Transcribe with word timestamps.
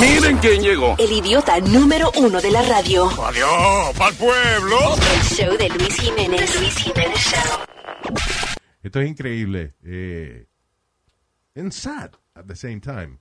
Miren 0.00 0.38
quién 0.38 0.62
llegó. 0.62 0.94
El 0.98 1.12
idiota 1.12 1.58
número 1.60 2.10
uno 2.16 2.40
de 2.40 2.50
la 2.50 2.62
radio. 2.62 3.06
Adiós, 3.24 3.96
pa'l 3.96 4.14
pueblo. 4.14 4.78
El 5.14 5.22
show 5.22 5.56
de 5.56 5.68
Luis 5.70 5.94
Jiménez. 6.00 6.60
Luis 6.60 6.74
Jiménez 6.76 7.18
Show. 7.18 8.14
Esto 8.82 9.00
es 9.00 9.08
increíble. 9.08 9.74
Eh, 9.84 10.46
and 11.56 11.72
sad 11.72 12.10
at 12.34 12.46
the 12.46 12.54
same 12.56 12.80
time. 12.80 13.18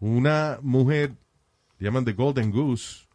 Una 0.00 0.58
mujer, 0.62 1.12
llaman 1.78 2.04
The 2.04 2.12
Golden 2.14 2.50
Goose. 2.50 3.06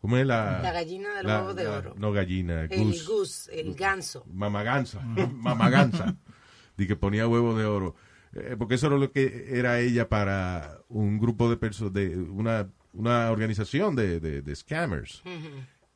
¿Cómo 0.00 0.16
es 0.18 0.26
la? 0.26 0.60
La 0.62 0.72
gallina 0.72 1.14
del 1.16 1.26
la- 1.26 1.38
huevo 1.40 1.54
de 1.54 1.64
la- 1.64 1.70
oro. 1.78 1.94
No 1.96 2.12
gallina, 2.12 2.62
El 2.70 2.84
goose. 2.84 3.04
goose, 3.04 3.60
el 3.60 3.74
ganso. 3.74 4.24
Mamaganza. 4.32 5.00
Mamaganza. 5.32 6.14
De 6.76 6.86
que 6.86 6.96
ponía 6.96 7.26
huevo 7.28 7.54
de 7.56 7.64
oro. 7.66 7.94
Eh, 8.34 8.56
porque 8.58 8.74
eso 8.74 8.88
era 8.88 8.96
lo 8.96 9.10
que 9.12 9.46
era 9.58 9.78
ella 9.80 10.08
para 10.08 10.78
un 10.88 11.18
grupo 11.18 11.48
de 11.50 11.56
personas, 11.56 11.92
de 11.92 12.16
una, 12.18 12.68
una 12.92 13.30
organización 13.30 13.94
de, 13.96 14.18
de- 14.20 14.42
de 14.42 14.56
scammers. 14.56 15.22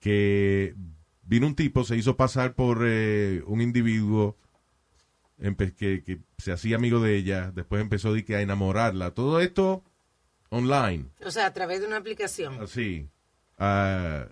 Que 0.00 0.74
vino 1.22 1.46
un 1.46 1.54
tipo, 1.54 1.84
se 1.84 1.96
hizo 1.96 2.16
pasar 2.16 2.54
por 2.54 2.82
eh, 2.84 3.42
un 3.46 3.60
individuo 3.60 4.36
que, 5.76 6.02
que 6.04 6.18
se 6.38 6.52
hacía 6.52 6.76
amigo 6.76 7.00
de 7.00 7.16
ella, 7.16 7.50
después 7.52 7.80
empezó 7.80 8.12
de 8.12 8.24
que 8.24 8.36
a 8.36 8.40
enamorarla. 8.40 9.12
Todo 9.12 9.40
esto 9.40 9.82
online, 10.50 11.06
O 11.24 11.30
sea, 11.30 11.46
a 11.46 11.52
través 11.52 11.80
de 11.80 11.86
una 11.86 11.96
aplicación. 11.98 12.60
así. 12.62 13.08
ah, 13.58 14.26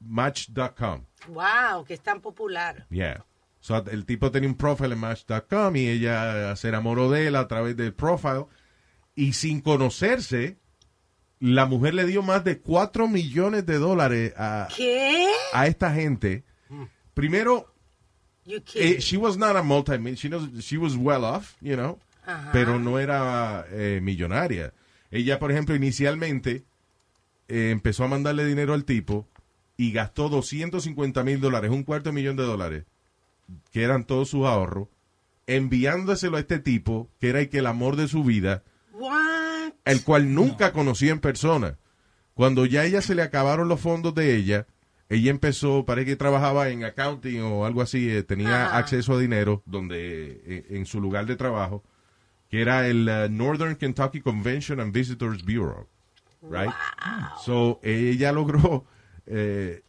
Match.com. 0.00 1.04
Wow, 1.28 1.84
que 1.86 1.94
es 1.94 2.00
tan 2.00 2.20
popular. 2.20 2.86
Yeah. 2.90 3.24
So, 3.64 3.82
el 3.90 4.04
tipo 4.04 4.30
tenía 4.30 4.46
un 4.50 4.56
profile 4.56 4.92
en 4.92 5.00
Match.com 5.00 5.74
y 5.74 5.88
ella 5.88 6.54
se 6.54 6.68
enamoró 6.68 7.10
de 7.10 7.28
él 7.28 7.34
a 7.36 7.48
través 7.48 7.74
del 7.78 7.94
profile. 7.94 8.44
Y 9.16 9.32
sin 9.32 9.62
conocerse, 9.62 10.58
la 11.40 11.64
mujer 11.64 11.94
le 11.94 12.04
dio 12.04 12.22
más 12.22 12.44
de 12.44 12.58
4 12.58 13.08
millones 13.08 13.64
de 13.64 13.78
dólares 13.78 14.34
a, 14.36 14.68
¿Qué? 14.76 15.26
a 15.54 15.66
esta 15.66 15.94
gente. 15.94 16.44
Primero, 17.14 17.72
eh, 18.74 18.98
she 19.00 19.16
was 19.16 19.38
not 19.38 19.56
a 19.56 19.62
multi 19.62 19.92
she, 20.16 20.28
knows- 20.28 20.50
she 20.62 20.76
was 20.76 20.94
well 20.94 21.24
off, 21.24 21.54
you 21.62 21.74
know, 21.74 21.98
pero 22.52 22.78
no 22.78 22.98
era 22.98 23.64
eh, 23.70 24.00
millonaria. 24.02 24.74
Ella, 25.10 25.38
por 25.38 25.50
ejemplo, 25.50 25.74
inicialmente 25.74 26.64
eh, 27.48 27.70
empezó 27.70 28.04
a 28.04 28.08
mandarle 28.08 28.44
dinero 28.44 28.74
al 28.74 28.84
tipo 28.84 29.26
y 29.78 29.90
gastó 29.90 30.28
250 30.28 31.24
mil 31.24 31.40
dólares, 31.40 31.70
un 31.70 31.82
cuarto 31.82 32.10
de 32.10 32.14
millón 32.14 32.36
de 32.36 32.42
dólares, 32.42 32.84
que 33.70 33.82
eran 33.82 34.04
todos 34.04 34.28
sus 34.28 34.46
ahorros, 34.46 34.88
enviándoselo 35.46 36.36
a 36.36 36.40
este 36.40 36.58
tipo, 36.58 37.10
que 37.20 37.30
era 37.30 37.40
el 37.40 37.48
que 37.48 37.58
el 37.58 37.66
amor 37.66 37.96
de 37.96 38.08
su 38.08 38.24
vida, 38.24 38.62
What? 38.92 39.72
el 39.84 40.02
cual 40.04 40.34
nunca 40.34 40.72
conoció 40.72 41.12
en 41.12 41.20
persona. 41.20 41.78
Cuando 42.34 42.66
ya 42.66 42.80
a 42.80 42.84
ella 42.84 43.02
se 43.02 43.14
le 43.14 43.22
acabaron 43.22 43.68
los 43.68 43.80
fondos 43.80 44.14
de 44.14 44.34
ella, 44.34 44.66
ella 45.08 45.30
empezó, 45.30 45.84
parece 45.84 46.06
que 46.06 46.16
trabajaba 46.16 46.70
en 46.70 46.84
accounting 46.84 47.42
o 47.42 47.66
algo 47.66 47.82
así, 47.82 48.10
eh, 48.10 48.22
tenía 48.22 48.76
acceso 48.76 49.14
a 49.14 49.18
dinero 49.18 49.62
donde 49.66 50.42
eh, 50.44 50.66
en 50.70 50.86
su 50.86 51.00
lugar 51.00 51.26
de 51.26 51.36
trabajo, 51.36 51.84
que 52.48 52.62
era 52.62 52.88
el 52.88 53.08
eh, 53.08 53.28
Northern 53.30 53.76
Kentucky 53.76 54.20
Convention 54.20 54.80
and 54.80 54.92
Visitors 54.92 55.44
Bureau, 55.44 55.88
right? 56.42 56.72
So 57.44 57.80
ella 57.82 58.32
logró 58.32 58.86
eh, 59.26 59.82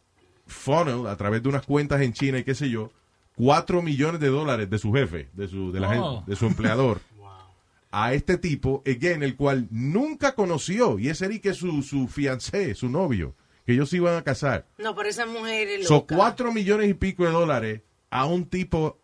funnel 0.46 1.06
a 1.06 1.16
través 1.16 1.42
de 1.42 1.48
unas 1.48 1.64
cuentas 1.66 2.00
en 2.00 2.12
China 2.12 2.38
y 2.38 2.44
qué 2.44 2.54
sé 2.54 2.70
yo, 2.70 2.92
cuatro 3.36 3.80
millones 3.82 4.20
de 4.20 4.28
dólares 4.28 4.68
de 4.68 4.78
su 4.78 4.92
jefe, 4.92 5.28
de 5.34 5.46
su, 5.46 5.70
de 5.70 5.78
la 5.80 5.88
Oh. 6.00 6.16
gente- 6.16 6.30
de 6.30 6.36
su 6.36 6.46
empleador 6.46 7.00
a 7.92 8.12
este 8.12 8.36
tipo, 8.38 8.82
again, 8.86 9.22
el 9.22 9.36
cual 9.36 9.68
nunca 9.70 10.34
conoció, 10.34 10.98
y 10.98 11.08
ese 11.08 11.26
era 11.26 11.38
que 11.38 11.54
su, 11.54 11.82
su 11.82 12.08
fiancé, 12.08 12.74
su 12.74 12.88
novio, 12.88 13.34
que 13.64 13.72
ellos 13.74 13.88
se 13.90 13.96
iban 13.98 14.16
a 14.16 14.22
casar. 14.22 14.66
No, 14.78 14.94
pero 14.96 15.08
esa 15.08 15.24
mujer 15.26 15.68
es 15.68 15.86
Son 15.86 15.98
loca. 15.98 16.16
cuatro 16.16 16.52
millones 16.52 16.88
y 16.90 16.94
pico 16.94 17.24
de 17.24 17.30
dólares 17.30 17.82
a 18.10 18.26
un 18.26 18.46
tipo 18.46 18.98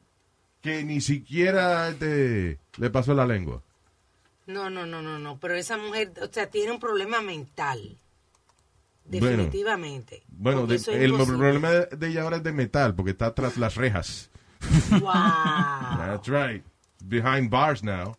que 0.60 0.82
ni 0.84 1.00
siquiera 1.00 1.88
este, 1.90 2.58
le 2.78 2.90
pasó 2.90 3.14
la 3.14 3.26
lengua. 3.26 3.62
No, 4.46 4.70
no, 4.70 4.86
no, 4.86 5.02
no, 5.02 5.18
no. 5.18 5.38
Pero 5.40 5.54
esa 5.54 5.76
mujer, 5.78 6.12
o 6.20 6.32
sea, 6.32 6.48
tiene 6.50 6.72
un 6.72 6.78
problema 6.80 7.20
mental. 7.22 7.98
Definitivamente. 9.20 10.22
Bueno, 10.28 10.66
de- 10.66 10.76
el 10.76 11.10
imposible. 11.10 11.38
problema 11.38 11.70
de, 11.70 12.08
ella 12.08 12.22
ahora 12.22 12.36
es 12.38 12.42
de 12.42 12.52
metal, 12.52 12.94
porque 12.94 13.10
está 13.12 13.34
tras 13.34 13.56
las 13.56 13.74
rejas. 13.74 14.30
Wow. 14.90 15.00
That's 15.12 16.28
right. 16.28 16.64
Behind 17.04 17.50
bars 17.50 17.82
now. 17.82 18.16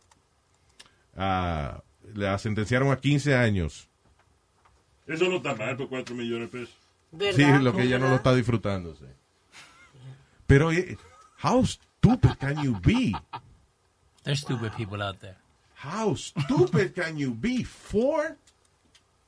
Ah, 1.16 1.82
la 2.14 2.38
sentenciaron 2.38 2.92
a 2.92 2.98
15 3.00 3.36
años. 3.36 3.88
Eso 5.08 5.26
no 5.30 5.38
está 5.38 5.56
mal 5.56 5.76
por 5.78 5.90
4 5.90 6.16
millones 6.16 6.52
de 6.52 6.60
pesos. 6.60 6.76
¿Verdad? 7.12 7.36
Sí, 7.58 7.64
lo 7.64 7.74
que 7.76 7.84
ella 7.84 8.00
no 8.00 8.10
lo 8.10 8.16
está 8.16 8.34
disfrutando. 8.34 8.96
sí. 8.96 9.06
Pero, 10.48 10.72
eh, 10.72 10.98
how 11.44 11.64
stupid 11.66 12.32
can 12.40 12.62
you 12.64 12.78
be? 12.84 13.14
There's 14.24 14.42
stupid 14.42 14.72
people 14.76 15.02
out 15.04 15.20
there. 15.20 15.38
How 15.84 16.16
stupid 16.16 16.94
can 16.96 17.18
you 17.18 17.34
be? 17.34 17.64
Four 17.64 18.38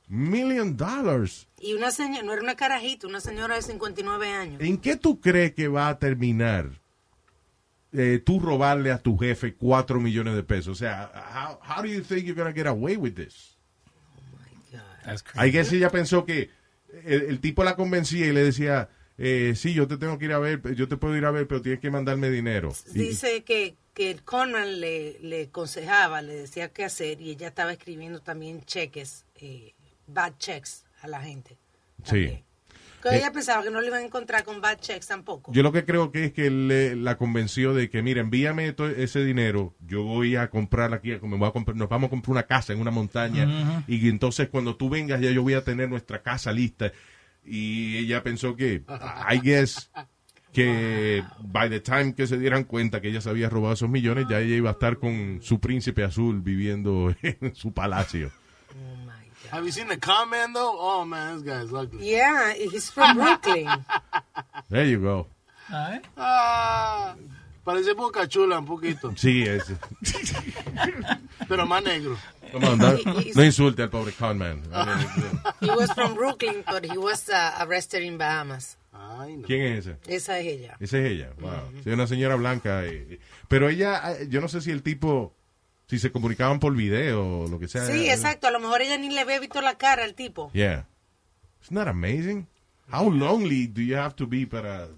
million 0.08 0.76
dollars. 0.76 1.48
Y 1.60 1.74
una 1.74 1.90
señora, 1.90 2.22
no 2.22 2.32
era 2.32 2.42
una 2.42 2.54
carajita, 2.56 3.06
una 3.06 3.20
señora 3.20 3.56
de 3.56 3.62
59 3.62 4.28
años. 4.30 4.60
¿En 4.60 4.78
qué 4.78 4.96
tú 4.96 5.20
crees 5.20 5.54
que 5.54 5.68
va 5.68 5.88
a 5.88 5.98
terminar 5.98 6.70
eh, 7.92 8.20
tú 8.24 8.40
robarle 8.40 8.90
a 8.92 8.98
tu 8.98 9.16
jefe 9.16 9.54
cuatro 9.54 10.00
millones 10.00 10.34
de 10.34 10.42
pesos? 10.42 10.68
O 10.68 10.74
sea, 10.74 11.10
how, 11.14 11.58
how 11.76 11.82
do 11.82 11.88
you 11.88 12.02
think 12.02 12.24
you're 12.24 12.34
going 12.34 12.52
to 12.52 12.54
get 12.56 12.66
away 12.66 12.96
with 12.96 13.14
this? 13.14 13.56
That's 15.04 15.22
I 15.22 15.50
crazy. 15.50 15.50
guess 15.52 15.72
ella 15.72 15.90
pensó 15.90 16.24
que 16.24 16.50
el, 17.04 17.22
el 17.22 17.40
tipo 17.40 17.62
la 17.62 17.76
convencía 17.76 18.26
y 18.26 18.32
le 18.32 18.42
decía, 18.42 18.88
eh, 19.18 19.52
sí, 19.54 19.72
yo 19.72 19.86
te 19.86 19.96
tengo 19.98 20.18
que 20.18 20.24
ir 20.26 20.32
a 20.32 20.38
ver, 20.40 20.74
yo 20.74 20.88
te 20.88 20.96
puedo 20.96 21.16
ir 21.16 21.24
a 21.24 21.30
ver, 21.30 21.46
pero 21.46 21.62
tienes 21.62 21.80
que 21.80 21.90
mandarme 21.90 22.28
dinero. 22.28 22.72
Y- 22.92 22.98
Dice 22.98 23.44
que, 23.44 23.76
que 23.94 24.10
el 24.10 24.22
Conman 24.24 24.80
le, 24.80 25.18
le 25.20 25.44
aconsejaba, 25.44 26.22
le 26.22 26.34
decía 26.34 26.72
qué 26.72 26.84
hacer 26.84 27.20
y 27.20 27.30
ella 27.30 27.48
estaba 27.48 27.72
escribiendo 27.72 28.20
también 28.20 28.62
cheques, 28.64 29.24
eh, 29.36 29.74
bad 30.06 30.34
checks 30.38 30.84
a 31.02 31.08
la 31.08 31.20
gente. 31.22 31.56
sí. 32.04 32.42
Que 33.02 33.18
ella 33.18 33.30
pensaba 33.30 33.62
que 33.62 33.70
no 33.70 33.80
le 33.80 33.86
iban 33.86 34.00
a 34.00 34.04
encontrar 34.04 34.42
con 34.42 34.60
bad 34.60 34.80
checks 34.80 35.06
tampoco. 35.06 35.52
Yo 35.52 35.62
lo 35.62 35.70
que 35.70 35.84
creo 35.84 36.10
que 36.10 36.24
es 36.24 36.32
que 36.32 36.48
él 36.48 36.66
le- 36.66 36.96
la 36.96 37.16
convenció 37.16 37.72
de 37.72 37.88
que, 37.88 38.02
mira, 38.02 38.20
envíame 38.20 38.72
todo 38.72 38.88
ese 38.88 39.24
dinero, 39.24 39.74
yo 39.86 40.02
voy 40.02 40.34
a 40.34 40.50
comprar 40.50 40.92
aquí, 40.92 41.10
me 41.22 41.36
voy 41.36 41.48
a 41.48 41.52
comprar, 41.52 41.76
nos 41.76 41.88
vamos 41.88 42.08
a 42.08 42.10
comprar 42.10 42.32
una 42.32 42.42
casa 42.44 42.72
en 42.72 42.80
una 42.80 42.90
montaña 42.90 43.84
y 43.86 44.08
entonces 44.08 44.48
cuando 44.48 44.74
tú 44.74 44.88
vengas 44.88 45.20
ya 45.20 45.30
yo 45.30 45.42
voy 45.44 45.54
a 45.54 45.62
tener 45.62 45.88
nuestra 45.88 46.20
casa 46.22 46.50
lista. 46.50 46.90
Y 47.44 47.96
ella 47.98 48.24
pensó 48.24 48.56
que, 48.56 48.82
I 49.30 49.38
guess, 49.40 49.88
que 50.52 51.22
by 51.38 51.68
the 51.70 51.78
time 51.80 52.12
que 52.14 52.26
se 52.26 52.38
dieran 52.38 52.64
cuenta 52.64 53.00
que 53.00 53.08
ella 53.10 53.20
se 53.20 53.30
había 53.30 53.48
robado 53.48 53.74
esos 53.74 53.88
millones, 53.88 54.26
ya 54.28 54.40
ella 54.40 54.56
iba 54.56 54.70
a 54.70 54.72
estar 54.72 54.98
con 54.98 55.38
su 55.42 55.60
príncipe 55.60 56.02
azul 56.02 56.40
viviendo 56.40 57.14
en 57.22 57.54
su 57.54 57.72
palacio. 57.72 58.32
Oh. 58.74 59.12
Have 59.50 59.64
you 59.64 59.72
seen 59.72 59.88
the 59.88 59.96
con 59.96 60.28
man 60.30 60.52
though? 60.52 60.76
Oh 60.78 61.04
man, 61.04 61.34
this 61.36 61.42
guy's 61.42 61.72
ugly. 61.72 62.08
Yeah, 62.10 62.52
he's 62.54 62.90
from 62.90 63.16
Brooklyn. 63.16 63.68
There 64.70 64.84
you 64.84 64.98
go. 65.00 65.26
Right. 65.70 66.02
Ah, 66.16 67.14
parece 67.64 67.94
Boca 67.94 68.26
Chula 68.26 68.58
un 68.58 68.66
poquito, 68.66 69.12
Sí, 69.16 69.42
ese. 69.46 69.76
pero 71.48 71.66
más 71.66 71.82
negro. 71.84 72.16
Come 72.52 72.66
on, 72.68 72.78
no, 72.78 72.92
no 73.34 73.42
insulte 73.44 73.82
al 73.82 73.90
pobre 73.90 74.12
con 74.12 74.38
man. 74.38 74.62
I 74.72 74.84
mean, 74.86 75.40
He 75.60 75.70
was 75.70 75.92
from 75.92 76.14
Brooklyn, 76.14 76.64
but 76.66 76.84
he 76.84 76.96
was 76.96 77.28
uh, 77.28 77.52
arrested 77.60 78.02
in 78.02 78.18
Bahamas. 78.18 78.76
Ay, 78.92 79.36
no. 79.36 79.46
¿Quién 79.46 79.62
es 79.76 79.86
ese? 79.86 79.96
Esa 80.06 80.38
es 80.38 80.46
ella. 80.46 80.76
Esa 80.80 80.98
es 80.98 81.04
ella. 81.12 81.30
Wow. 81.40 81.52
Sí, 81.84 81.90
una 81.90 82.06
señora 82.06 82.36
blanca. 82.36 82.84
eh, 82.84 83.06
eh. 83.10 83.20
Pero 83.48 83.68
ella, 83.68 84.12
eh, 84.12 84.26
yo 84.28 84.40
no 84.40 84.48
sé 84.48 84.60
si 84.62 84.70
el 84.70 84.82
tipo, 84.82 85.35
si 85.88 85.98
se 85.98 86.10
comunicaban 86.10 86.58
por 86.60 86.74
video 86.74 87.40
o 87.42 87.48
lo 87.48 87.58
que 87.58 87.68
sea. 87.68 87.86
Sí, 87.86 88.08
exacto. 88.08 88.46
A 88.46 88.50
lo 88.50 88.58
mejor 88.60 88.82
ella 88.82 88.98
ni 88.98 89.08
le 89.10 89.20
había 89.20 89.38
visto 89.40 89.60
la 89.60 89.76
cara 89.78 90.04
al 90.04 90.14
tipo. 90.14 90.50
Yeah. 90.52 90.86
Isn't 91.62 91.76
that 91.76 91.88
amazing? 91.88 92.46
How 92.92 93.10
lonely 93.10 93.66
do 93.66 93.80
you 93.82 93.96
have 93.96 94.14
to 94.16 94.26
be 94.26 94.46
para 94.46 94.88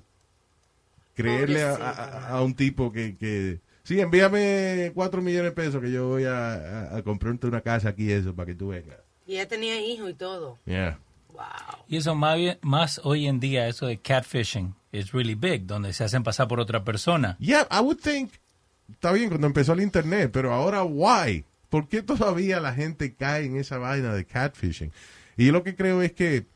creerle 1.14 1.62
a, 1.62 1.74
a- 1.74 2.28
a 2.28 2.42
un 2.42 2.54
tipo 2.54 2.92
que, 2.92 3.16
que, 3.16 3.60
sí, 3.82 4.00
envíame 4.00 4.92
cuatro 4.94 5.20
millones 5.22 5.50
de 5.50 5.52
pesos 5.52 5.80
que 5.82 5.90
yo 5.90 6.08
voy 6.08 6.24
a, 6.24 6.52
a, 6.54 6.96
a 6.98 7.02
comprarte 7.02 7.46
una 7.46 7.60
casa 7.60 7.88
aquí 7.90 8.10
eso 8.12 8.34
para 8.34 8.46
que 8.46 8.54
tú 8.54 8.68
vengas. 8.68 8.98
Y 9.26 9.34
ella 9.34 9.48
tenía 9.48 9.80
hijo 9.80 10.08
y 10.08 10.14
todo. 10.14 10.58
Yeah. 10.64 10.98
Wow. 11.32 11.44
Y 11.88 11.96
eso 11.96 12.14
más, 12.14 12.36
bien- 12.36 12.58
más 12.62 13.00
hoy 13.04 13.26
en 13.26 13.40
día, 13.40 13.68
eso 13.68 13.86
de 13.86 13.98
catfishing, 13.98 14.74
is 14.92 15.12
really 15.12 15.34
big, 15.34 15.66
donde 15.66 15.92
se 15.92 16.04
hacen 16.04 16.22
pasar 16.22 16.48
por 16.48 16.60
otra 16.60 16.84
persona. 16.84 17.36
Yeah, 17.40 17.66
I 17.70 17.80
would 17.80 17.98
think, 18.00 18.32
está 18.90 19.12
bien 19.12 19.28
cuando 19.28 19.46
empezó 19.46 19.72
el 19.72 19.80
internet, 19.80 20.30
pero 20.32 20.52
ahora 20.52 20.82
why? 20.82 21.44
¿Por 21.68 21.88
qué 21.88 22.02
todavía 22.02 22.60
la 22.60 22.74
gente 22.74 23.14
cae 23.14 23.44
en 23.44 23.56
esa 23.56 23.78
vaina 23.78 24.14
de 24.14 24.24
catfishing? 24.24 24.92
Y 25.36 25.46
yo 25.46 25.52
lo 25.52 25.62
que 25.62 25.76
creo 25.76 26.02
es 26.02 26.12
que 26.12 26.46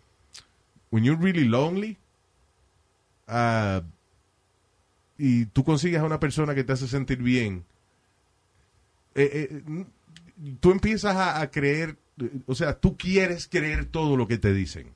when 0.90 1.04
you're 1.04 1.22
really 1.22 1.44
lonely 1.44 1.98
ah, 3.28 3.82
y 5.18 5.46
tú 5.46 5.64
consigues 5.64 6.00
a 6.00 6.04
una 6.04 6.18
persona 6.18 6.54
que 6.54 6.64
te 6.64 6.72
hace 6.72 6.88
sentir 6.88 7.18
bien, 7.18 7.64
eh, 9.14 9.50
eh, 9.50 9.84
tú 10.60 10.72
empiezas 10.72 11.14
a, 11.16 11.40
a 11.40 11.50
creer, 11.50 11.96
o 12.46 12.54
sea, 12.54 12.80
tú 12.80 12.96
quieres 12.96 13.46
creer 13.46 13.84
todo 13.84 14.16
lo 14.16 14.26
que 14.26 14.38
te 14.38 14.52
dicen. 14.52 14.94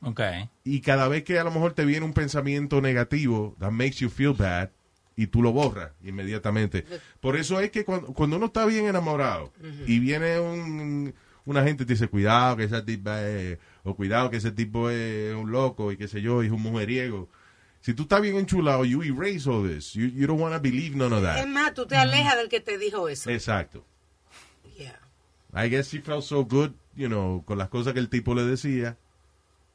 Ok. 0.00 0.20
Y 0.64 0.80
cada 0.80 1.08
vez 1.08 1.24
que 1.24 1.38
a 1.38 1.44
lo 1.44 1.50
mejor 1.50 1.74
te 1.74 1.84
viene 1.84 2.06
un 2.06 2.12
pensamiento 2.12 2.80
negativo, 2.80 3.54
that 3.58 3.70
makes 3.70 3.96
you 3.98 4.08
feel 4.08 4.32
bad, 4.32 4.70
y 5.18 5.26
tú 5.26 5.42
lo 5.42 5.50
borras 5.50 5.90
inmediatamente. 6.04 6.84
Por 7.20 7.34
eso 7.36 7.58
es 7.58 7.72
que 7.72 7.84
cuando, 7.84 8.14
cuando 8.14 8.36
uno 8.36 8.46
está 8.46 8.64
bien 8.66 8.86
enamorado 8.86 9.52
y 9.84 9.98
viene 9.98 10.38
un, 10.38 11.12
una 11.44 11.64
gente 11.64 11.82
y 11.82 11.86
te 11.86 11.94
dice, 11.94 12.06
cuidado 12.06 12.56
que 12.56 12.62
esa 12.62 12.84
tipa 12.84 13.20
es, 13.26 13.58
o 13.82 13.96
cuidado 13.96 14.30
que 14.30 14.36
ese 14.36 14.52
tipo 14.52 14.90
es 14.90 15.34
un 15.34 15.50
loco 15.50 15.90
y 15.90 15.96
qué 15.96 16.06
sé 16.06 16.22
yo, 16.22 16.44
y 16.44 16.46
es 16.46 16.52
un 16.52 16.62
mujeriego. 16.62 17.28
Si 17.80 17.94
tú 17.94 18.04
estás 18.04 18.20
bien 18.22 18.36
enchulado, 18.36 18.84
you 18.84 19.02
erase 19.02 19.50
all 19.50 19.66
this. 19.68 19.92
You, 19.94 20.06
you 20.06 20.28
don't 20.28 20.40
want 20.40 20.54
to 20.54 20.60
believe 20.60 20.94
none 20.94 21.12
of 21.12 21.24
Es 21.24 21.34
that. 21.42 21.46
más, 21.48 21.74
tú 21.74 21.84
te 21.84 21.96
alejas 21.96 22.36
del 22.36 22.48
que 22.48 22.60
te 22.60 22.78
dijo 22.78 23.08
eso. 23.08 23.28
Exacto. 23.28 23.84
Yeah. 24.78 25.00
I 25.52 25.68
guess 25.68 25.88
she 25.90 25.98
felt 26.00 26.22
so 26.22 26.44
good, 26.44 26.70
you 26.94 27.08
know, 27.08 27.42
con 27.44 27.58
las 27.58 27.70
cosas 27.70 27.92
que 27.92 27.98
el 27.98 28.08
tipo 28.08 28.36
le 28.36 28.44
decía, 28.44 28.96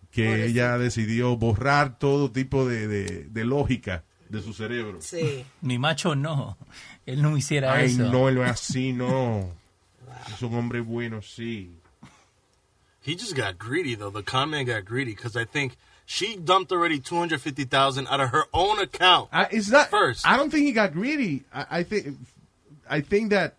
que 0.10 0.46
ella 0.46 0.78
decidió 0.78 1.36
borrar 1.36 2.00
todo 2.00 2.31
tipo 2.31 2.66
de, 2.66 2.88
de, 2.88 3.25
de 3.25 3.44
lógica 3.44 4.06
de 4.30 4.42
su 4.42 4.54
cerebro. 4.54 5.00
Sí. 5.02 5.46
Mi 5.62 5.78
macho 5.78 6.16
no. 6.16 6.58
Él 7.06 7.22
no 7.22 7.36
hiciera 7.38 7.74
Ay, 7.74 7.86
eso. 7.92 8.10
no, 8.12 8.30
él 8.30 8.36
no 8.36 8.44
es 8.46 8.52
así, 8.70 8.94
no. 8.94 9.50
Es 10.34 10.42
un 10.42 10.54
hombre 10.56 10.81
bueno, 10.81 11.22
sí. 11.22 11.72
He 13.02 13.16
just 13.16 13.36
got 13.36 13.58
greedy 13.58 13.96
though. 13.96 14.10
The 14.10 14.24
con 14.24 14.50
man 14.52 14.66
got 14.66 14.86
greedy 14.86 15.14
because 15.14 15.36
I 15.36 15.44
think 15.46 15.75
she 16.06 16.38
dumped 16.38 16.72
already 16.72 17.00
two 17.00 17.18
hundred 17.18 17.42
fifty 17.42 17.66
thousand 17.66 18.08
out 18.08 18.22
of 18.22 18.30
her 18.30 18.46
own 18.54 18.80
account. 18.80 19.30
I, 19.34 19.48
it's 19.52 19.70
not, 19.70 19.90
First. 19.90 20.25
I 20.25 20.38
don't 20.38 20.50
think 20.50 20.66
he 20.66 20.72
got 20.72 20.94
greedy. 20.94 21.44
I, 21.54 21.80
I 21.80 21.84
think, 21.84 22.18
I 22.90 23.02
think 23.02 23.31
that 23.31 23.56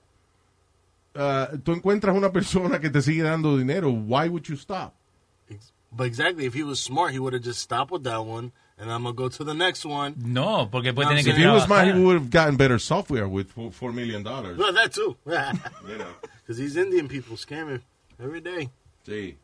uh, 1.15 1.49
tú 1.63 1.75
encuentras 1.79 2.17
una 2.17 2.31
persona 2.33 2.79
que 2.81 2.89
te 2.89 3.01
sigue 3.03 3.23
dando 3.23 3.59
dinero. 3.59 3.91
Why 3.91 4.29
would 4.29 4.49
you 4.49 4.57
stop? 4.57 4.95
But 5.93 6.05
exactly, 6.07 6.47
if 6.47 6.55
he 6.55 6.63
was 6.65 6.81
smart, 6.81 7.13
he 7.13 7.19
would 7.19 7.35
have 7.35 7.43
just 7.43 7.61
stopped 7.61 7.93
with 7.93 8.03
that 8.05 8.25
one, 8.25 8.51
and 8.79 8.91
I'm 8.91 9.03
gonna 9.05 9.15
go 9.15 9.29
to 9.29 9.45
the 9.45 9.55
next 9.55 9.85
one. 9.85 10.15
No, 10.19 10.69
porque 10.71 10.93
tiene 10.93 11.19
I'm 11.19 11.25
que 11.25 11.31
If 11.33 11.37
he 11.37 11.47
was 11.47 11.65
smart, 11.65 11.87
he 11.87 11.93
would 11.93 12.15
have 12.15 12.31
gotten 12.31 12.57
better 12.57 12.79
software 12.79 13.29
with 13.29 13.51
four, 13.51 13.71
four 13.71 13.93
million 13.93 14.23
dollars. 14.23 14.59
Well, 14.59 14.73
that 14.73 14.93
too, 14.93 15.17
You 15.27 15.99
know. 15.99 16.07
because 16.43 16.59
these 16.59 16.77
Indian 16.77 17.09
people 17.09 17.37
scamming 17.37 17.81
every 18.23 18.41
day. 18.41 18.71
Sí. 19.07 19.37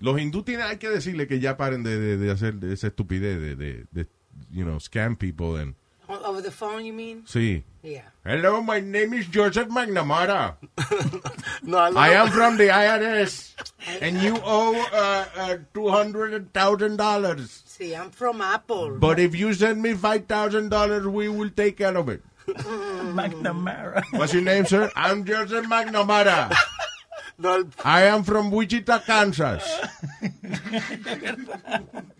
Los 0.00 0.18
hindú 0.20 0.42
tienen, 0.44 0.66
hay 0.66 0.78
que 0.78 0.88
decirle 0.90 1.26
que 1.28 1.38
ya 1.38 1.56
paren 1.56 1.82
de, 1.84 1.98
de, 1.98 2.16
de 2.16 2.30
hacer 2.30 2.54
de 2.54 2.72
esa 2.72 2.88
estupidez 2.88 3.40
de, 3.40 3.54
de, 3.54 3.86
de, 3.92 4.06
you 4.50 4.64
know, 4.64 4.78
scam 4.80 5.16
people 5.16 5.56
and, 5.56 5.74
Over 6.08 6.40
the 6.42 6.50
phone, 6.50 6.84
you 6.84 6.92
mean? 6.92 7.22
sí. 7.26 7.62
Yeah. 7.82 8.02
Hello, 8.24 8.60
my 8.62 8.78
name 8.80 9.12
is 9.14 9.26
Joseph 9.26 9.68
McNamara. 9.68 10.56
No, 11.64 11.78
I, 11.78 11.90
I 11.90 12.08
am 12.10 12.28
from 12.30 12.56
the 12.56 12.68
IRS, 12.68 13.54
and 14.00 14.20
you 14.20 14.36
owe 14.42 14.74
uh, 14.92 15.24
uh, 15.36 15.56
two 15.72 15.88
hundred 15.88 16.52
thousand 16.52 16.96
dollars. 16.96 17.62
Sí, 17.68 17.96
I'm 17.98 18.10
from 18.10 18.40
Apple. 18.40 18.98
But 18.98 19.20
if 19.20 19.36
you 19.36 19.54
send 19.54 19.80
me 19.80 19.94
five 19.94 20.26
thousand 20.26 20.70
dollars, 20.70 21.06
we 21.06 21.28
will 21.28 21.50
take 21.50 21.76
care 21.78 21.96
of 21.96 22.08
it. 22.08 22.20
McNamara. 22.48 24.02
What's 24.10 24.32
your 24.34 24.42
name, 24.42 24.66
sir? 24.66 24.90
I'm 24.96 25.24
Joseph 25.24 25.66
McNamara. 25.66 26.52
No, 27.38 27.64
I 27.84 28.02
am 28.02 28.22
from 28.22 28.50
Wichita, 28.52 29.00
Kansas. 29.00 29.64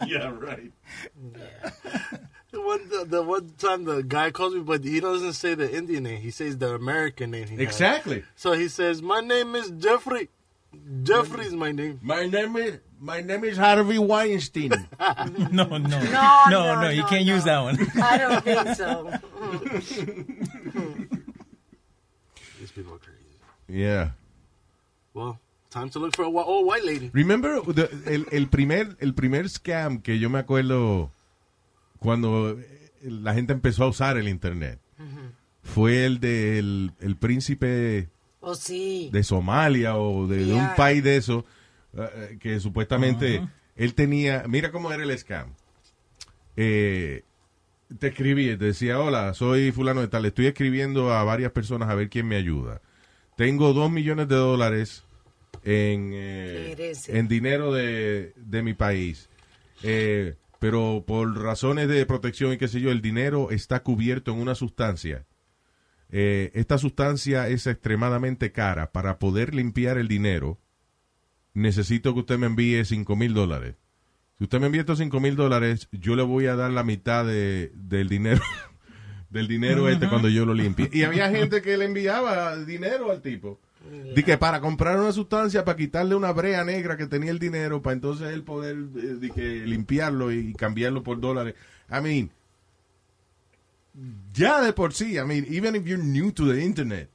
Yeah, 0.06 0.32
right. 0.34 0.72
the 1.32 2.18
one 2.60 2.88
the, 2.88 3.04
the 3.04 3.22
one 3.22 3.50
time 3.58 3.84
the 3.84 4.02
guy 4.02 4.30
calls 4.30 4.54
me, 4.54 4.60
but 4.60 4.84
he 4.84 5.00
doesn't 5.00 5.32
say 5.34 5.54
the 5.54 5.74
Indian 5.74 6.04
name. 6.04 6.20
He 6.20 6.30
says 6.30 6.58
the 6.58 6.74
American 6.74 7.30
name. 7.30 7.46
He 7.48 7.54
has. 7.56 7.60
Exactly. 7.62 8.24
So 8.36 8.52
he 8.52 8.68
says, 8.68 9.02
"My 9.02 9.20
name 9.20 9.54
is 9.54 9.70
Jeffrey. 9.70 10.28
Jeffrey's 11.02 11.52
my 11.52 11.72
name." 11.72 11.98
My 12.02 12.26
name 12.26 12.56
is 12.56 12.78
my 13.00 13.20
name 13.20 13.44
is 13.44 13.56
Harvey 13.56 13.98
Weinstein. 13.98 14.72
No, 15.50 15.64
no. 15.64 15.76
No, 15.78 15.98
no, 15.98 16.44
no, 16.50 16.80
no, 16.82 16.88
you 16.90 17.04
can't 17.04 17.26
no. 17.26 17.34
use 17.34 17.44
that 17.44 17.60
one. 17.62 17.78
I 18.02 18.18
don't 18.18 18.44
think 18.44 18.68
so. 18.76 19.12
These 22.60 22.70
people 22.72 22.94
are 22.94 22.98
crazy. 22.98 23.18
yeah. 23.68 24.10
Well, 25.14 25.38
time 25.70 25.90
to 25.90 25.98
look 25.98 26.16
for 26.16 26.22
a 26.22 26.30
old 26.30 26.66
white 26.66 26.84
lady. 26.84 27.10
Remember 27.12 27.60
the- 27.60 27.90
el, 28.06 28.24
el 28.32 28.46
primer 28.46 28.96
el 29.00 29.12
primer 29.14 29.44
scam 29.48 30.02
que 30.02 30.18
yo 30.18 30.28
me 30.28 30.38
acuerdo 30.38 31.10
cuando 32.02 32.58
la 33.02 33.32
gente 33.34 33.52
empezó 33.52 33.84
a 33.84 33.88
usar 33.88 34.16
el 34.18 34.28
internet. 34.28 34.78
Fue 35.62 36.04
el 36.04 36.18
del 36.20 36.92
el 37.00 37.16
príncipe 37.16 38.08
Oh, 38.40 38.56
sí. 38.56 39.08
de 39.12 39.22
Somalia 39.22 39.96
o 39.96 40.26
de, 40.26 40.44
de 40.44 40.52
un 40.52 40.74
país 40.76 41.04
de 41.04 41.16
eso 41.16 41.44
eh, 41.96 42.38
que 42.40 42.58
supuestamente 42.58 43.40
él 43.76 43.94
tenía 43.94 44.44
mira 44.48 44.72
cómo 44.72 44.90
era 44.92 45.04
el 45.04 45.16
scam. 45.16 45.54
Eh, 46.56 47.22
te 47.98 48.08
escribí 48.08 48.46
te 48.56 48.64
decía 48.64 48.98
hola 48.98 49.32
soy 49.34 49.70
fulano 49.70 50.00
de 50.00 50.08
tal 50.08 50.24
estoy 50.26 50.46
escribiendo 50.46 51.12
a 51.12 51.22
varias 51.24 51.52
personas 51.52 51.88
a 51.88 51.94
ver 51.94 52.08
quién 52.10 52.26
me 52.26 52.34
ayuda. 52.36 52.80
Tengo 53.36 53.72
dos 53.72 53.90
millones 53.90 54.26
de 54.28 54.34
dólares 54.36 55.04
en, 55.64 56.10
eh, 56.12 56.92
en 57.08 57.28
dinero 57.28 57.72
de, 57.72 58.32
de 58.36 58.62
mi 58.64 58.74
país. 58.74 59.28
Eh, 59.84 60.34
pero 60.62 61.04
por 61.06 61.42
razones 61.42 61.88
de 61.88 62.06
protección 62.06 62.52
y 62.52 62.56
qué 62.56 62.68
sé 62.68 62.80
yo 62.80 62.90
el 62.90 63.02
dinero 63.02 63.50
está 63.50 63.82
cubierto 63.82 64.32
en 64.32 64.38
una 64.38 64.54
sustancia 64.54 65.26
eh, 66.14 66.50
esta 66.54 66.76
sustancia 66.76 67.48
es 67.48 67.66
extremadamente 67.66 68.52
cara. 68.52 68.92
Para 68.92 69.18
poder 69.18 69.54
limpiar 69.54 69.96
el 69.96 70.08
dinero, 70.08 70.60
necesito 71.54 72.12
que 72.12 72.20
usted 72.20 72.38
me 72.38 72.46
envíe 72.46 72.84
5 72.84 73.16
mil 73.16 73.32
dólares. 73.32 73.76
Si 74.36 74.44
usted 74.44 74.60
me 74.60 74.66
envía 74.66 74.82
estos 74.82 74.98
5 74.98 75.18
mil 75.20 75.36
dólares, 75.36 75.88
yo 75.90 76.14
le 76.14 76.22
voy 76.22 76.46
a 76.46 76.54
dar 76.54 76.70
la 76.70 76.84
mitad 76.84 77.24
de, 77.24 77.72
del 77.74 78.10
dinero 78.10 78.42
del 79.30 79.48
dinero 79.48 79.88
este 79.88 80.06
cuando 80.06 80.28
yo 80.28 80.44
lo 80.44 80.52
limpie. 80.52 80.90
Y 80.92 81.04
había 81.04 81.30
gente 81.30 81.62
que 81.62 81.78
le 81.78 81.86
enviaba 81.86 82.58
dinero 82.58 83.10
al 83.10 83.22
tipo. 83.22 83.58
Di 84.14 84.22
que 84.22 84.36
para 84.38 84.60
comprar 84.60 84.98
una 84.98 85.12
sustancia, 85.12 85.64
para 85.64 85.76
quitarle 85.76 86.14
una 86.14 86.32
brea 86.32 86.64
negra 86.64 86.96
que 86.96 87.06
tenía 87.06 87.30
el 87.30 87.38
dinero, 87.38 87.82
para 87.82 87.94
entonces 87.94 88.32
él 88.32 88.42
poder 88.42 88.76
eh, 88.76 89.16
di 89.20 89.30
que 89.30 89.66
limpiarlo 89.66 90.30
y 90.32 90.52
cambiarlo 90.54 91.02
por 91.02 91.18
dólares. 91.20 91.54
I 91.90 92.00
mean, 92.00 92.30
ya 94.32 94.60
de 94.62 94.72
por 94.72 94.94
sí, 94.94 95.16
I 95.18 95.24
mean, 95.24 95.46
even 95.48 95.74
if 95.76 95.84
you're 95.84 96.02
new 96.02 96.32
to 96.32 96.46
the 96.46 96.62
internet, 96.62 97.08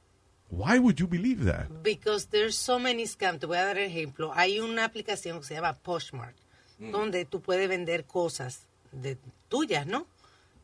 why 0.50 0.78
would 0.78 0.96
you 0.98 1.06
believe 1.08 1.44
that? 1.44 1.68
Because 1.82 2.26
there's 2.30 2.56
so 2.56 2.78
many 2.78 3.04
scams. 3.06 3.40
Te 3.40 3.46
voy 3.46 3.56
a 3.58 3.64
dar 3.64 3.78
ejemplo. 3.78 4.32
Hay 4.34 4.60
una 4.60 4.84
aplicación 4.84 5.40
que 5.40 5.46
se 5.46 5.54
llama 5.54 5.76
Poshmark, 5.78 6.34
donde 6.78 7.24
tú 7.24 7.40
puedes 7.40 7.68
vender 7.68 8.04
cosas 8.04 8.66
de 8.92 9.16
tuyas, 9.48 9.86
¿no? 9.86 10.06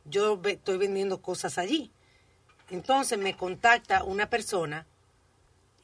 Yo 0.04 0.38
ve- 0.40 0.52
estoy 0.52 0.78
vendiendo 0.78 1.20
cosas 1.20 1.58
allí. 1.58 1.90
Entonces 2.70 3.18
me 3.18 3.36
contacta 3.36 4.04
una 4.04 4.30
persona 4.30 4.86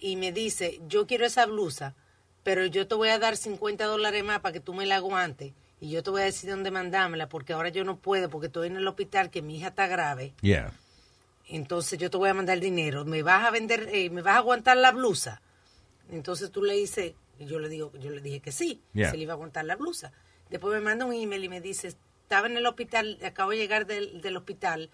y 0.00 0.16
me 0.16 0.32
dice, 0.32 0.80
yo 0.88 1.06
quiero 1.06 1.26
esa 1.26 1.46
blusa, 1.46 1.94
pero 2.42 2.66
yo 2.66 2.86
te 2.88 2.94
voy 2.94 3.10
a 3.10 3.18
dar 3.18 3.36
50 3.36 3.84
dólares 3.84 4.24
más 4.24 4.40
para 4.40 4.52
que 4.54 4.60
tú 4.60 4.72
me 4.74 4.86
la 4.86 4.96
aguantes 4.96 5.52
y 5.80 5.90
yo 5.90 6.02
te 6.02 6.10
voy 6.10 6.22
a 6.22 6.24
decir 6.24 6.50
dónde 6.50 6.70
mandármela 6.70 7.28
porque 7.28 7.52
ahora 7.52 7.68
yo 7.68 7.84
no 7.84 7.98
puedo 7.98 8.28
porque 8.30 8.46
estoy 8.48 8.68
en 8.68 8.76
el 8.76 8.88
hospital 8.88 9.30
que 9.30 9.42
mi 9.42 9.56
hija 9.58 9.68
está 9.68 9.86
grave. 9.86 10.32
Yeah. 10.40 10.72
Entonces 11.48 11.98
yo 11.98 12.10
te 12.10 12.16
voy 12.16 12.28
a 12.30 12.34
mandar 12.34 12.60
dinero. 12.60 13.04
¿Me 13.04 13.22
vas 13.22 13.44
a 13.46 13.50
vender, 13.50 13.88
eh, 13.92 14.08
me 14.10 14.22
vas 14.22 14.34
a 14.36 14.38
aguantar 14.38 14.76
la 14.76 14.92
blusa? 14.92 15.42
Entonces 16.10 16.50
tú 16.50 16.62
le 16.62 16.74
dices, 16.74 17.14
y 17.38 17.46
yo 17.46 17.58
le 17.58 17.68
digo, 17.68 17.92
yo 18.00 18.10
le 18.10 18.20
dije 18.20 18.40
que 18.40 18.52
sí, 18.52 18.80
Yeah. 18.94 19.10
se 19.10 19.16
le 19.16 19.24
iba 19.24 19.32
a 19.32 19.36
aguantar 19.36 19.64
la 19.64 19.76
blusa. 19.76 20.12
Después 20.48 20.74
me 20.74 20.80
manda 20.80 21.04
un 21.04 21.12
email 21.12 21.44
y 21.44 21.48
me 21.48 21.60
dice, 21.60 21.88
estaba 21.88 22.46
en 22.46 22.56
el 22.56 22.66
hospital, 22.66 23.18
acabo 23.24 23.50
de 23.50 23.56
llegar 23.58 23.86
del, 23.86 24.20
del 24.20 24.36
hospital, 24.36 24.90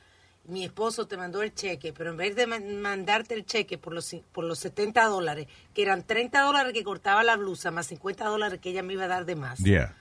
mi 0.49 0.65
esposo 0.65 1.07
te 1.07 1.17
mandó 1.17 1.43
el 1.43 1.55
cheque, 1.55 1.93
pero 1.93 2.11
en 2.11 2.17
vez 2.17 2.37
de 2.37 2.47
man- 2.47 2.81
mandarte 2.81 3.35
el 3.35 3.45
cheque 3.47 3.79
por 3.79 3.93
los, 3.93 4.15
por 4.33 4.45
los 4.45 4.59
70 4.61 5.05
dólares, 5.07 5.47
que 5.75 5.83
eran 5.83 6.03
30 6.07 6.41
dólares 6.43 6.73
que 6.73 6.85
cortaba 6.85 7.23
la 7.25 7.37
blusa, 7.37 7.71
más 7.71 7.87
50 7.89 8.25
dólares 8.27 8.61
que 8.61 8.71
ella 8.71 8.83
me 8.83 8.93
iba 8.95 9.05
a 9.05 9.09
dar 9.09 9.25
de 9.25 9.35
más, 9.37 9.59
Yeah. 9.61 9.95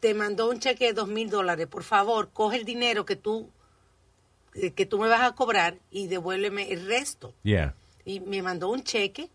te 0.00 0.14
mandó 0.14 0.48
un 0.50 0.60
cheque 0.60 0.86
de 0.86 0.92
dos 0.92 1.08
mil 1.08 1.28
dólares. 1.30 1.66
Por 1.66 1.82
favor, 1.82 2.30
coge 2.32 2.56
el 2.56 2.64
dinero 2.64 3.04
que 3.04 3.16
tú, 3.16 3.50
eh, 4.54 4.72
que 4.72 4.86
tú 4.86 4.98
me 4.98 5.08
vas 5.08 5.22
a 5.22 5.34
cobrar 5.34 5.78
y 5.90 6.06
devuélveme 6.08 6.72
el 6.72 6.86
resto. 6.86 7.34
Yeah. 7.42 7.74
Y 8.04 8.20
me 8.20 8.42
mandó 8.42 8.68
un 8.70 8.82
cheque, 8.84 9.28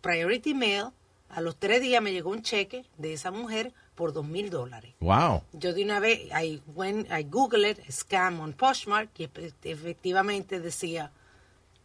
Priority 0.00 0.54
Mail. 0.54 0.86
A 1.30 1.40
los 1.42 1.56
tres 1.56 1.80
días 1.82 2.00
me 2.02 2.12
llegó 2.12 2.30
un 2.30 2.42
cheque 2.42 2.86
de 2.96 3.12
esa 3.12 3.30
mujer 3.30 3.72
por 3.98 4.12
dos 4.12 4.24
mil 4.26 4.48
dólares. 4.48 4.94
Wow. 5.00 5.42
Yo 5.52 5.74
de 5.74 5.82
una 5.82 5.98
vez, 5.98 6.20
I, 6.32 6.62
went, 6.74 7.08
I 7.10 7.24
googled 7.24 7.78
scam 7.90 8.38
on 8.38 8.52
Poshmark, 8.52 9.10
y 9.18 9.24
efe- 9.24 9.52
efectivamente 9.64 10.60
decía 10.60 11.10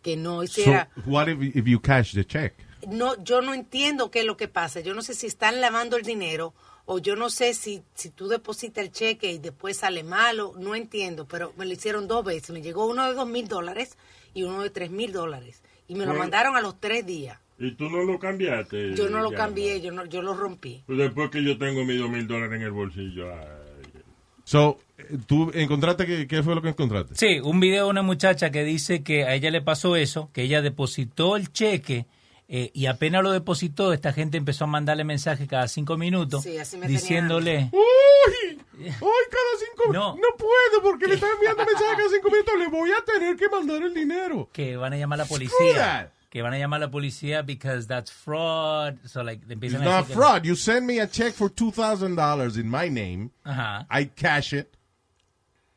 que 0.03 0.15
no 0.15 0.37
So, 0.37 0.43
hiciera... 0.43 0.89
what 1.07 1.27
if, 1.27 1.55
if 1.55 1.65
you 1.65 1.79
cash 1.81 2.13
the 2.13 2.23
check? 2.23 2.53
no, 2.87 3.15
yo 3.23 3.41
no 3.41 3.53
entiendo 3.55 4.11
qué 4.11 4.19
es 4.19 4.25
lo 4.25 4.37
que 4.37 4.47
pasa. 4.47 4.79
Yo 4.81 4.93
no 4.93 5.01
sé 5.01 5.15
si 5.15 5.25
están 5.25 5.59
lavando 5.59 5.97
el 5.97 6.03
dinero 6.03 6.53
o 6.85 6.99
yo 6.99 7.15
no 7.15 7.29
sé 7.29 7.53
si, 7.55 7.81
si 7.95 8.09
tú 8.09 8.27
depositas 8.27 8.83
el 8.83 8.91
cheque 8.91 9.31
y 9.31 9.37
después 9.39 9.77
sale 9.77 10.03
malo. 10.03 10.53
No 10.57 10.75
entiendo, 10.75 11.25
pero 11.25 11.53
me 11.57 11.65
lo 11.65 11.71
hicieron 11.73 12.07
dos 12.07 12.23
veces. 12.25 12.51
Me 12.51 12.61
llegó 12.61 12.85
uno 12.85 13.07
de 13.07 13.13
dos 13.15 13.27
mil 13.27 13.47
dólares 13.47 13.97
y 14.35 14.43
uno 14.43 14.61
de 14.61 14.69
tres 14.69 14.91
mil 14.91 15.11
dólares. 15.13 15.61
Y 15.87 15.95
me 15.95 16.05
lo 16.05 16.13
mandaron 16.13 16.55
a 16.57 16.61
los 16.61 16.79
tres 16.79 17.05
días. 17.05 17.39
Y 17.65 17.71
tú 17.75 17.89
no 17.89 18.03
lo 18.03 18.19
cambiaste. 18.19 18.93
Yo 18.95 19.09
no 19.09 19.21
lo 19.21 19.31
Ya, 19.31 19.37
cambié, 19.37 19.79
yo, 19.81 19.91
no, 19.91 20.05
yo 20.05 20.21
lo 20.21 20.33
rompí. 20.35 20.83
Pues 20.85 20.97
después 20.97 21.29
que 21.29 21.43
yo 21.43 21.57
tengo 21.57 21.83
mis 21.85 21.99
dos 21.99 22.09
mil 22.09 22.27
dólares 22.27 22.55
en 22.57 22.61
el 22.63 22.71
bolsillo. 22.71 23.31
ay. 23.33 24.01
So, 24.45 24.77
¿tú 25.25 25.51
encontraste 25.53 26.05
qué, 26.05 26.27
qué 26.27 26.43
fue 26.43 26.53
lo 26.55 26.61
que 26.61 26.69
encontraste? 26.69 27.15
Sí, 27.15 27.39
un 27.41 27.59
video 27.61 27.85
de 27.85 27.89
una 27.91 28.01
muchacha 28.01 28.51
que 28.51 28.63
dice 28.65 29.01
que 29.01 29.23
a 29.23 29.33
ella 29.35 29.49
le 29.51 29.61
pasó 29.61 29.95
eso, 29.95 30.29
que 30.33 30.41
ella 30.43 30.61
depositó 30.61 31.37
el 31.37 31.51
cheque 31.53 32.05
eh, 32.49 32.69
y 32.73 32.87
apenas 32.87 33.23
lo 33.23 33.31
depositó, 33.31 33.93
esta 33.93 34.11
gente 34.11 34.37
empezó 34.37 34.65
a 34.65 34.67
mandarle 34.67 35.05
mensajes 35.05 35.47
cada 35.47 35.67
cinco 35.69 35.95
minutos 35.95 36.43
Sí, 36.43 36.57
así 36.57 36.75
me 36.77 36.87
diciéndole... 36.87 37.69
¡Uy! 37.71 38.59
¡Ay, 38.79 38.91
cada 38.99 39.53
cinco 39.59 39.93
No. 39.93 40.15
No 40.17 40.27
puedo 40.37 40.83
porque 40.83 41.07
le 41.07 41.15
están 41.15 41.29
enviando 41.35 41.63
mensajes 41.65 41.95
cada 41.95 42.09
cinco 42.09 42.29
minutos. 42.29 42.53
Le 42.59 42.67
voy 42.67 42.91
a 42.91 43.03
tener 43.05 43.37
que 43.37 43.47
mandar 43.47 43.81
el 43.81 43.93
dinero. 43.93 44.49
que 44.51 44.75
van 44.75 44.91
a 44.91 44.97
llamar 44.97 45.21
a 45.21 45.23
la 45.23 45.29
policía. 45.29 46.11
Que 46.33 46.41
van 46.41 46.51
a 46.51 46.57
llamar 46.57 46.81
a 46.81 46.85
la 46.87 46.91
policía 46.91 47.45
because 47.45 47.85
that's 47.85 48.09
fraud. 48.11 48.97
So 49.05 49.21
like, 49.21 49.45
le 49.47 49.53
It's 49.61 49.73
not 49.79 50.07
que- 50.07 50.15
fraud. 50.15 50.45
You 50.45 50.55
send 50.55 50.87
me 50.87 50.99
a 50.99 51.05
check 51.07 51.33
for 51.35 51.47
$2,000 51.47 52.57
in 52.57 52.67
my 52.67 52.89
name. 52.89 53.29
Ajá. 53.45 53.85
I 53.91 54.05
cash 54.05 54.51
it. 54.53 54.75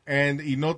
And 0.07 0.41
y 0.41 0.55
no, 0.57 0.71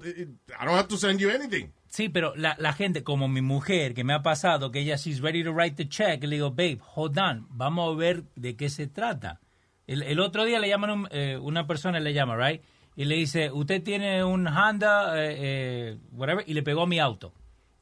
I 0.60 0.66
don't 0.66 0.76
have 0.76 0.90
to 0.90 0.98
send 0.98 1.22
you 1.22 1.30
anything. 1.30 1.72
Sí, 1.90 2.10
pero 2.10 2.34
la, 2.36 2.56
la 2.60 2.74
gente, 2.74 3.04
como 3.04 3.28
mi 3.30 3.42
mujer, 3.42 3.94
que 3.94 4.04
me 4.04 4.14
ha 4.14 4.22
pasado, 4.22 4.70
que 4.72 4.80
ella, 4.82 4.98
she's 4.98 5.22
ready 5.22 5.44
to 5.44 5.52
write 5.54 5.76
the 5.78 5.88
check, 5.88 6.24
le 6.24 6.36
digo, 6.36 6.52
babe, 6.52 6.80
hold 6.96 7.18
on, 7.18 7.48
vamos 7.50 7.94
a 7.94 7.98
ver 7.98 8.24
de 8.36 8.56
qué 8.58 8.70
se 8.70 8.88
trata. 8.88 9.40
El, 9.88 10.04
el 10.04 10.20
otro 10.20 10.44
día 10.46 10.60
le 10.60 10.68
llaman, 10.68 10.90
un- 10.90 11.08
eh, 11.12 11.38
una 11.42 11.66
persona 11.66 12.00
le 12.00 12.14
llama, 12.14 12.36
right? 12.36 12.62
Y 12.96 13.06
le 13.06 13.16
dice, 13.16 13.50
usted 13.52 13.82
tiene 13.82 14.24
un 14.24 14.46
Honda, 14.48 15.16
eh, 15.24 15.36
eh, 15.40 15.98
whatever, 16.12 16.44
y 16.48 16.54
le 16.54 16.62
pegó 16.64 16.84
a 16.84 16.88
mi 16.88 17.00
auto. 17.00 17.34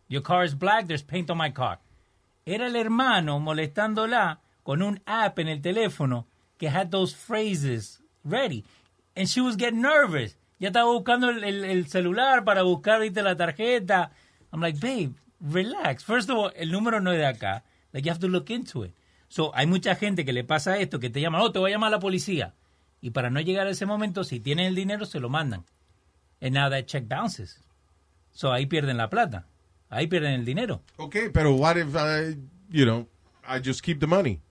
Your 0.09 0.21
car 0.21 0.45
is 0.45 0.53
black, 0.57 0.85
there's 0.87 1.03
paint 1.03 1.29
on 1.29 1.37
my 1.37 1.51
car. 1.51 1.79
Era 2.47 2.67
el 2.67 2.77
hermano 2.77 3.41
molestándola 3.41 4.39
con 4.63 4.81
un 4.81 5.01
app 5.05 5.37
en 5.39 5.49
el 5.49 5.61
teléfono 5.61 6.27
que 6.57 6.69
had 6.69 6.89
those 6.89 7.13
phrases 7.13 8.01
ready. 8.23 8.63
And 9.17 9.27
she 9.27 9.41
was 9.41 9.57
getting 9.57 9.81
nervous. 9.81 10.37
Ya 10.57 10.69
estaba 10.69 10.89
buscando 10.91 11.29
el, 11.29 11.43
el- 11.43 11.65
el 11.65 11.87
celular 11.87 12.45
para 12.45 12.63
buscar, 12.63 13.01
la 13.01 13.35
tarjeta. 13.35 14.11
I'm 14.53 14.61
like, 14.61 14.79
babe, 14.79 15.13
relax. 15.41 16.05
First 16.05 16.29
of 16.29 16.37
all, 16.37 16.51
el 16.55 16.71
número 16.71 17.01
no 17.01 17.11
es 17.11 17.17
de 17.19 17.25
acá. 17.25 17.63
Like, 17.91 18.05
you 18.07 18.11
have 18.11 18.21
to 18.21 18.29
look 18.29 18.49
into 18.49 18.85
it. 18.85 18.93
So, 19.27 19.51
hay 19.53 19.65
mucha 19.67 19.95
gente 19.95 20.23
que 20.23 20.31
le 20.31 20.45
pasa 20.45 20.77
esto, 20.77 20.99
que 21.01 21.09
te 21.09 21.19
llama, 21.19 21.41
oh, 21.43 21.51
te 21.51 21.59
voy 21.59 21.71
a 21.71 21.75
llamar 21.75 21.89
a 21.89 21.97
la 21.97 21.99
policía. 21.99 22.53
Y 23.01 23.09
para 23.11 23.29
no 23.29 23.41
llegar 23.41 23.67
a 23.67 23.71
ese 23.71 23.85
momento, 23.85 24.23
si 24.23 24.39
tienen 24.39 24.67
el 24.67 24.75
dinero, 24.75 25.05
se 25.05 25.19
lo 25.19 25.27
mandan. 25.27 25.65
And 26.41 26.53
now 26.55 26.69
that 26.69 26.85
check 26.85 27.09
bounces. 27.09 27.59
So, 28.31 28.53
ahí 28.53 28.67
pierden 28.67 28.95
la 28.95 29.09
plata. 29.09 29.45
Ahí 29.89 30.07
pierden 30.07 30.33
el 30.33 30.45
dinero. 30.45 30.81
Okay, 30.97 31.29
pero 31.29 31.53
what 31.55 31.77
if, 31.77 31.95
I, 31.95 32.35
you 32.69 32.85
know, 32.85 33.07
I 33.47 33.59
just 33.63 33.81
keep 33.81 33.99
the 33.99 34.07
money? 34.07 34.41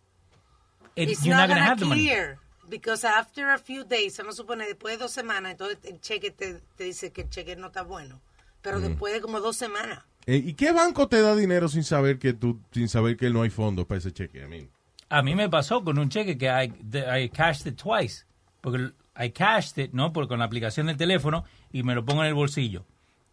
It- 0.95 1.11
It's 1.11 1.25
you're 1.25 1.37
not, 1.37 1.49
not 1.49 1.49
going 1.49 1.57
to 1.59 1.61
gonna 1.61 1.71
have 1.71 1.79
the 1.81 1.87
money. 1.87 2.37
Because 2.69 3.05
after 3.07 3.51
a 3.53 3.59
few 3.59 3.85
days, 3.85 4.17
vamos 4.19 4.35
a 4.35 4.43
suponer, 4.43 4.67
después 4.67 4.95
de 4.95 4.99
dos 5.05 5.13
semanas, 5.13 5.53
entonces 5.53 5.79
el 5.85 6.01
cheque 6.01 6.31
te, 6.33 6.61
te 6.77 6.85
dice 6.85 7.13
que 7.13 7.23
el 7.23 7.29
cheque 7.31 7.55
no 7.55 7.69
está 7.69 7.83
bueno. 7.83 8.21
Pero 8.63 8.81
después 8.81 9.13
de 9.15 9.21
como 9.21 9.39
dos 9.41 9.57
semanas. 9.57 10.03
Eh, 10.27 10.43
¿Y 10.45 10.55
qué 10.55 10.73
banco 10.73 11.07
te 11.07 11.21
da 11.21 11.37
dinero 11.37 11.69
sin 11.69 11.85
saber 11.85 12.19
que 12.19 12.33
tú, 12.33 12.61
sin 12.73 12.89
saber 12.89 13.17
que 13.17 13.31
no 13.31 13.43
hay 13.43 13.51
fondos 13.51 13.87
para 13.87 13.99
ese 13.99 14.11
cheque? 14.13 14.43
I 14.43 14.49
mean, 14.49 14.69
A 15.09 15.23
mí 15.23 15.37
me 15.37 15.49
pasó 15.49 15.85
con 15.85 15.99
un 16.01 16.09
cheque 16.09 16.37
que 16.37 16.47
I, 16.47 16.69
the- 16.91 17.07
I 17.23 17.29
cashed 17.29 17.69
it 17.69 17.81
twice. 17.81 18.25
Porque 18.61 18.91
I 19.17 19.31
cashed 19.31 19.79
it, 19.81 19.93
¿no? 19.93 20.13
Por, 20.13 20.27
con 20.27 20.41
la 20.41 20.47
aplicación 20.47 20.89
del 20.89 20.97
teléfono 20.97 21.45
y 21.71 21.85
me 21.85 21.95
lo 21.95 22.05
pongo 22.05 22.23
en 22.23 22.29
el 22.29 22.35
bolsillo. 22.35 22.85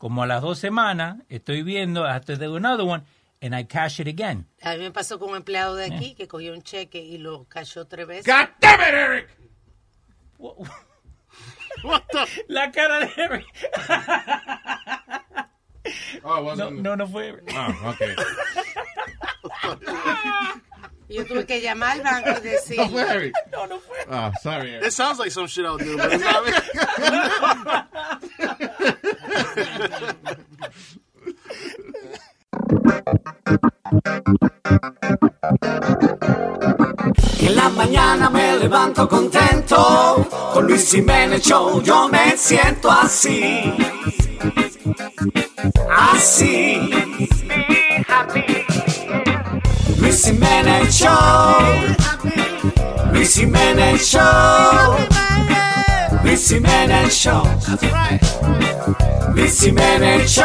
Como 0.03 0.21
a 0.21 0.27
las 0.27 0.41
dos 0.41 0.59
semanas 0.59 1.21
estoy 1.29 1.63
viendo, 1.63 2.05
I 2.05 2.09
have 2.09 2.25
to 2.25 2.35
do 2.35 2.57
another 2.57 2.83
one, 2.83 3.05
and 3.41 3.55
I 3.55 3.63
cash 3.63 4.01
it 4.01 4.07
again. 4.09 4.45
A 4.61 4.71
mí 4.73 4.79
me 4.79 4.91
pasó 4.91 5.17
con 5.17 5.29
un 5.29 5.37
empleado 5.37 5.77
de 5.77 5.85
aquí 5.85 6.13
que 6.13 6.27
cogió 6.27 6.51
un 6.53 6.61
cheque 6.61 6.99
y 6.99 7.17
lo 7.19 7.45
cachó 7.45 7.87
tres 7.87 8.05
veces. 8.05 8.25
God 8.25 8.49
damn 8.59 8.81
it, 8.81 8.93
Eric! 8.93 9.29
La 12.49 12.69
cara 12.69 12.99
de 12.99 13.11
Eric. 13.15 13.45
Oh, 16.21 16.53
No, 16.53 16.69
no, 16.69 16.97
no 16.97 17.07
fue 17.07 17.29
Eric. 17.29 17.53
Ah, 17.55 17.73
okay. 17.93 18.13
Y 21.13 21.17
yo 21.17 21.27
tuve 21.27 21.45
que 21.45 21.61
llamar 21.61 21.91
al 21.91 22.01
banco 22.01 22.39
y 22.39 22.49
decir, 22.49 22.75
No 22.75 22.89
fue 22.89 23.03
Eric. 23.03 23.35
No, 23.51 23.67
no 23.67 23.79
fue. 23.79 23.97
Ah, 24.09 24.31
sorry, 24.41 24.71
Eric. 24.71 24.87
It 24.87 24.93
sounds 24.93 25.19
like 25.19 25.29
some 25.29 25.45
shit 25.45 25.63
I'll 25.63 25.77
do, 25.77 25.95
but 25.95 26.11
it's 26.11 26.23
not 26.23 26.43
me. 26.43 26.51
En 37.41 37.55
la 37.55 37.69
mañana 37.69 38.31
me 38.31 38.57
levanto 38.57 39.07
contento, 39.07 40.27
con 40.51 40.65
Luis 40.65 40.89
Jiménez 40.89 41.43
Show 41.43 41.79
yo 41.83 42.09
me 42.09 42.35
siento 42.35 42.89
así, 42.89 43.71
así. 45.95 46.89
Luis 50.13 50.25
Jiménez 50.25 50.91
Show, 50.91 51.07
Luis 53.11 53.33
Jiménez 53.33 53.97
Show, 53.97 54.19
Luis 56.23 56.47
Jiménez 56.47 57.09
Show, 57.09 57.41
Luis 59.33 59.59
Jiménez 59.59 60.27
Show. 60.27 60.43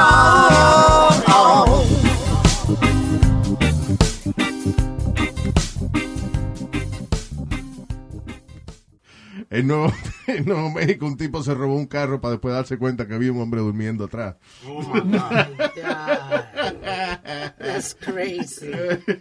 En 9.51 9.67
Nuevo, 9.67 9.93
en 10.27 10.45
Nuevo 10.45 10.71
México 10.71 11.07
un 11.07 11.17
tipo 11.17 11.43
se 11.43 11.55
robó 11.55 11.77
un 11.77 11.87
carro 11.87 12.21
para 12.21 12.33
después 12.33 12.55
darse 12.55 12.77
cuenta 12.77 13.07
que 13.07 13.15
había 13.15 13.33
un 13.33 13.41
hombre 13.41 13.61
durmiendo 13.61 14.05
atrás. 14.05 14.37
that's 17.59 17.95
crazy. 17.95 18.71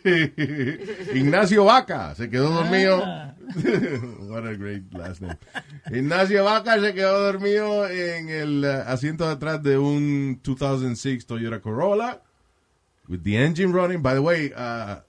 Ignacio 1.13 1.63
Vaca 1.65 2.13
se 2.15 2.29
quedó 2.29 2.49
dormido. 2.49 2.97
What 4.27 4.45
a 4.45 4.55
great 4.55 4.93
last 4.93 5.21
name. 5.21 5.37
Ignacio 5.91 6.43
Vaca 6.43 6.79
se 6.79 6.93
quedó 6.93 7.23
dormido 7.23 7.87
en 7.87 8.29
el 8.29 8.65
eh, 8.65 8.83
asiento 8.85 9.25
de 9.25 9.33
atrás 9.33 9.63
de 9.63 9.77
un 9.77 10.41
2006 10.43 11.25
Toyota 11.25 11.61
Corolla 11.61 12.21
with 13.07 13.23
the 13.23 13.37
engine 13.37 13.71
running. 13.71 14.01
By 14.01 14.15
the 14.15 14.21
way, 14.21 14.51
uh, 14.55 15.01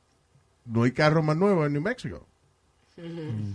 no 0.67 0.85
hay 0.85 0.93
carro 0.93 1.23
más 1.23 1.37
nuevo 1.37 1.67
en 1.67 1.73
New 1.73 1.83
Mexico. 1.83 2.27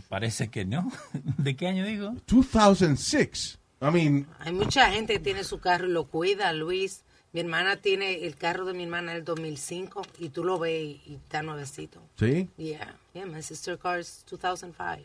Parece 0.10 0.50
que 0.50 0.66
no. 0.66 0.92
¿De 1.38 1.56
qué 1.56 1.68
año 1.68 1.86
digo? 1.86 2.14
2006. 2.28 3.60
I 3.82 3.86
mean, 3.92 4.28
Hay 4.40 4.54
mucha 4.54 4.90
gente 4.92 5.14
que 5.14 5.20
tiene 5.20 5.44
su 5.44 5.60
carro 5.60 5.88
y 5.88 5.92
lo 5.92 6.06
cuida, 6.06 6.54
Luis. 6.54 7.04
Mi 7.34 7.40
hermana 7.42 7.78
tiene 7.78 8.26
el 8.26 8.36
carro 8.36 8.64
de 8.66 8.74
mi 8.74 8.84
hermana 8.84 9.14
del 9.14 9.24
2005 9.24 10.04
y 10.20 10.30
tú 10.30 10.44
lo 10.44 10.60
ves 10.60 10.98
y 11.08 11.16
está 11.16 11.42
nuevecito. 11.42 12.00
¿sí? 12.18 12.48
Yeah, 12.58 12.96
yeah, 13.14 13.26
my 13.26 13.42
sister 13.42 13.78
car 13.78 14.00
is 14.00 14.24
2005. 14.30 15.04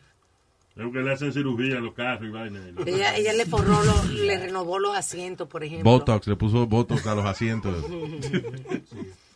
Es 0.75 0.93
que 0.93 0.99
le 0.99 1.11
hacen 1.11 1.33
cirugía 1.33 1.77
a 1.77 1.81
los 1.81 1.93
carros 1.95 2.29
y 2.29 2.31
vaina. 2.31 2.61
Ella, 2.85 3.17
ella 3.17 3.33
le 3.33 3.45
forró, 3.47 3.83
los- 3.83 4.09
le 4.11 4.37
renovó 4.37 4.77
los 4.79 4.95
asientos, 4.95 5.47
por 5.49 5.63
ejemplo. 5.63 5.89
Botox, 5.91 6.27
le 6.27 6.35
puso 6.35 6.67
Botox 6.67 7.05
a 7.07 7.15
los 7.15 7.25
asientos. 7.25 7.83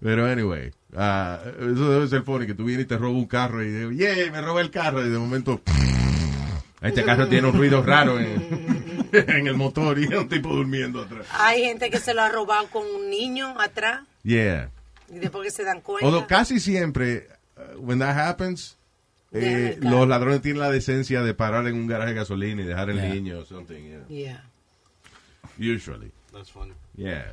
Pero 0.00 0.26
anyway, 0.26 0.72
ah, 0.96 1.40
eso 1.44 1.90
debe 1.90 2.08
ser 2.08 2.22
funny, 2.22 2.46
que 2.46 2.54
tú 2.54 2.64
vienes 2.64 2.84
y 2.86 2.88
te 2.88 2.96
robas 2.98 3.16
un 3.16 3.26
carro 3.26 3.62
y 3.62 3.70
digo, 3.70 3.90
yeah, 3.92 4.30
me 4.32 4.40
robé 4.40 4.62
el 4.62 4.70
carro 4.70 5.04
y 5.04 5.08
de 5.08 5.18
momento, 5.18 5.60
este 6.82 7.04
carro 7.04 7.28
tiene 7.28 7.48
un 7.48 7.54
ruido 7.56 7.82
raro 7.82 8.18
en, 8.18 9.08
en 9.12 9.46
el 9.46 9.54
motor 9.54 9.98
y 9.98 10.04
hay 10.04 10.14
un 10.14 10.28
tipo 10.28 10.48
durmiendo 10.54 11.00
atrás. 11.02 11.26
Hay 11.32 11.62
gente 11.64 11.90
que 11.90 11.98
se 12.00 12.14
lo 12.14 12.22
ha 12.22 12.28
robado 12.28 12.66
con 12.68 12.84
un 12.86 13.10
niño 13.10 13.54
atrás 13.60 14.02
Yeah. 14.24 14.70
y 15.08 15.18
después 15.18 15.44
que 15.44 15.50
se 15.50 15.64
dan 15.64 15.80
cuenta. 15.80 16.06
Although 16.06 16.26
casi 16.28 16.60
siempre, 16.60 17.26
uh, 17.56 17.78
when 17.80 17.98
that 17.98 18.16
happens, 18.16 18.76
eh, 19.32 19.76
los 19.80 20.06
ladrones 20.06 20.42
tienen 20.42 20.60
la 20.60 20.70
decencia 20.70 21.22
de 21.22 21.34
parar 21.34 21.66
en 21.66 21.74
un 21.74 21.86
garaje 21.86 22.10
de 22.10 22.16
gasolina 22.18 22.62
y 22.62 22.64
dejar 22.66 22.90
el 22.90 22.96
Yeah. 23.00 23.14
niño 23.14 23.38
o 23.40 23.44
something, 23.44 23.82
yeah. 23.82 24.04
Yeah. 24.08 24.44
Usually, 25.58 26.10
That's 26.32 26.50
funny. 26.50 26.72
yeah. 26.96 27.32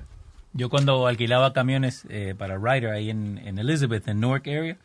Yo 0.53 0.69
cuando 0.69 1.05
alquilaba 1.07 1.53
camiones 1.53 2.05
eh, 2.09 2.33
para 2.37 2.57
Ryder 2.57 2.91
ahí 2.91 3.09
en, 3.09 3.37
en 3.37 3.59
Elizabeth, 3.59 4.07
en 4.07 4.19
Newark 4.19 4.47
area, 4.47 4.77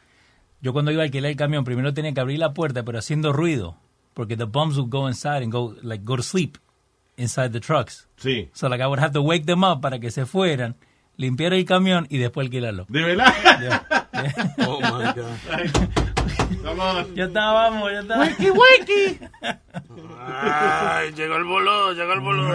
yo 0.61 0.73
cuando 0.73 0.91
iba 0.93 1.03
a 1.03 1.05
alquilar 1.05 1.31
el 1.31 1.37
camión 1.37 1.65
primero 1.65 1.93
tenía 1.95 2.13
que 2.13 2.21
abrir 2.21 2.39
la 2.39 2.53
puerta 2.53 2.83
pero 2.85 2.99
haciendo 2.99 3.33
ruido 3.33 3.77
porque 4.15 4.37
the 4.37 4.45
bums 4.45 4.77
would 4.77 4.91
go 4.91 5.09
inside 5.09 5.43
and 5.43 5.53
go 5.53 5.75
like 5.83 6.05
go 6.05 6.17
to 6.17 6.23
sleep 6.23 6.57
inside 7.17 7.51
the 7.51 7.61
trucks. 7.61 8.09
Sí. 8.17 8.49
So 8.55 8.69
like 8.69 8.83
I 8.83 8.87
would 8.87 9.01
have 9.01 9.13
to 9.13 9.23
wake 9.23 9.47
them 9.47 9.65
up 9.65 9.81
para 9.81 9.99
que 9.99 10.11
se 10.11 10.25
fueran, 10.27 10.77
limpiar 11.17 11.53
el 11.53 11.65
camión 11.65 12.07
y 12.09 12.19
después 12.19 12.47
alquilarlo. 12.47 12.87
¿De 12.89 13.03
verdad? 13.03 13.35
Oh 14.67 14.81
my 14.81 15.13
god. 15.13 15.27
Come 16.65 16.81
on. 16.81 17.15
Ya 17.15 17.25
estábamos, 17.25 17.93
ya 17.93 18.01
estábamos. 18.01 18.29
Wakey, 18.39 18.51
wakey. 18.51 19.21
Ay, 20.27 21.13
llegó 21.13 21.37
el 21.37 21.45
bolo, 21.45 21.93
llegó 21.93 22.13
el 22.13 22.21
bolo. 22.21 22.55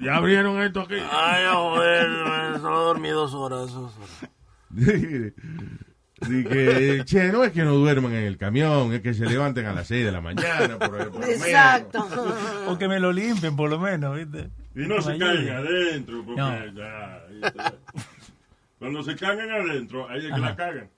Ya 0.00 0.16
abrieron 0.16 0.60
esto 0.62 0.80
aquí. 0.82 0.96
Ay, 1.10 1.44
joder, 1.52 2.58
solo 2.60 2.78
dormí 2.80 3.08
dos 3.10 3.32
horas. 3.34 3.72
dos 3.72 3.92
horas. 3.96 4.30
Así 6.20 6.44
que, 6.44 7.02
che, 7.04 7.32
no 7.32 7.44
es 7.44 7.52
que 7.52 7.64
no 7.64 7.74
duerman 7.74 8.12
en 8.14 8.24
el 8.24 8.38
camión, 8.38 8.92
es 8.94 9.00
que 9.02 9.12
se 9.14 9.26
levanten 9.26 9.66
a 9.66 9.72
las 9.74 9.88
6 9.88 10.04
de 10.06 10.12
la 10.12 10.20
mañana. 10.22 10.78
Por, 10.78 10.90
por 10.90 11.06
lo 11.06 11.18
menos. 11.18 11.28
Exacto. 11.28 12.08
O 12.68 12.78
que 12.78 12.88
me 12.88 12.98
lo 12.98 13.12
limpien, 13.12 13.56
por 13.56 13.68
lo 13.68 13.78
menos, 13.78 14.16
¿viste? 14.16 14.48
Y 14.74 14.86
no 14.86 15.02
se 15.02 15.18
caigan 15.18 15.56
adentro, 15.58 16.24
porque 16.24 16.40
No. 16.40 16.50
ya, 16.72 17.22
ya. 17.54 17.74
Cuando 18.78 19.02
se 19.02 19.16
cagan 19.16 19.50
adentro, 19.50 20.08
ahí 20.08 20.26
es 20.26 20.32
que 20.32 20.40
la 20.40 20.56
cagan. 20.56 20.88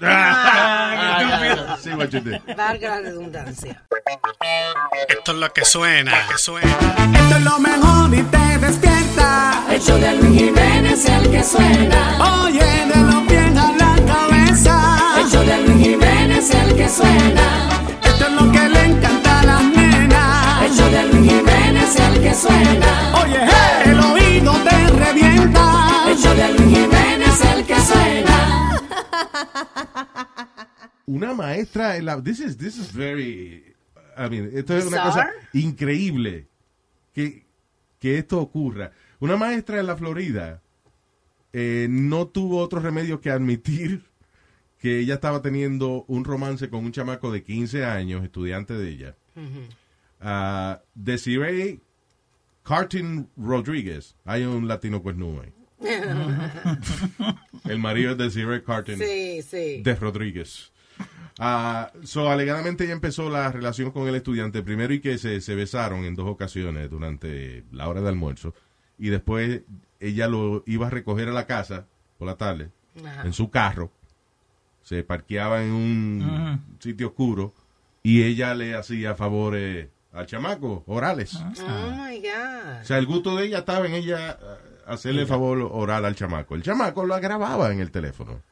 Ah, 0.00 1.76
sí, 1.82 1.90
what 1.90 2.08
you 2.08 2.20
did. 2.20 2.40
Valga 2.56 2.88
la 2.88 3.00
redundancia. 3.00 3.82
Esto 5.08 5.32
es 5.32 5.38
lo 5.38 5.52
que 5.52 5.64
suena, 5.64 6.12
que 6.28 6.38
suena. 6.38 6.70
Esto 7.14 7.36
es 7.36 7.42
lo 7.42 7.58
mejor 7.58 8.14
y 8.14 8.22
te 8.22 8.58
despierta. 8.58 9.64
El 9.70 9.80
show 9.80 9.98
de 9.98 10.14
Luis 10.16 10.40
Jiménez 10.40 10.92
es 10.92 11.08
el 11.08 11.30
que 11.30 11.42
suena. 11.42 12.42
Oye, 12.44 12.86
de 12.86 13.00
los 13.02 13.22
pies 13.26 13.56
a 13.56 13.72
la 13.72 13.96
cabeza. 14.06 14.98
El 15.18 15.30
show 15.30 15.44
de 15.44 15.58
Luis 15.66 15.86
Jiménez 15.86 16.50
es 16.50 16.54
el 16.54 16.76
que 16.76 16.88
suena. 16.88 17.68
Esto 18.02 18.26
es 18.26 18.32
lo 18.32 18.52
que 18.52 18.68
le 18.68 18.84
encanta 18.84 19.40
a 19.40 19.44
las 19.44 19.62
nenas. 19.64 20.62
El 20.62 20.72
show 20.76 20.90
de 20.90 21.02
Luis 21.04 21.32
Jiménez 21.32 21.94
es 21.94 22.00
el 22.00 22.22
que 22.22 22.34
suena. 22.34 23.22
Oye, 23.22 23.40
hey, 23.40 23.92
el 23.92 24.00
oído 24.00 24.52
te 24.64 24.86
revienta. 24.88 26.04
El 26.08 26.18
show 26.18 26.34
de 26.34 26.48
Luis 26.54 26.78
Jiménez 26.78 27.40
el 27.54 27.64
que 27.64 27.80
suena. 27.80 28.31
Una 31.06 31.34
maestra, 31.34 31.96
en 31.96 32.06
la, 32.06 32.22
this 32.22 32.40
is, 32.40 32.56
this 32.56 32.76
is 32.78 32.92
very, 32.92 33.74
I 34.16 34.28
mean, 34.30 34.50
esto 34.54 34.76
es 34.76 34.86
una 34.86 35.02
cosa 35.02 35.30
increíble 35.52 36.46
que, 37.12 37.44
que 37.98 38.18
esto 38.18 38.40
ocurra. 38.40 38.92
Una 39.20 39.36
maestra 39.36 39.80
en 39.80 39.86
la 39.86 39.96
Florida 39.96 40.62
eh, 41.52 41.86
no 41.90 42.28
tuvo 42.28 42.58
otro 42.58 42.80
remedio 42.80 43.20
que 43.20 43.30
admitir 43.30 44.04
que 44.78 44.98
ella 44.98 45.14
estaba 45.14 45.42
teniendo 45.42 46.04
un 46.08 46.24
romance 46.24 46.68
con 46.68 46.84
un 46.84 46.92
chamaco 46.92 47.30
de 47.30 47.42
15 47.42 47.84
años, 47.84 48.24
estudiante 48.24 48.74
de 48.74 48.88
ella. 48.88 49.16
Ah, 50.20 50.80
Desiree 50.94 51.80
Cartin 52.64 53.28
Rodríguez. 53.36 54.16
Hay 54.24 54.44
un 54.44 54.66
latino 54.66 55.02
cuernudo 55.02 55.42
ahí. 55.42 55.52
El 57.64 57.78
marido 57.78 58.16
Cartin 58.64 58.98
Sí, 58.98 59.42
sí. 59.42 59.82
de 59.82 59.94
Rodríguez. 59.94 60.72
Ah, 61.38 61.90
so, 62.04 62.30
alegadamente 62.30 62.84
ella 62.84 62.92
empezó 62.92 63.30
la 63.30 63.50
relación 63.50 63.90
con 63.90 64.06
el 64.06 64.14
estudiante 64.14 64.62
primero 64.62 64.92
y 64.92 65.00
que 65.00 65.16
se, 65.18 65.40
se 65.40 65.54
besaron 65.54 66.04
en 66.04 66.14
dos 66.14 66.28
ocasiones 66.28 66.90
durante 66.90 67.64
la 67.72 67.88
hora 67.88 68.00
de 68.02 68.08
almuerzo 68.08 68.54
y 68.98 69.08
después 69.08 69.62
ella 69.98 70.28
lo 70.28 70.62
iba 70.66 70.88
a 70.88 70.90
recoger 70.90 71.28
a 71.28 71.32
la 71.32 71.46
casa 71.46 71.86
por 72.18 72.26
la 72.28 72.36
tarde 72.36 72.70
Ajá. 73.02 73.22
en 73.24 73.32
su 73.32 73.50
carro 73.50 73.90
se 74.82 75.02
parqueaba 75.04 75.62
en 75.64 75.70
un 75.70 76.60
sitio 76.80 77.08
oscuro 77.08 77.54
y 78.02 78.22
ella 78.24 78.54
le 78.54 78.74
hacía 78.74 79.14
favores 79.14 79.88
al 80.12 80.26
chamaco 80.26 80.84
orales 80.86 81.34
Oh 81.34 81.90
my 81.92 82.18
God. 82.20 82.82
o 82.82 82.84
sea 82.84 82.98
el 82.98 83.06
gusto 83.06 83.34
de 83.36 83.46
ella 83.46 83.60
estaba 83.60 83.86
en 83.86 83.94
ella 83.94 84.38
hacerle 84.86 85.26
favor 85.26 85.58
oral 85.72 86.04
al 86.04 86.14
chamaco 86.14 86.54
el 86.54 86.62
chamaco 86.62 87.04
lo 87.04 87.18
grababa 87.20 87.72
en 87.72 87.80
el 87.80 87.90
teléfono 87.90 88.42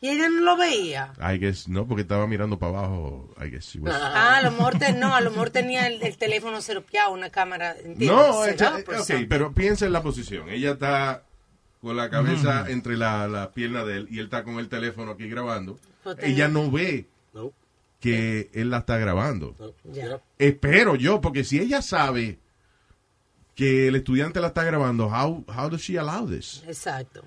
Y 0.00 0.08
ella 0.10 0.28
no 0.28 0.40
lo 0.42 0.56
veía. 0.58 1.12
I 1.18 1.38
guess 1.38 1.66
no, 1.68 1.86
porque 1.86 2.02
estaba 2.02 2.26
mirando 2.26 2.58
para 2.58 2.76
abajo. 2.78 3.32
I 3.42 3.48
guess 3.50 3.64
she 3.72 3.78
was- 3.80 3.94
Ah, 3.94 4.36
a 4.36 4.42
lo 4.42 4.50
mejor 4.50 4.78
te- 4.78 4.92
no, 4.92 5.14
a 5.14 5.20
lo 5.22 5.30
mejor 5.30 5.48
tenía 5.48 5.86
el, 5.86 6.02
el 6.02 6.18
teléfono 6.18 6.60
seropeado, 6.60 7.10
una 7.14 7.30
cámara. 7.30 7.74
No, 7.96 8.44
Set 8.44 8.60
echa- 8.60 8.74
up 8.76 8.84
or 8.88 8.94
ok, 8.96 9.00
something. 9.06 9.28
pero 9.28 9.52
piensa 9.54 9.86
en 9.86 9.92
la 9.94 10.02
posición. 10.02 10.50
Ella 10.50 10.72
está 10.72 11.22
con 11.80 11.96
la 11.96 12.10
cabeza 12.10 12.66
entre 12.68 12.98
la, 12.98 13.26
la 13.28 13.52
pierna 13.52 13.82
de 13.84 13.96
él 13.96 14.08
y 14.10 14.18
él 14.18 14.26
está 14.26 14.44
con 14.44 14.58
el 14.58 14.68
teléfono 14.68 15.12
aquí 15.12 15.26
grabando. 15.28 15.78
Pues 16.02 16.18
Ella 16.20 16.48
no 16.48 16.70
ve 16.70 17.06
que 18.00 18.50
él 18.52 18.68
la 18.68 18.78
está 18.78 18.98
grabando. 18.98 19.54
Espero 20.38 20.96
yo, 20.96 21.22
porque 21.22 21.44
si 21.44 21.58
ella 21.60 21.80
sabe 21.80 22.38
que 23.54 23.88
el 23.88 23.96
estudiante 23.96 24.40
la 24.40 24.48
está 24.48 24.64
grabando, 24.64 25.06
how, 25.06 25.44
how 25.48 25.68
does 25.68 25.82
she 25.82 25.98
allow 25.98 26.26
this? 26.26 26.62
Exacto. 26.66 27.22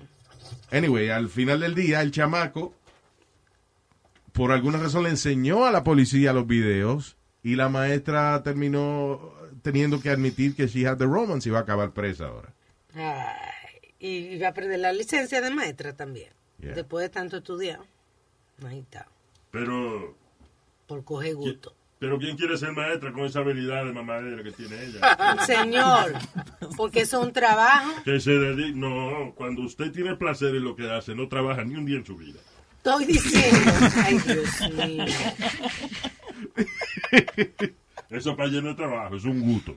Anyway, 0.70 1.10
al 1.10 1.28
final 1.28 1.60
del 1.60 1.74
día, 1.74 2.02
el 2.02 2.10
chamaco, 2.10 2.74
por 4.32 4.52
alguna 4.52 4.78
razón, 4.78 5.04
le 5.04 5.10
enseñó 5.10 5.64
a 5.64 5.72
la 5.72 5.84
policía 5.84 6.32
los 6.32 6.46
videos 6.46 7.16
y 7.42 7.56
la 7.56 7.68
maestra 7.68 8.42
terminó 8.42 9.32
teniendo 9.62 10.00
que 10.00 10.10
admitir 10.10 10.54
que 10.54 10.66
she 10.66 10.86
had 10.86 10.98
the 10.98 11.04
romance 11.04 11.48
y 11.48 11.52
va 11.52 11.60
a 11.60 11.62
acabar 11.62 11.92
presa 11.92 12.26
ahora. 12.26 12.52
Ay, 12.94 13.92
y 13.98 14.08
iba 14.34 14.48
a 14.48 14.54
perder 14.54 14.80
la 14.80 14.92
licencia 14.92 15.40
de 15.40 15.50
maestra 15.50 15.94
también. 15.94 16.30
Yeah. 16.60 16.74
Después 16.74 17.04
de 17.04 17.08
tanto 17.08 17.38
estudiar. 17.38 17.80
Ahí 18.66 18.80
está. 18.80 19.06
Pero, 19.50 20.16
Por 20.86 21.04
coger 21.04 21.34
gusto. 21.34 21.74
Pero 21.98 22.18
¿quién 22.18 22.36
quiere 22.36 22.56
ser 22.56 22.72
maestra 22.72 23.12
con 23.12 23.24
esa 23.24 23.40
habilidad 23.40 23.84
de 23.84 23.92
mamadera 23.92 24.42
que 24.42 24.52
tiene 24.52 24.76
ella? 24.84 25.36
Señor, 25.46 26.14
porque 26.76 27.00
eso 27.00 27.20
es 27.20 27.26
un 27.26 27.32
trabajo. 27.32 27.90
Que 28.04 28.20
se 28.20 28.32
dedique. 28.32 28.78
No, 28.78 29.32
cuando 29.34 29.62
usted 29.62 29.90
tiene 29.90 30.14
placer 30.16 30.54
en 30.54 30.64
lo 30.64 30.76
que 30.76 30.90
hace, 30.90 31.14
no 31.14 31.28
trabaja 31.28 31.64
ni 31.64 31.74
un 31.74 31.86
día 31.86 31.96
en 31.96 32.06
su 32.06 32.16
vida. 32.16 32.38
Estoy 32.76 33.04
diciendo. 33.06 33.72
Ay, 34.04 34.18
Dios 34.18 34.60
mío. 34.74 35.04
Eso 38.10 38.36
para 38.36 38.48
lleno 38.48 38.68
de 38.68 38.74
trabajo, 38.74 39.16
es 39.16 39.24
un 39.24 39.40
gusto. 39.40 39.76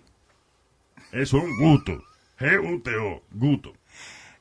Es 1.11 1.33
un 1.33 1.57
gusto. 1.57 2.03
G-U-T-O, 2.39 3.23
gusto. 3.31 3.73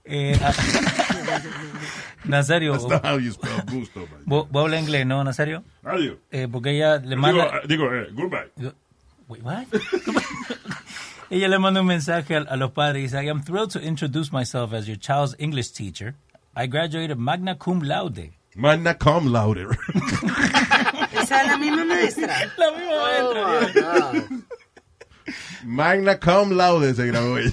Eh, 0.04 0.38
ah, 0.42 0.52
Nazario, 2.24 2.72
That's 2.72 2.86
not 2.88 3.04
how 3.04 3.16
you 3.18 3.32
spell 3.32 3.60
gusto. 3.66 4.00
man. 4.00 4.22
vos, 4.26 4.46
vos 4.50 4.64
hablas 4.64 4.80
inglés, 4.82 5.06
¿no, 5.06 5.22
Nazario? 5.24 5.62
Adiós. 5.84 6.16
Eh, 6.30 6.48
porque 6.50 6.70
ella 6.70 6.96
le 6.98 7.16
Digo, 7.16 7.20
manda... 7.20 7.50
ah, 7.52 7.60
digo 7.66 7.84
eh, 7.94 8.08
goodbye. 8.12 8.50
Wait, 9.28 9.42
what? 9.42 9.66
Ella 11.30 11.46
le 11.48 11.58
manda 11.60 11.80
un 11.80 11.86
mensaje 11.86 12.34
a, 12.36 12.40
a 12.40 12.56
los 12.56 12.72
padres 12.72 12.98
y 12.98 13.02
dice, 13.02 13.14
I 13.24 13.28
am 13.30 13.40
thrilled 13.42 13.70
to 13.70 13.78
introduce 13.80 14.32
myself 14.32 14.72
as 14.72 14.88
your 14.88 14.96
child's 14.98 15.36
English 15.38 15.70
teacher. 15.70 16.16
I 16.56 16.66
graduated 16.66 17.16
magna 17.18 17.54
cum 17.54 17.80
laude. 17.82 18.32
Magna 18.56 18.94
cum 18.94 19.26
laude. 19.32 19.66
Esa 21.12 21.42
es 21.42 21.46
la 21.46 21.56
misma 21.56 21.84
maestra. 21.84 22.34
La 22.58 22.70
misma 22.72 22.90
Oh, 22.90 23.34
maestra. 23.34 24.12
my 24.12 24.22
God. 24.26 24.42
Magna 25.64 26.16
cum 26.18 26.50
laude 26.56 26.92
se 26.96 27.06
grabó 27.06 27.38
ella. 27.38 27.52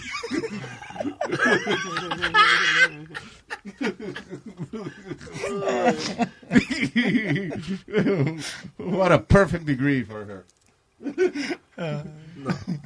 what 8.78 9.12
a 9.12 9.20
perfect 9.20 9.66
degree 9.66 10.04
for 10.04 10.26
her. 10.26 10.46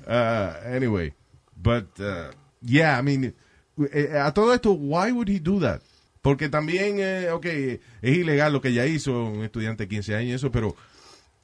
Uh, 0.08 0.54
anyway, 0.66 1.14
but 1.56 1.88
uh, 2.00 2.32
yeah, 2.62 2.98
I 2.98 3.02
mean, 3.02 3.34
eh, 3.94 4.18
a 4.18 4.32
todo 4.34 4.52
esto, 4.52 4.74
why 4.74 5.12
would 5.12 5.30
he 5.30 5.40
do 5.40 5.60
that? 5.60 5.82
Porque 6.22 6.50
también, 6.50 7.00
eh, 7.00 7.32
ok, 7.32 7.46
es 7.46 8.18
ilegal 8.18 8.54
lo 8.54 8.62
que 8.62 8.70
ella 8.70 8.86
hizo, 8.86 9.26
un 9.26 9.44
estudiante 9.44 9.84
de 9.84 9.90
15 9.90 10.16
años 10.16 10.36
eso, 10.36 10.52
pero 10.52 10.76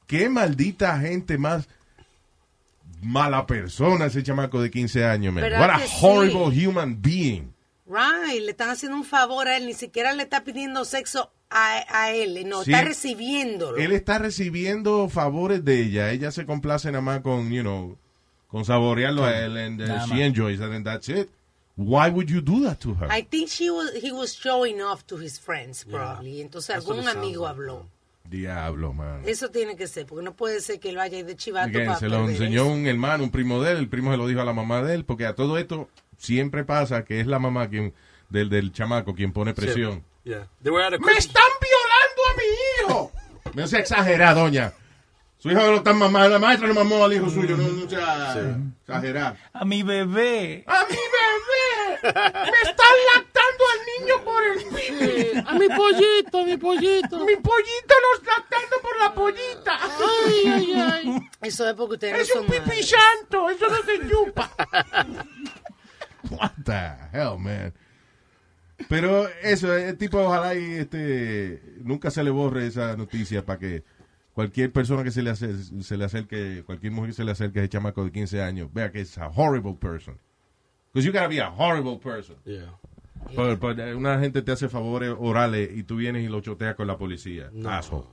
qué 0.06 0.28
maldita 0.28 0.98
gente 1.00 1.38
más 1.38 1.68
mala 3.02 3.46
persona 3.46 4.06
ese 4.06 4.22
chamaco 4.22 4.60
de 4.60 4.70
15 4.70 5.04
años, 5.04 5.32
man. 5.32 5.42
¿Verdad 5.42 5.60
What 5.60 5.70
a 5.70 5.86
sí? 5.86 5.96
horrible 6.00 6.66
human 6.66 7.00
being. 7.00 7.52
Right, 7.86 8.42
le 8.42 8.50
están 8.50 8.68
haciendo 8.70 8.98
un 8.98 9.04
favor 9.04 9.48
a 9.48 9.56
él, 9.56 9.66
ni 9.66 9.72
siquiera 9.74 10.12
le 10.12 10.22
está 10.24 10.44
pidiendo 10.44 10.84
sexo 10.84 11.30
a, 11.48 11.84
a 11.88 12.12
él, 12.12 12.46
no, 12.46 12.62
Sí. 12.62 12.70
está 12.72 12.84
recibiéndolo. 12.84 13.78
Él 13.78 13.92
está 13.92 14.18
recibiendo 14.18 15.08
favores 15.08 15.64
de 15.64 15.80
ella. 15.82 16.10
Ella 16.10 16.30
se 16.30 16.44
complace 16.44 16.90
nada 16.92 17.00
más 17.00 17.20
con, 17.22 17.50
you 17.50 17.62
know, 17.62 17.96
con 18.48 18.64
saborearlo 18.66 19.24
a 19.24 19.38
él. 19.38 19.56
And 19.56 19.80
uh, 19.80 20.06
she 20.06 20.22
enjoys 20.22 20.60
it 20.60 20.66
and 20.70 20.84
that's 20.84 21.08
it. 21.08 21.30
Why 21.76 22.10
would 22.10 22.28
you 22.28 22.40
do 22.42 22.64
that 22.64 22.80
to 22.80 22.92
her? 22.94 23.06
I 23.10 23.22
think 23.22 23.48
she 23.48 23.70
was, 23.70 23.92
he 24.02 24.10
was 24.12 24.34
showing 24.34 24.82
off 24.82 25.06
to 25.06 25.16
his 25.16 25.38
friends, 25.38 25.84
probably. 25.88 26.40
Entonces 26.42 26.66
That's 26.74 26.86
what 26.86 26.98
algún 26.98 27.08
amigo 27.08 27.42
like, 27.44 27.54
habló. 27.56 27.86
Diablo, 28.28 28.92
man. 28.92 29.22
Eso 29.24 29.50
tiene 29.50 29.76
que 29.76 29.86
ser, 29.86 30.06
porque 30.06 30.24
no 30.24 30.34
puede 30.34 30.60
ser 30.60 30.78
que 30.78 30.90
él 30.90 30.96
vaya 30.96 31.16
a 31.16 31.20
ir 31.20 31.26
de 31.26 31.36
chivato 31.36 31.68
Again, 31.68 31.86
para 31.86 31.98
se 31.98 32.08
lo 32.08 32.28
enseñó 32.28 32.62
eso. 32.64 32.72
un 32.72 32.86
hermano, 32.86 33.24
un 33.24 33.30
primo 33.30 33.62
de 33.62 33.72
él. 33.72 33.78
El 33.78 33.88
primo 33.88 34.10
se 34.10 34.16
lo 34.16 34.26
dijo 34.26 34.40
a 34.40 34.44
la 34.44 34.52
mamá 34.52 34.82
de 34.82 34.94
él. 34.94 35.04
Porque 35.04 35.26
a 35.26 35.34
todo 35.34 35.56
esto 35.58 35.88
siempre 36.18 36.64
pasa 36.64 37.04
que 37.04 37.20
es 37.20 37.26
la 37.26 37.38
mamá 37.38 37.68
quien, 37.68 37.94
del, 38.28 38.50
del 38.50 38.72
chamaco 38.72 39.14
quien 39.14 39.32
pone 39.32 39.54
presión. 39.54 40.04
Yeah. 40.24 40.42
A 40.42 40.90
¡Me 40.98 41.12
están 41.16 41.42
violando 41.60 42.22
a 42.28 42.36
mi 42.36 42.92
hijo! 42.92 43.12
No 43.54 43.66
sea 43.66 43.80
exagerada, 43.80 44.40
doña. 44.40 44.72
Su 45.38 45.50
hijo 45.50 45.60
lo 45.60 45.76
están 45.76 45.96
mamando. 45.96 46.28
La 46.30 46.38
maestra 46.38 46.66
lo 46.68 46.74
mamó 46.74 47.04
al 47.04 47.12
hijo 47.14 47.30
suyo. 47.30 47.56
No, 47.56 47.68
no 47.68 47.88
sea 47.88 48.58
exagerada. 48.82 49.36
A 49.52 49.64
mi 49.64 49.82
bebé. 49.82 50.64
¡A 50.66 50.84
mi 50.84 50.96
bebé! 50.96 52.00
¡Me 52.02 52.70
están 52.70 52.94
lactando 53.14 53.64
al 53.72 54.04
niño 54.04 54.24
por 54.24 54.42
el 54.44 54.64
pipi. 54.64 55.38
A 55.46 55.52
mi 55.54 55.68
pollito, 55.68 56.44
mi 56.44 56.56
pollito. 56.56 57.24
Mi 57.24 57.36
pollito 57.36 57.94
los 58.12 58.22
tratando 58.22 58.76
por 58.82 58.98
la 58.98 59.14
pollita. 59.14 59.78
Ay, 59.80 60.74
ay, 60.76 61.22
ay. 61.40 61.47
Eso 61.58 61.68
es 61.70 61.74
porque 61.74 61.94
ustedes 61.94 62.28
Es 62.28 62.34
no 62.34 62.42
un 62.42 62.46
madres. 62.48 62.88
santo, 62.90 63.50
eso 63.50 63.66
no 63.68 63.76
se 63.82 64.08
chupa. 64.08 64.50
What 66.30 66.52
the 66.64 66.92
hell, 67.12 67.38
man. 67.38 67.72
Pero 68.88 69.28
eso, 69.42 69.74
el 69.76 69.96
tipo, 69.98 70.18
ojalá 70.20 70.54
y 70.54 70.74
este, 70.74 71.62
nunca 71.82 72.10
se 72.10 72.22
le 72.22 72.30
borre 72.30 72.66
esa 72.66 72.96
noticia 72.96 73.44
para 73.44 73.58
que 73.58 73.82
cualquier 74.34 74.72
persona 74.72 75.02
que 75.02 75.10
se 75.10 75.22
le, 75.22 75.30
ace- 75.30 75.82
se 75.82 75.96
le 75.96 76.04
acerque, 76.04 76.62
cualquier 76.64 76.92
mujer 76.92 77.10
que 77.10 77.16
se 77.16 77.24
le 77.24 77.32
acerque 77.32 77.58
a 77.58 77.62
ese 77.62 77.70
chamaco 77.70 78.04
de 78.04 78.12
15 78.12 78.40
años, 78.42 78.72
vea 78.72 78.92
que 78.92 79.00
es 79.00 79.18
a 79.18 79.28
horrible 79.28 79.74
person. 79.74 80.16
Because 80.92 81.04
you 81.06 81.12
gotta 81.12 81.26
be 81.28 81.40
a 81.40 81.50
horrible 81.50 81.98
person. 81.98 82.36
Yeah. 82.44 82.72
Por- 83.34 83.58
por- 83.58 83.78
una 83.80 84.20
gente 84.20 84.42
te 84.42 84.52
hace 84.52 84.68
favores 84.68 85.12
orales 85.18 85.70
y 85.76 85.82
tú 85.82 85.96
vienes 85.96 86.22
y 86.24 86.28
lo 86.28 86.40
choteas 86.40 86.76
con 86.76 86.86
la 86.86 86.96
policía. 86.96 87.50
No. 87.52 87.68
Asshole. 87.70 88.06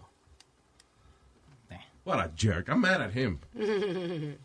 What 2.05 2.19
a 2.19 2.31
jerk. 2.35 2.69
I'm 2.69 2.81
mad 2.81 3.01
at 3.01 3.11
him. 3.15 3.39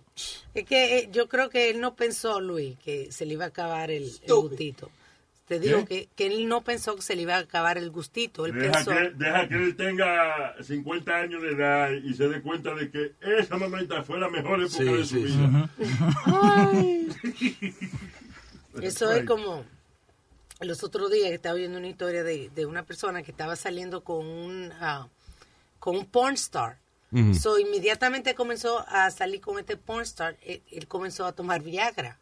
Es 0.53 0.64
que 0.66 0.99
eh, 0.99 1.09
yo 1.11 1.29
creo 1.29 1.49
que 1.49 1.70
él 1.70 1.81
no 1.81 1.94
pensó, 1.94 2.40
Luis, 2.40 2.77
que 2.81 3.11
se 3.11 3.25
le 3.25 3.35
iba 3.35 3.46
a 3.46 3.49
acabar 3.49 3.90
el, 3.90 4.03
el 4.23 4.35
gustito. 4.35 4.90
Te 5.46 5.59
digo 5.59 5.85
que, 5.87 6.09
que 6.14 6.27
él 6.27 6.46
no 6.46 6.61
pensó 6.62 6.94
que 6.94 7.01
se 7.03 7.16
le 7.16 7.23
iba 7.23 7.37
a 7.37 7.38
acabar 7.38 7.79
el 7.79 7.90
gustito. 7.90 8.44
Él 8.44 8.53
Deja 8.55 8.73
pensó. 8.73 8.90
que, 8.90 9.11
deja 9.16 9.49
que 9.49 9.55
él 9.55 9.77
tenga 9.77 10.55
50 10.62 11.16
años 11.16 11.42
de 11.42 11.53
edad 11.53 11.90
y 11.92 12.12
se 12.12 12.29
dé 12.29 12.42
cuenta 12.42 12.75
de 12.75 12.90
que 12.90 13.14
esa 13.20 13.57
mamita 13.57 14.03
fue 14.05 14.20
la 14.20 14.29
mejor 14.29 14.61
época 14.61 14.77
Sí, 14.77 14.85
de 14.85 15.05
su 15.07 15.16
sí, 15.16 15.23
vida. 15.23 15.70
Eso 18.83 19.11
es 19.12 19.25
como 19.25 19.64
los 20.61 20.85
otros 20.85 21.11
días 21.11 21.29
que 21.29 21.35
estaba 21.35 21.55
viendo 21.57 21.79
una 21.79 21.88
historia 21.88 22.23
de, 22.23 22.51
de 22.55 22.66
una 22.66 22.85
persona 22.85 23.23
que 23.23 23.31
estaba 23.31 23.57
saliendo 23.57 24.05
con 24.05 24.27
un 24.27 24.73
ah, 24.81 25.09
con 25.79 25.96
un 25.96 26.05
porn 26.07 26.35
star. 26.35 26.79
So 27.35 27.59
inmediatamente 27.59 28.35
comenzó 28.35 28.85
a 28.88 29.11
salir 29.11 29.40
con 29.40 29.59
este 29.59 29.77
porn 29.77 30.03
star, 30.03 30.37
él, 30.46 30.62
él 30.70 30.87
comenzó 30.87 31.27
a 31.27 31.33
tomar 31.33 31.61
Viagra 31.62 32.18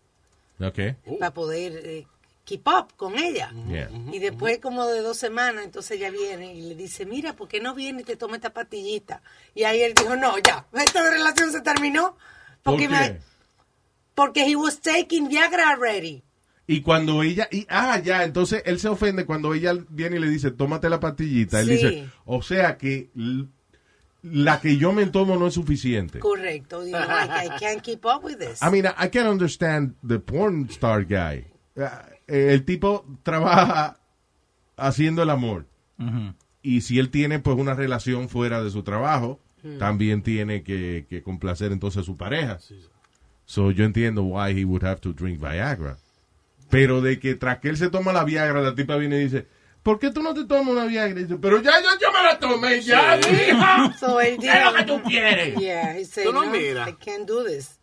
Okay. 0.60 0.96
para 1.20 1.32
poder 1.34 1.80
eh, 1.84 2.06
keep 2.44 2.66
up 2.66 2.94
con 2.96 3.16
ella. 3.18 3.52
Yeah. 3.68 3.90
Y 4.12 4.18
después 4.18 4.58
como 4.60 4.86
de 4.86 5.02
dos 5.02 5.16
semanas, 5.18 5.64
entonces 5.64 5.98
ella 5.98 6.10
viene 6.10 6.54
y 6.54 6.62
le 6.62 6.74
dice, 6.74 7.04
mira, 7.06 7.36
¿por 7.36 7.46
qué 7.48 7.60
no 7.60 7.74
viene 7.74 8.00
y 8.00 8.04
te 8.04 8.16
toma 8.16 8.36
esta 8.36 8.52
pastillita? 8.52 9.22
Y 9.54 9.64
ahí 9.64 9.82
él 9.82 9.92
dijo, 9.94 10.16
no, 10.16 10.36
ya, 10.38 10.66
esta 10.72 11.08
relación 11.10 11.52
se 11.52 11.60
terminó. 11.60 12.16
¿Por 12.62 12.74
Porque, 12.74 12.88
qué? 12.88 12.94
me- 12.94 13.20
porque 14.14 14.46
he 14.50 14.56
was 14.56 14.80
taking 14.80 15.28
Viagra 15.28 15.70
already. 15.70 16.22
Y 16.66 16.80
cuando 16.82 17.22
ella, 17.22 17.48
y, 17.50 17.66
ah, 17.70 17.98
ya, 18.02 18.24
entonces 18.24 18.62
él 18.66 18.78
se 18.80 18.88
ofende 18.88 19.24
cuando 19.26 19.54
ella 19.54 19.74
viene 19.90 20.16
y 20.16 20.20
le 20.20 20.28
dice, 20.28 20.50
tómate 20.50 20.88
la 20.88 20.98
pastillita. 21.00 21.60
Él 21.60 21.66
Sí. 21.66 21.72
dice, 21.74 22.08
o 22.24 22.42
sea 22.42 22.76
que 22.76 23.10
la 24.22 24.60
que 24.60 24.76
yo 24.76 24.92
me 24.92 25.06
tomo 25.06 25.36
no 25.36 25.46
es 25.46 25.54
suficiente. 25.54 26.18
Correcto. 26.18 26.86
I, 26.86 26.92
I 26.92 27.48
can't 27.58 27.82
keep 27.82 28.04
up 28.04 28.24
with 28.24 28.38
this. 28.38 28.62
I 28.62 28.70
mean, 28.70 28.86
I, 28.86 29.06
I 29.06 29.08
can 29.08 29.26
understand 29.26 29.94
the 30.06 30.18
porn 30.18 30.68
star 30.70 31.04
guy. 31.04 31.46
Ah, 31.76 32.08
eh, 32.26 32.52
el 32.52 32.64
tipo 32.64 33.06
trabaja 33.22 34.00
haciendo 34.76 35.22
el 35.22 35.30
amor. 35.30 35.66
Y 36.62 36.82
si 36.82 36.98
él 36.98 37.10
tiene 37.10 37.40
pues 37.40 37.56
una 37.56 37.74
relación 37.74 38.28
fuera 38.28 38.62
de 38.62 38.70
su 38.70 38.82
trabajo, 38.82 39.40
también 39.78 40.22
tiene 40.22 40.62
que, 40.62 41.06
que 41.08 41.22
complacer 41.22 41.72
entonces 41.72 42.02
a 42.02 42.04
su 42.04 42.16
pareja. 42.16 42.58
So 43.44 43.70
yo 43.70 43.84
entiendo 43.84 44.22
why 44.22 44.52
he 44.52 44.64
would 44.64 44.84
have 44.84 45.00
to 45.00 45.12
drink 45.12 45.40
Viagra. 45.40 45.96
Pero 46.70 47.00
de 47.00 47.18
que 47.18 47.34
tras 47.34 47.58
que 47.58 47.70
él 47.70 47.76
se 47.76 47.90
toma 47.90 48.12
la 48.12 48.24
Viagra, 48.24 48.60
la 48.60 48.74
tipa 48.74 48.96
viene 48.96 49.18
y 49.18 49.24
dice, 49.24 49.46
¿por 49.82 49.98
qué 49.98 50.10
tú 50.10 50.22
no 50.22 50.34
te 50.34 50.44
tomas 50.44 50.68
una 50.68 50.84
Viagra? 50.86 51.20
Pero 51.40 51.62
ya, 51.62 51.72
ya, 51.80 51.98
yo 52.00 52.12
me 52.12 52.22
la 52.22 52.38
tomé, 52.38 52.80
ya, 52.82 53.18
hija. 53.18 53.94
So 53.98 54.20
él 54.20 54.38
¿Qué 54.40 54.48
es 54.48 54.54
lo 54.64 54.72
dijo- 54.72 54.76
que 54.76 54.84
tú 54.84 55.02
quieres? 55.08 55.56
Yeah, 55.58 55.96
he 55.98 56.04
said, 56.04 56.24
Tú 56.24 56.32
no 56.32 56.44
no, 56.44 56.50
mira. 56.50 56.88
I 56.88 56.92
can't 56.94 57.26
do 57.26 57.44
this. 57.44 57.78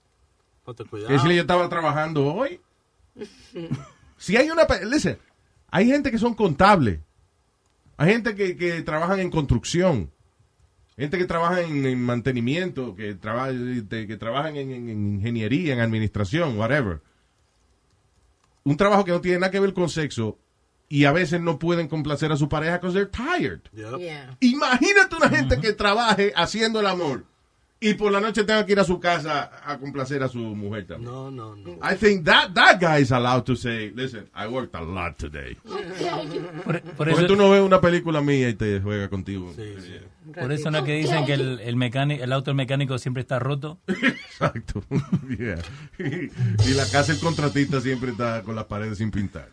Ponte 0.63 0.83
cuidado. 0.85 1.17
si 1.19 1.35
yo 1.35 1.41
estaba 1.41 1.67
trabajando 1.69 2.25
hoy. 2.33 2.59
Si 4.17 4.35
hay 4.37 4.49
una... 4.49 4.65
Listen, 4.85 5.19
hay 5.69 5.87
gente 5.87 6.09
que 6.09 6.17
son 6.17 6.33
contables. 6.33 6.99
Hay 7.97 8.13
gente 8.13 8.33
que, 8.33 8.55
que 8.55 8.81
trabajan 8.81 9.19
en 9.19 9.29
construcción. 9.29 10.09
Gente 10.97 11.17
que 11.17 11.25
trabaja 11.25 11.61
en, 11.61 11.85
en 11.85 12.01
mantenimiento, 12.01 12.95
que, 12.95 13.13
traba- 13.15 13.51
de- 13.51 14.07
que 14.07 14.15
trabajan 14.17 14.55
en, 14.55 14.71
en- 14.71 14.89
en 14.89 15.05
ingeniería, 15.15 15.73
en 15.73 15.81
administración, 15.81 16.57
whatever. 16.57 17.01
Un 18.63 18.77
trabajo 18.77 19.03
que 19.03 19.11
no 19.11 19.19
tiene 19.21 19.39
nada 19.39 19.51
que 19.51 19.59
ver 19.59 19.73
con 19.73 19.89
sexo 19.89 20.39
y 20.89 21.05
a 21.05 21.11
veces 21.11 21.41
no 21.41 21.59
pueden 21.59 21.87
complacer 21.87 22.31
a 22.31 22.37
su 22.37 22.47
pareja 22.47 22.77
because 22.77 22.93
they're 22.93 23.09
tired. 23.09 23.61
Yep. 23.73 23.99
Yeah. 23.99 24.37
Imagínate 24.39 25.15
una 25.15 25.29
gente 25.29 25.59
que 25.59 25.73
trabaje 25.73 26.31
haciendo 26.35 26.79
el 26.79 26.87
amor 26.87 27.25
y 27.79 27.93
por 27.93 28.11
la 28.11 28.19
noche 28.19 28.43
tenga 28.43 28.65
que 28.65 28.71
ir 28.71 28.79
a 28.79 28.83
su 28.83 28.99
casa 28.99 29.51
a 29.63 29.77
complacer 29.77 30.23
a 30.23 30.27
su 30.27 30.39
mujer 30.39 30.87
también. 30.87 31.11
No, 31.11 31.29
no, 31.29 31.55
no. 31.55 31.73
I 31.83 31.95
think 31.95 32.25
that 32.25 32.53
that 32.53 32.79
guy 32.79 33.01
is 33.01 33.11
allowed 33.11 33.43
to 33.43 33.55
say, 33.55 33.91
listen, 33.93 34.27
I 34.33 34.47
worked 34.47 34.75
a 34.75 34.81
lot 34.81 35.17
today. 35.17 35.55
Por, 35.55 36.81
por 36.81 36.81
Porque 36.95 37.13
eso, 37.13 37.27
tú 37.27 37.35
no 37.35 37.51
ves 37.51 37.61
una 37.61 37.81
película 37.81 38.21
mía 38.21 38.49
y 38.49 38.53
te 38.53 38.79
juega 38.79 39.09
contigo. 39.09 39.53
Sí, 39.55 39.75
sí. 39.79 40.31
por 40.33 40.51
eso 40.51 40.71
no 40.71 40.79
es 40.79 40.83
que 40.85 40.93
dicen 40.93 41.25
que 41.25 41.33
el, 41.33 41.59
el, 41.63 41.75
mecánico, 41.75 42.23
el 42.23 42.31
auto 42.31 42.53
mecánico 42.53 42.97
siempre 42.97 43.21
está 43.21 43.39
roto. 43.39 43.77
Exacto. 43.87 44.83
Yeah. 45.37 45.61
Y, 45.99 46.31
y 46.69 46.73
la 46.75 46.85
casa 46.85 47.11
del 47.11 47.21
contratista 47.21 47.81
siempre 47.81 48.11
está 48.11 48.41
con 48.43 48.55
las 48.55 48.65
paredes 48.65 48.99
sin 48.99 49.11
pintar. 49.11 49.49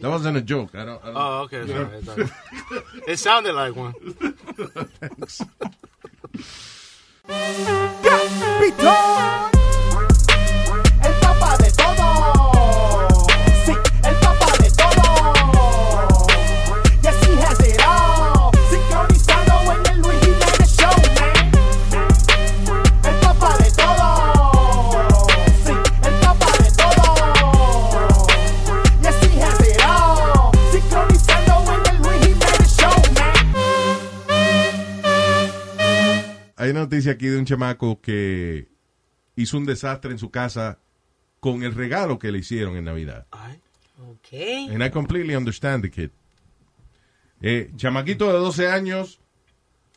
That 0.00 0.08
wasn't 0.08 0.36
a 0.36 0.40
joke. 0.40 0.74
I 0.74 0.84
don't, 0.84 1.00
I 1.02 1.06
don't- 1.06 1.16
Oh, 1.16 1.40
okay. 1.44 1.66
Sorry. 1.66 1.96
I 1.96 2.00
thought- 2.00 2.30
It 3.08 3.18
sounded 3.18 3.54
like 3.54 3.76
one. 3.76 3.92
Pitón, 8.60 9.50
noticia 37.10 37.12
aquí 37.12 37.26
de 37.26 37.38
un 37.38 37.44
chamaco 37.44 38.00
que 38.00 38.68
hizo 39.36 39.56
un 39.58 39.66
desastre 39.66 40.12
en 40.12 40.18
su 40.18 40.30
casa 40.30 40.78
con 41.40 41.62
el 41.62 41.74
regalo 41.74 42.18
que 42.18 42.30
le 42.30 42.38
hicieron 42.38 42.76
en 42.76 42.84
Navidad. 42.84 43.26
Ay. 43.30 43.60
Okay. 44.18 44.68
And 44.68 44.82
I 44.82 44.90
completely 44.90 45.34
understand 45.36 45.82
the 45.82 45.90
kid. 45.90 46.10
Eh, 47.42 47.70
chamaquito 47.76 48.26
de 48.26 48.38
12 48.38 48.68
años 48.68 49.20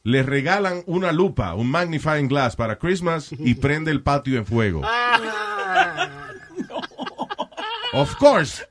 le 0.03 0.23
regalan 0.23 0.83
una 0.85 1.11
lupa, 1.11 1.53
un 1.55 1.69
magnifying 1.69 2.27
glass 2.27 2.55
para 2.55 2.77
Christmas 2.77 3.31
y 3.37 3.55
prende 3.61 3.91
el 3.91 4.01
patio 4.01 4.37
en 4.37 4.45
fuego. 4.45 4.81
Ah, 4.83 6.31
Of 7.93 8.15
course. 8.17 8.65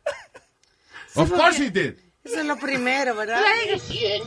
Of 1.14 1.30
course 1.30 1.58
he 1.58 1.70
did. 1.70 1.94
eso 2.24 2.40
es 2.40 2.46
lo 2.46 2.56
primero, 2.56 3.14
¿verdad? 3.14 3.40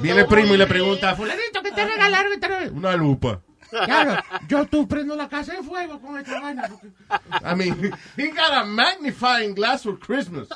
Viene 0.01 0.21
el 0.21 0.27
primo 0.27 0.53
y 0.53 0.57
le 0.57 0.67
pregunta, 0.67 1.15
fulanito, 1.15 1.61
¿qué 1.61 1.71
te 1.71 1.85
regalaron 1.85 2.31
esta 2.33 2.47
Navidad?" 2.47 2.71
Una 2.71 2.95
lupa. 2.95 3.41
Claro, 3.85 4.23
yo 4.47 4.65
tú 4.65 4.87
prendo 4.87 5.15
la 5.15 5.27
casa 5.27 5.55
en 5.55 5.63
fuego 5.63 5.99
con 5.99 6.17
esta 6.17 6.39
vaina. 6.39 6.67
porque- 6.69 6.91
I 7.43 7.55
mean, 7.55 7.91
he 8.17 8.27
got 8.29 8.51
a 8.53 8.63
magnifying 8.65 9.53
glass 9.53 9.83
for 9.83 9.99
Christmas. 9.99 10.47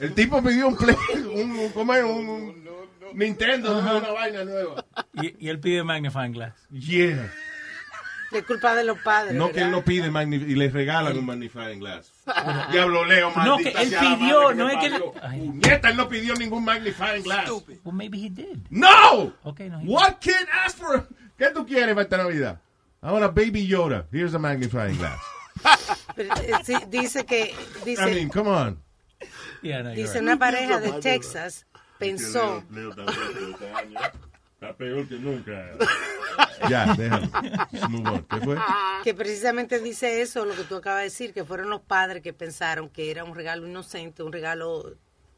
El 0.00 0.12
tipo 0.14 0.42
pidió 0.42 0.68
un 0.68 0.76
play, 0.76 0.96
un, 1.34 1.50
un, 1.52 1.68
¿cómo 1.70 1.94
es? 1.94 2.04
un, 2.04 2.28
un 2.28 2.68
Nintendo, 3.14 3.80
¿no? 3.80 3.98
una 3.98 4.10
vaina 4.10 4.44
nueva. 4.44 4.84
Y, 5.14 5.46
y 5.46 5.48
él 5.48 5.60
pide 5.60 5.82
magnifying 5.84 6.32
glass. 6.32 6.54
Yeah. 6.70 7.32
Es 8.30 8.44
culpa 8.44 8.74
de 8.74 8.84
los 8.84 8.98
padres. 8.98 9.34
No 9.34 9.46
que 9.46 9.60
él 9.60 9.70
¿verdad? 9.70 9.70
no 9.78 9.84
pide 9.84 10.46
y 10.50 10.54
le 10.54 10.68
regalan 10.68 11.16
un 11.16 11.24
magnifying 11.24 11.78
glass. 11.80 12.12
Diablo 12.70 13.04
Leo, 13.06 13.32
No, 13.44 13.56
que 13.56 13.70
él 13.70 13.94
pidió, 13.98 14.48
que 14.48 14.54
no 14.54 14.68
es 14.68 14.76
que 14.78 14.86
él-. 14.86 15.02
Puñeta, 15.02 15.88
él 15.90 15.96
no 15.96 16.08
pidió 16.08 16.34
ningún 16.34 16.64
magnifying 16.64 17.22
glass. 17.22 17.48
Well, 17.84 17.94
maybe 17.94 18.18
he 18.18 18.28
did. 18.28 18.58
No! 18.68 19.32
Okay, 19.44 19.70
no, 19.70 19.80
he 19.80 19.86
What 19.86 20.18
kid 20.20 20.34
asked 20.64 20.78
for 20.78 21.08
¿Qué 21.38 21.50
tú 21.50 21.64
quieres 21.64 21.94
para 21.94 22.02
esta 22.02 22.16
Navidad? 22.16 22.60
Ahora 23.00 23.28
Baby 23.28 23.66
Yoda. 23.66 24.06
Here's 24.10 24.34
a 24.34 24.38
magnifying 24.40 24.98
glass. 24.98 25.20
Pero, 26.16 26.34
eh, 26.34 26.52
sí, 26.64 26.74
dice 26.88 27.24
que 27.24 27.54
dice, 27.84 28.02
I 28.02 28.14
mean, 28.14 28.28
come 28.28 28.50
on. 28.50 28.82
Yeah, 29.62 29.82
no, 29.82 29.90
dice 29.90 30.14
right. 30.14 30.22
una 30.22 30.38
pareja 30.38 30.80
de 30.80 30.92
Texas 31.00 31.64
pensó 31.98 32.64
Leo, 32.70 32.94
Leo 32.94 33.06
también 33.06 33.54
tiene 33.56 33.74
año. 33.74 34.00
Está 34.54 34.76
peor 34.76 35.08
que 35.08 35.14
nunca. 35.16 35.70
Ya, 36.68 36.94
déjalo. 36.94 37.28
¿Qué 38.28 38.40
fue? 38.40 38.56
Que 39.02 39.14
precisamente 39.14 39.80
dice 39.80 40.20
eso, 40.22 40.44
lo 40.44 40.54
que 40.54 40.64
tú 40.64 40.76
acabas 40.76 41.00
de 41.00 41.04
decir, 41.04 41.32
que 41.32 41.44
fueron 41.44 41.70
los 41.70 41.80
padres 41.80 42.22
que 42.22 42.32
pensaron 42.32 42.88
que 42.88 43.10
era 43.10 43.24
un 43.24 43.34
regalo 43.34 43.66
inocente, 43.66 44.22
un 44.22 44.32
regalo 44.32 44.94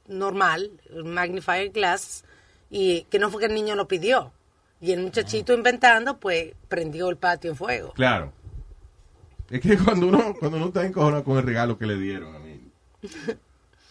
normal, 0.07 0.71
un 0.91 1.13
magnifier 1.13 1.71
glass, 1.71 2.25
y 2.71 3.05
que 3.05 3.19
no 3.19 3.31
fue 3.31 3.41
que 3.41 3.47
el 3.47 3.55
niño 3.55 3.77
lo 3.77 3.89
pidió. 3.89 4.33
Y 4.81 4.93
el 4.93 5.01
muchachito 5.01 5.53
inventando, 5.53 6.19
pues 6.19 6.53
prendió 6.69 7.09
el 7.11 7.17
patio 7.17 7.51
en 7.51 7.57
fuego. 7.57 7.93
Claro. 7.93 8.33
Es 9.51 9.61
que 9.61 9.77
cuando 9.77 10.07
uno, 10.07 10.35
cuando 10.39 10.57
uno 10.59 10.67
está 10.69 10.87
encojonado 10.87 11.25
con 11.25 11.37
el 11.37 11.43
regalo 11.45 11.77
que 11.77 11.87
le 11.87 11.97
dieron, 11.99 12.35
a 12.35 12.39
mí. 12.39 12.61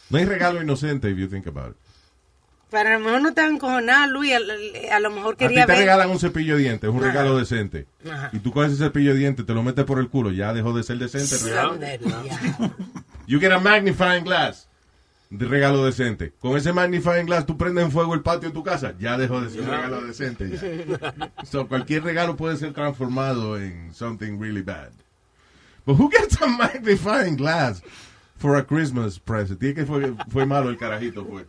No 0.09 0.17
hay 0.17 0.25
regalo 0.25 0.61
inocente 0.61 1.09
if 1.09 1.17
you 1.17 1.27
think 1.27 1.47
about 1.47 1.71
it. 1.71 1.77
Pero 2.71 2.89
a 2.89 2.93
lo 2.93 2.99
mejor 2.99 3.21
no 3.21 3.29
estaba 3.29 3.47
encojonado, 3.49 4.11
Luis, 4.13 4.33
a, 4.33 4.95
a 4.95 4.99
lo 4.99 5.09
mejor 5.09 5.33
A 5.33 5.37
ti 5.37 5.45
quería 5.45 5.65
te 5.65 5.71
ver... 5.71 5.81
regalan 5.81 6.09
un 6.11 6.19
cepillo 6.19 6.55
de 6.55 6.61
dientes, 6.61 6.87
es 6.87 6.95
un 6.95 7.03
Ajá. 7.03 7.07
regalo 7.11 7.37
decente. 7.37 7.87
Ajá. 8.09 8.29
Y 8.31 8.39
tú 8.39 8.51
coges 8.51 8.73
ese 8.73 8.83
cepillo 8.85 9.13
de 9.13 9.19
dientes, 9.19 9.45
te 9.45 9.53
lo 9.53 9.63
metes 9.63 9.85
por 9.85 9.99
el 9.99 10.07
culo, 10.07 10.31
ya 10.31 10.53
dejó 10.53 10.71
de 10.73 10.83
ser 10.83 10.97
decente. 10.97 11.35
el 11.35 11.43
regalo. 11.43 11.79
You 13.27 13.39
get 13.39 13.51
a 13.51 13.59
magnifying 13.59 14.23
glass. 14.23 14.68
De 15.29 15.45
regalo 15.45 15.85
decente. 15.85 16.33
Con 16.39 16.57
ese 16.57 16.73
magnifying 16.73 17.27
glass 17.27 17.45
tú 17.45 17.55
prendes 17.55 17.85
en 17.85 17.91
fuego 17.91 18.15
el 18.15 18.21
patio 18.21 18.49
de 18.49 18.53
tu 18.53 18.63
casa, 18.63 18.95
ya 18.97 19.15
dejó 19.15 19.41
de 19.41 19.51
ser 19.51 19.61
un 19.61 19.67
regalo 19.67 20.01
decente. 20.01 20.49
ya. 20.49 21.31
So, 21.45 21.67
cualquier 21.67 22.03
regalo 22.03 22.35
puede 22.35 22.57
ser 22.57 22.73
transformado 22.73 23.57
en 23.57 23.93
something 23.93 24.39
really 24.39 24.63
bad. 24.63 24.91
But 25.85 25.97
who 25.97 26.09
gets 26.09 26.41
a 26.41 26.47
magnifying 26.47 27.35
glass 27.35 27.83
for 28.37 28.55
a 28.57 28.63
Christmas 28.65 29.19
present? 29.19 29.59
Tiene 29.59 29.75
que 29.75 29.85
fue, 29.85 30.15
fue 30.29 30.45
malo 30.47 30.69
el 30.69 30.77
carajito, 30.77 31.23
fue. 31.25 31.45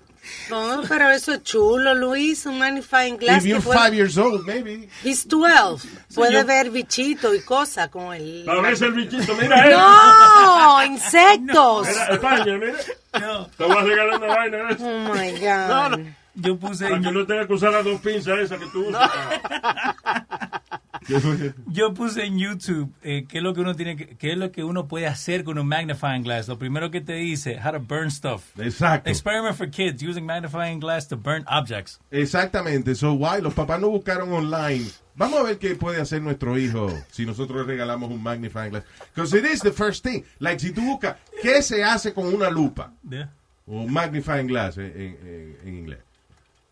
No, 0.48 0.83
pero 0.88 1.11
eso 1.11 1.33
es 1.33 1.42
chulo, 1.42 1.94
Luis, 1.94 2.44
un 2.46 2.59
magnifying 2.59 3.16
glass. 3.16 3.38
If 3.38 3.42
que 3.44 3.48
you're 3.50 3.62
fue- 3.62 3.76
five 3.76 3.94
years 3.94 4.16
old, 4.18 4.44
maybe. 4.46 4.88
He's 5.04 5.24
12. 5.26 5.88
Puede 6.14 6.33
yo- 6.33 6.44
ver 6.44 6.70
bichitos 6.70 7.35
y 7.35 7.40
cosas 7.40 7.88
con 7.88 8.12
el... 8.14 8.48
A 8.48 8.54
veces 8.61 8.83
el 8.83 8.92
bichito, 8.92 9.35
mira 9.35 9.66
él. 9.66 9.72
¡No! 9.76 10.85
¡Insectos! 10.87 11.87
Mira, 11.88 12.06
España, 12.09 12.59
mira. 12.59 12.74
No, 13.20 13.46
Te 13.46 13.64
voy 13.64 13.76
a 13.76 13.80
regalar 13.83 14.18
una 14.22 14.26
vaina 14.35 14.70
eso. 14.70 14.85
Oh 14.87 15.14
my 15.14 15.30
God. 15.40 16.00
yo 16.35 16.56
puse, 16.56 16.88
Para 16.88 17.00
que 17.00 17.11
no 17.12 17.26
tengas 17.26 17.46
que 17.46 17.52
usar 17.54 17.72
las 17.72 17.85
dos 17.85 18.00
pinzas 18.00 18.38
esas 18.38 18.59
que 18.59 18.66
tú 18.66 18.87
usas. 18.88 19.11
¿Qué 19.11 19.48
fue? 19.50 20.69
yo 21.66 21.94
puse 21.94 22.24
en 22.24 22.38
YouTube 22.38 22.92
eh, 23.02 23.24
qué 23.28 23.38
es 23.38 23.42
lo 23.44 23.54
que 23.54 23.60
uno 23.60 23.74
tiene 23.74 23.96
que, 23.96 24.16
qué 24.16 24.32
es 24.32 24.38
lo 24.38 24.50
que 24.52 24.62
uno 24.64 24.86
puede 24.86 25.06
hacer 25.06 25.44
con 25.44 25.58
un 25.58 25.66
magnifying 25.66 26.22
glass. 26.22 26.48
Lo 26.48 26.58
primero 26.58 26.90
que 26.90 27.00
te 27.00 27.14
dice, 27.14 27.58
how 27.64 27.72
to 27.72 27.80
burn 27.80 28.10
stuff. 28.10 28.42
Exacto. 28.58 29.08
Experiment 29.10 29.56
for 29.56 29.68
kids 29.70 30.02
using 30.02 30.24
magnifying 30.26 30.80
glass 30.80 31.06
to 31.08 31.16
burn 31.16 31.44
objects. 31.48 31.98
Exactamente. 32.10 32.94
So, 32.94 33.12
why? 33.14 33.40
Los 33.40 33.54
papás 33.54 33.80
no 33.80 33.88
buscaron 33.90 34.32
online. 34.32 34.86
Vamos 35.16 35.40
a 35.40 35.42
ver 35.42 35.58
qué 35.58 35.74
puede 35.74 36.00
hacer 36.00 36.22
nuestro 36.22 36.56
hijo 36.56 36.88
si 37.10 37.26
nosotros 37.26 37.58
le 37.66 37.72
regalamos 37.74 38.10
un 38.10 38.22
magnifying 38.22 38.70
glass. 38.70 38.84
Because 39.14 39.36
it 39.36 39.44
is 39.44 39.60
the 39.60 39.72
first 39.72 40.02
thing. 40.04 40.22
Like, 40.38 40.60
si 40.60 40.72
tú 40.72 40.80
buscas, 40.82 41.16
¿qué 41.42 41.62
se 41.62 41.82
hace 41.84 42.12
con 42.14 42.32
una 42.32 42.48
lupa? 42.50 42.92
Yeah. 43.08 43.28
O 43.66 43.86
magnifying 43.86 44.46
glass 44.46 44.78
en, 44.78 44.86
en- 44.86 45.56
en 45.64 45.76
inglés. 45.78 45.98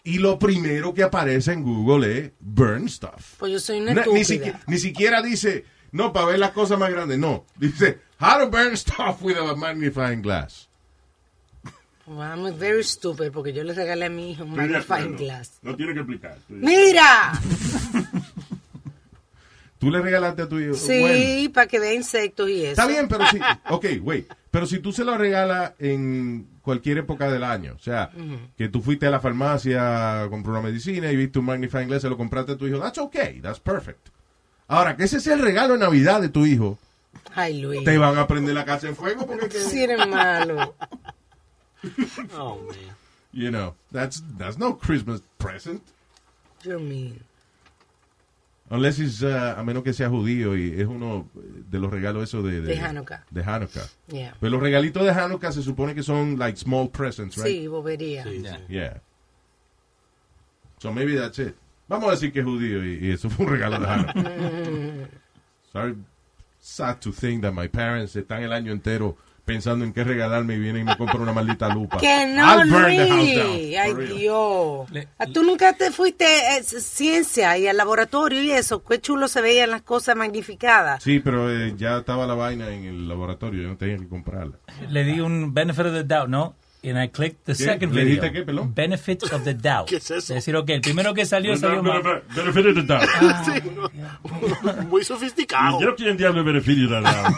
Y 0.04 0.18
lo 0.18 0.38
primero 0.38 0.94
que 0.94 1.02
aparece 1.02 1.52
en 1.52 1.62
Google 1.62 2.18
es 2.18 2.32
burn 2.40 2.88
stuff. 2.88 3.34
Pues 3.38 3.52
yo 3.52 3.58
soy 3.60 3.80
una 3.80 3.94
Na- 3.94 4.04
ni, 4.66 4.78
siquiera 4.78 5.20
dice, 5.22 5.64
no, 5.92 6.12
para 6.12 6.26
ver 6.26 6.38
las 6.38 6.52
cosas 6.52 6.78
más 6.78 6.90
grandes. 6.90 7.18
No. 7.18 7.44
Dice, 7.56 7.98
how 8.20 8.38
to 8.38 8.50
burn 8.50 8.76
stuff 8.76 9.20
with 9.20 9.36
a 9.36 9.54
magnifying 9.54 10.22
glass. 10.22 10.68
Well, 12.06 12.22
I'm 12.22 12.58
very 12.58 12.82
stupid 12.84 13.32
porque 13.32 13.52
yo 13.52 13.62
le 13.64 13.74
regalé 13.74 14.06
a 14.06 14.08
mi 14.08 14.30
hijo 14.30 14.44
un 14.44 14.56
magnifying 14.56 15.16
glass. 15.16 15.58
No 15.60 15.76
tiene 15.76 15.92
que 15.92 16.00
explicar. 16.00 16.38
¡Mira! 16.48 17.32
Tú 19.78 19.90
le 19.90 20.00
regalaste 20.00 20.42
a 20.42 20.48
tu 20.48 20.58
hijo. 20.58 20.74
Bueno. 20.74 21.14
Sí, 21.14 21.48
para 21.54 21.66
que 21.68 21.78
vea 21.78 21.94
insectos 21.94 22.50
y 22.50 22.62
eso. 22.62 22.70
Está 22.72 22.86
bien, 22.86 23.06
pero 23.08 23.24
si, 23.28 23.38
ok, 23.68 23.86
wait, 24.02 24.26
pero 24.50 24.66
si 24.66 24.80
tú 24.80 24.92
se 24.92 25.04
lo 25.04 25.16
regalas 25.16 25.72
en 25.78 26.48
cualquier 26.68 26.98
época 26.98 27.30
del 27.30 27.44
año, 27.44 27.72
o 27.74 27.78
sea, 27.78 28.10
que 28.58 28.68
tú 28.68 28.82
fuiste 28.82 29.06
a 29.06 29.10
la 29.10 29.20
farmacia, 29.20 30.26
compró 30.28 30.52
una 30.52 30.60
medicina 30.60 31.10
y 31.10 31.16
viste 31.16 31.38
un 31.38 31.46
magnifying 31.46 31.88
glass, 31.88 32.02
se 32.02 32.10
lo 32.10 32.18
compraste 32.18 32.52
a 32.52 32.56
tu 32.58 32.66
hijo, 32.66 32.78
that's 32.78 32.98
okay, 32.98 33.40
that's 33.40 33.58
perfect. 33.58 34.08
Ahora, 34.66 34.94
que 34.94 35.04
ese 35.04 35.18
sea 35.18 35.32
el 35.32 35.40
regalo 35.40 35.72
de 35.72 35.80
Navidad 35.80 36.20
de 36.20 36.28
tu 36.28 36.44
hijo, 36.44 36.78
Ay, 37.34 37.62
Luis. 37.62 37.84
te 37.84 37.96
van 37.96 38.18
a 38.18 38.26
prender 38.26 38.54
la 38.54 38.66
casa 38.66 38.86
en 38.86 38.94
fuego 38.96 39.26
porque, 39.26 39.48
que- 39.48 39.58
Sí 39.60 39.82
eres 39.84 40.06
malo. 40.06 40.74
Oh, 42.36 42.58
man. 42.66 42.76
you 43.32 43.50
know, 43.50 43.74
that's, 43.90 44.22
that's 44.36 44.58
no 44.58 44.74
Christmas 44.74 45.22
present. 45.38 45.80
You're 46.64 46.78
mean. 46.80 47.20
Unless 48.70 48.98
it's, 48.98 49.22
uh, 49.22 49.54
a 49.56 49.62
menos 49.64 49.82
que 49.82 49.94
sea 49.94 50.10
judío 50.10 50.54
y 50.54 50.78
es 50.78 50.86
uno 50.86 51.26
de 51.34 51.78
los 51.78 51.90
regalos 51.90 52.24
esos 52.24 52.44
de, 52.44 52.60
De 52.60 52.78
Hanukkah. 52.78 53.24
De 53.30 53.42
Hanukkah. 53.42 53.88
Yeah. 54.08 54.34
Pero 54.38 54.50
los 54.52 54.62
regalitos 54.62 55.02
de 55.04 55.10
Hanukkah 55.10 55.52
se 55.52 55.62
supone 55.62 55.94
que 55.94 56.02
son 56.02 56.38
like 56.38 56.58
small 56.58 56.90
presents, 56.90 57.36
right? 57.38 57.46
Sí, 57.46 57.66
bobería. 57.66 58.24
Sí, 58.24 58.42
Yeah. 58.42 58.56
sí. 58.58 58.62
Yeah. 58.68 59.00
So 60.78 60.92
maybe 60.92 61.16
that's 61.18 61.38
it. 61.38 61.54
Vamos 61.88 62.08
a 62.08 62.10
decir 62.12 62.30
que 62.32 62.40
es 62.40 62.44
judío 62.44 62.84
y, 62.84 63.06
y 63.06 63.10
eso 63.12 63.30
fue 63.30 63.46
un 63.46 63.52
regalo 63.52 63.78
de 63.80 63.86
Hanukkah. 63.86 65.08
Sorry, 65.72 65.96
sad 66.60 66.98
to 67.00 67.10
think 67.12 67.42
that 67.42 67.52
my 67.54 67.68
parents 67.68 68.16
están 68.16 68.42
el 68.42 68.52
año 68.52 68.72
entero 68.72 69.16
pensando 69.48 69.84
en 69.84 69.92
qué 69.94 70.04
regalarme 70.04 70.54
y 70.54 70.58
vienen 70.58 70.82
y 70.82 70.84
me 70.84 70.96
compran 70.98 71.22
una 71.22 71.32
maldita 71.32 71.68
lupa. 71.74 71.96
Que 71.96 72.26
no, 72.26 72.42
I'll 72.46 72.70
burn 72.70 72.86
the 72.86 73.08
house 73.08 73.34
down, 73.34 73.48
Luis. 73.56 73.76
Ay. 73.78 74.18
Dios. 74.18 74.90
Le- 74.92 75.08
Ah, 75.18 75.24
Tú 75.32 75.42
nunca 75.42 75.72
te 75.72 75.90
fuiste 75.90 76.24
a 76.26 76.62
ciencia 76.62 77.56
y 77.56 77.66
al 77.66 77.76
laboratorio 77.78 78.42
y 78.42 78.50
eso. 78.50 78.84
Qué 78.84 79.00
chulo 79.00 79.26
se 79.26 79.40
veían 79.40 79.70
las 79.70 79.82
cosas 79.82 80.14
magnificadas. 80.16 81.02
Sí, 81.02 81.18
pero 81.20 81.50
eh, 81.50 81.74
ya 81.76 81.98
estaba 81.98 82.26
la 82.26 82.34
vaina 82.34 82.68
en 82.70 82.84
el 82.84 83.08
laboratorio, 83.08 83.62
yo 83.62 83.68
no 83.70 83.76
tenía 83.78 83.96
que 83.96 84.06
comprarla. 84.08 84.58
Le 84.90 85.04
di 85.04 85.18
un 85.20 85.54
benefit 85.54 85.86
of 85.86 85.92
the 85.94 86.04
doubt, 86.04 86.28
¿no? 86.28 86.54
And 86.84 86.96
I 87.02 87.08
clicked 87.08 87.42
the 87.44 87.52
¿Qué? 87.54 87.64
second 87.64 87.92
¿Le 87.92 88.04
video. 88.04 88.22
dijiste 88.22 88.32
qué, 88.32 88.42
pelón? 88.44 88.72
Benefit 88.72 89.24
of 89.32 89.42
the 89.42 89.54
doubt. 89.54 89.86
¿Qué 89.88 89.96
es 89.96 90.04
eso? 90.10 90.16
Es 90.16 90.28
decir, 90.28 90.54
ok, 90.54 90.68
el 90.70 90.80
primero 90.80 91.12
que 91.12 91.26
salió 91.26 91.56
salió 91.56 91.82
mal. 91.82 92.02
Beneficio 92.36 92.72
de 92.74 92.82
doubt. 92.82 93.02
Sí, 93.44 93.52
no. 93.74 94.82
Muy 94.88 95.02
sofisticado. 95.04 95.80
¿Y 95.80 95.84
yo 95.84 95.96
quién 95.96 96.16
diablo 96.16 96.40
es 96.40 96.46
beneficio 96.46 96.88
de 96.88 97.00
doubt? 97.00 97.34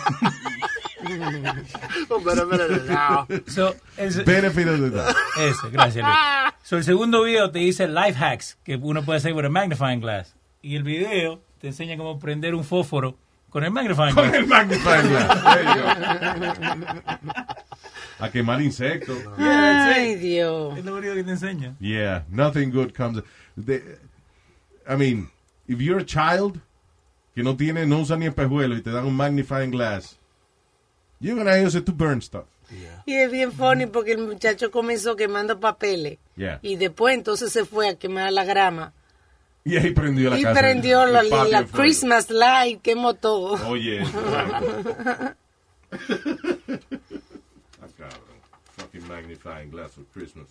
So, 3.46 3.74
el- 3.96 4.24
Benefit 4.24 4.68
of 4.68 4.80
the 4.80 4.90
doubt. 4.90 5.16
Ese, 5.38 5.70
gracias, 5.70 6.04
Luis. 6.04 6.16
So, 6.62 6.76
el 6.76 6.84
segundo 6.84 7.22
video 7.22 7.50
te 7.50 7.60
dice 7.60 7.88
life 7.88 8.16
hacks 8.18 8.58
que 8.64 8.76
uno 8.76 9.02
puede 9.02 9.18
hacer 9.18 9.32
con 9.32 9.44
el 9.44 9.50
magnifying 9.50 10.00
glass. 10.00 10.34
Y 10.62 10.76
el 10.76 10.82
video 10.82 11.40
te 11.60 11.68
enseña 11.68 11.96
cómo 11.96 12.18
prender 12.18 12.54
un 12.54 12.64
fósforo 12.64 13.16
con 13.50 13.64
el 13.64 13.70
magnifying 13.70 14.14
Con 14.14 14.28
glass. 14.30 14.40
el 14.40 14.46
magnifying 14.46 15.08
glass. 15.08 15.42
There 15.54 15.64
you 15.64 15.82
go. 15.82 15.88
A 18.20 18.30
quemar 18.30 18.60
insectos. 18.60 19.16
Ay, 19.38 20.16
Dios. 20.16 20.76
Es 20.78 20.84
lo 20.84 20.96
único 20.96 21.14
que 21.14 21.24
te 21.24 21.30
enseña. 21.30 21.74
Yeah, 21.80 22.24
nothing 22.30 22.70
good 22.70 22.92
comes. 22.94 23.22
The- 23.56 23.98
I 24.88 24.96
mean, 24.96 25.30
if 25.66 25.80
you're 25.80 26.00
a 26.02 26.04
child 26.04 26.60
que 27.34 27.42
no 27.42 27.56
tiene, 27.56 27.86
no 27.86 28.00
usa 28.00 28.16
ni 28.16 28.26
espejuelo 28.26 28.76
y 28.76 28.82
te 28.82 28.90
dan 28.90 29.06
un 29.06 29.16
magnifying 29.16 29.70
glass, 29.70 30.18
you're 31.20 31.36
gonna 31.36 31.58
use 31.58 31.76
it 31.76 31.84
to 31.86 31.92
burn 31.92 32.20
stuff. 32.20 32.46
Y 33.06 33.14
es 33.14 33.30
bien 33.30 33.52
funny 33.52 33.86
porque 33.86 34.12
el 34.12 34.18
muchacho 34.18 34.70
comenzó 34.70 35.16
quemando 35.16 35.58
papeles. 35.58 36.18
Yeah. 36.36 36.60
Y 36.62 36.76
después 36.76 37.14
entonces 37.14 37.52
se 37.52 37.64
fue 37.64 37.88
a 37.88 37.96
quemar 37.96 38.32
la 38.32 38.44
grama. 38.44 38.92
Y 39.64 39.76
ahí 39.76 39.92
prendió 39.92 40.30
la 40.30 40.38
y 40.38 40.42
casa. 40.42 40.60
prendió 40.60 41.02
el 41.04 41.12
la, 41.12 41.22
la. 41.44 41.64
Christmas 41.64 42.30
light, 42.30 42.80
quemó 42.80 43.14
todo. 43.14 43.68
Oye. 43.68 44.02
ah, 44.14 45.34
cabrón. 47.98 48.20
Fucking 48.76 49.08
magnifying 49.08 49.70
glass 49.70 49.92
for 49.92 50.04
Christmas. 50.12 50.48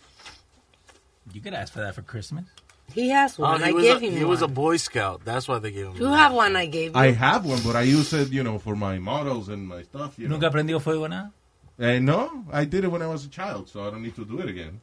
You 1.33 1.41
could 1.41 1.53
ask 1.53 1.73
for 1.73 1.79
that 1.81 1.95
for 1.95 2.03
Christmas. 2.03 2.45
He 2.93 3.09
has 3.09 3.37
Oh, 3.39 3.43
one. 3.43 3.61
he 3.61 3.69
I 3.69 3.71
was, 3.71 3.83
gave 3.83 3.97
a, 3.97 3.99
him 3.99 4.11
he 4.13 4.19
one. 4.23 4.29
was 4.29 4.41
a 4.41 4.47
Boy 4.47 4.77
Scout. 4.77 5.21
That's 5.23 5.47
why 5.47 5.59
they 5.59 5.71
gave 5.71 5.87
him 5.87 5.95
You 5.97 6.07
have 6.11 6.33
one 6.33 6.55
I 6.55 6.65
gave 6.67 6.93
you. 6.95 6.99
I 6.99 7.11
have 7.11 7.45
one, 7.45 7.61
but 7.63 7.75
I 7.75 7.83
use 7.83 8.13
it, 8.13 8.31
you 8.31 8.43
know, 8.43 8.59
for 8.59 8.75
my 8.75 8.97
models 8.99 9.49
and 9.49 9.67
my 9.67 9.83
stuff. 9.83 10.17
You 10.17 10.27
¿Nunca 10.27 10.47
know. 10.47 10.51
prendió 10.51 10.79
fuego 10.81 11.07
nada? 11.07 11.31
Eh, 11.77 11.99
no, 12.01 12.45
I 12.51 12.65
did 12.65 12.83
it 12.83 12.91
when 12.91 13.01
I 13.01 13.07
was 13.07 13.25
a 13.25 13.29
child, 13.29 13.69
so 13.69 13.87
I 13.87 13.91
don't 13.91 14.01
need 14.01 14.15
to 14.15 14.25
do 14.25 14.39
it 14.41 14.49
again. 14.49 14.81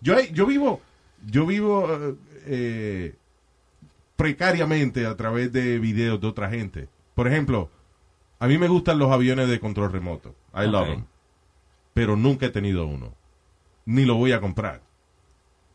Yo, 0.00 0.18
yo 0.32 0.46
vivo, 0.46 0.80
yo 1.30 1.44
vivo 1.46 1.86
eh, 1.90 2.14
eh, 2.46 3.14
precariamente 4.16 5.04
a 5.06 5.16
través 5.16 5.52
de 5.52 5.78
videos 5.78 6.20
de 6.20 6.26
otra 6.26 6.48
gente. 6.50 6.88
Por 7.14 7.26
ejemplo, 7.28 7.70
a 8.38 8.46
mí 8.46 8.56
me 8.58 8.68
gustan 8.68 8.98
los 8.98 9.10
aviones 9.12 9.48
de 9.48 9.60
control 9.60 9.92
remoto. 9.92 10.34
I 10.54 10.66
love 10.66 10.86
them. 10.88 11.04
Pero 11.94 12.16
nunca 12.16 12.46
he 12.46 12.50
tenido 12.50 12.86
uno. 12.86 13.14
Ni 13.84 14.04
lo 14.04 14.14
voy 14.16 14.32
a 14.32 14.40
comprar. 14.40 14.82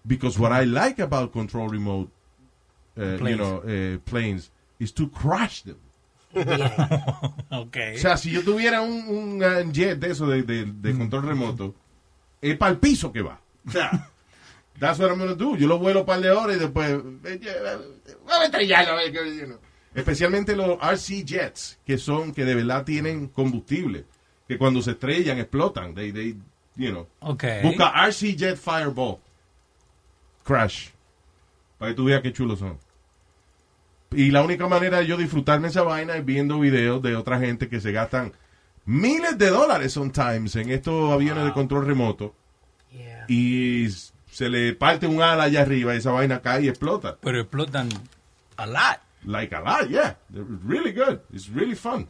Because 0.03 0.39
what 0.39 0.51
I 0.51 0.65
like 0.65 0.99
about 1.01 1.31
control 1.31 1.69
remote, 1.69 2.09
eh, 2.95 3.11
you 3.13 3.17
Planes. 3.19 3.37
know, 3.37 3.61
eh, 3.67 3.97
planes, 4.03 4.51
is 4.79 4.91
to 4.93 5.07
crash 5.09 5.61
them. 5.63 5.77
Ok. 7.51 7.77
O 7.95 7.97
sea, 7.97 8.17
si 8.17 8.31
yo 8.31 8.41
tuviera 8.43 8.81
un, 8.81 9.03
un, 9.09 9.43
uh, 9.43 9.71
jet 9.71 9.99
de 9.99 10.11
eso 10.11 10.25
de, 10.27 10.43
de- 10.43 10.65
de 10.65 10.97
control 10.97 11.23
remoto, 11.27 11.75
es 12.41 12.57
para 12.57 12.71
el 12.71 12.77
piso 12.79 13.11
que 13.11 13.21
va. 13.21 13.39
O 13.67 13.71
sea, 13.71 14.07
That's 14.79 14.97
what 14.99 15.09
I'm 15.11 15.19
gonna 15.19 15.35
do. 15.35 15.55
Yo 15.57 15.67
lo 15.67 15.77
vuelo 15.77 15.99
un 15.99 16.05
par 16.07 16.21
de 16.21 16.31
horas 16.31 16.55
y 16.55 16.59
después. 16.59 16.89
eh, 16.89 17.39
eh, 17.43 17.77
Vamos 18.25 18.41
a 18.41 18.45
estrellarlo. 18.45 18.93
a 18.93 18.95
ver 18.95 19.11
qué- 19.11 19.37
you 19.37 19.45
know. 19.45 19.59
Especialmente 19.93 20.55
los 20.55 20.79
RC 20.81 21.23
jets, 21.25 21.77
que 21.85 21.97
son, 21.99 22.33
que 22.33 22.45
de 22.45 22.55
verdad 22.55 22.83
tienen 22.85 23.27
combustible. 23.27 24.05
Que 24.47 24.57
cuando 24.57 24.81
se 24.81 24.91
estrellan 24.91 25.37
explotan. 25.37 25.93
They, 25.93 26.11
they, 26.11 26.35
you 26.77 26.89
know. 26.89 27.07
Ok. 27.19 27.43
Busca 27.61 27.89
RC 28.07 28.35
Jet 28.35 28.57
Fireball. 28.57 29.17
Crash. 30.43 30.89
Para 31.77 31.91
que 31.91 31.95
tú 31.95 32.05
veas 32.05 32.21
qué 32.21 32.31
chulos 32.33 32.59
son. 32.59 32.77
Y 34.11 34.31
la 34.31 34.43
única 34.43 34.67
manera 34.67 34.97
de 34.99 35.07
yo 35.07 35.17
disfrutarme 35.17 35.69
esa 35.69 35.83
vaina 35.83 36.15
es 36.17 36.25
viendo 36.25 36.59
videos 36.59 37.01
de 37.01 37.15
otra 37.15 37.39
gente 37.39 37.69
que 37.69 37.79
se 37.79 37.91
gastan 37.91 38.33
miles 38.85 39.37
de 39.37 39.49
dólares 39.49 39.93
sometimes 39.93 40.55
en 40.57 40.69
estos 40.69 41.11
aviones 41.11 41.45
de 41.45 41.53
control 41.53 41.85
remoto 41.85 42.35
Yeah. 42.91 43.25
y 43.29 43.87
se 44.29 44.49
le 44.49 44.73
parte 44.75 45.07
un 45.07 45.21
ala 45.21 45.43
allá 45.43 45.61
arriba 45.61 45.93
y 45.93 45.97
esa 45.99 46.11
vaina 46.11 46.41
cae 46.41 46.63
y 46.63 46.67
explota. 46.67 47.17
Pero 47.21 47.39
explotan 47.39 47.87
a 48.57 48.65
lot. 48.65 48.99
Like 49.23 49.55
a 49.55 49.61
lot, 49.61 49.87
yeah. 49.87 50.17
They're 50.29 50.43
really 50.67 50.91
good. 50.91 51.19
It's 51.31 51.47
really 51.47 51.75
fun. 51.75 52.09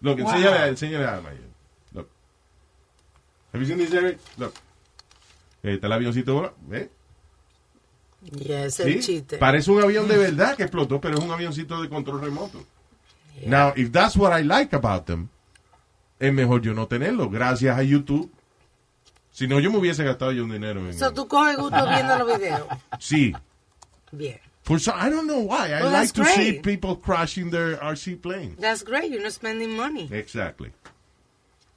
Look, 0.00 0.20
Wow. 0.20 0.28
enséñale, 0.30 0.68
enséñale 0.68 1.04
a 1.06 1.14
Alma. 1.16 1.30
Look. 1.92 2.08
Have 3.52 3.60
you 3.64 3.66
seen 3.66 3.78
this, 3.78 3.92
Eric? 3.92 4.18
Look. 4.36 4.52
Ahí 5.64 5.74
está 5.74 5.86
el 5.88 5.92
avioncito, 5.94 6.52
¿verdad? 6.68 6.88
Yeah, 8.32 8.64
es 8.66 8.80
el 8.80 8.94
Sí, 8.94 9.00
chiste. 9.00 9.38
Parece 9.38 9.70
un 9.70 9.82
avión 9.82 10.08
de 10.08 10.16
verdad 10.16 10.56
que 10.56 10.62
explotó, 10.64 11.00
pero 11.00 11.18
es 11.18 11.24
un 11.24 11.30
avioncito 11.30 11.80
de 11.82 11.88
control 11.88 12.20
remoto. 12.20 12.64
Now, 13.46 13.72
if 13.76 13.90
that's 13.90 14.16
what 14.16 14.38
I 14.38 14.42
like 14.44 14.74
about 14.74 15.04
them, 15.06 15.28
es 16.18 16.32
mejor 16.32 16.62
yo 16.62 16.72
no 16.72 16.86
tenerlo, 16.86 17.28
gracias 17.28 17.76
a 17.76 17.82
YouTube. 17.82 18.30
Si 19.30 19.46
no, 19.48 19.58
yo 19.58 19.70
me 19.70 19.78
hubiese 19.78 20.04
gastado 20.04 20.32
yo 20.32 20.44
un 20.44 20.52
dinero 20.52 20.80
en 20.86 20.94
So, 20.96 21.12
tú 21.12 21.26
coges 21.26 21.56
gusto 21.56 21.84
viendo 21.88 22.16
los 22.18 22.38
videos. 22.38 22.62
Sí. 23.00 23.34
Bien. 24.12 24.38
For 24.62 24.80
some, 24.80 24.96
I 24.98 25.10
don't 25.10 25.26
know 25.26 25.40
why. 25.40 25.72
I 25.72 25.82
Well, 25.82 25.90
like 25.92 26.12
to 26.14 26.24
see 26.24 26.52
great. 26.52 26.62
people 26.62 26.96
crashing 26.96 27.50
their 27.50 27.76
RC 27.82 28.16
planes. 28.22 28.56
That's 28.58 28.82
great. 28.84 29.10
You're 29.10 29.22
not 29.22 29.32
spending 29.32 29.76
money. 29.76 30.08
Exactly. 30.10 30.70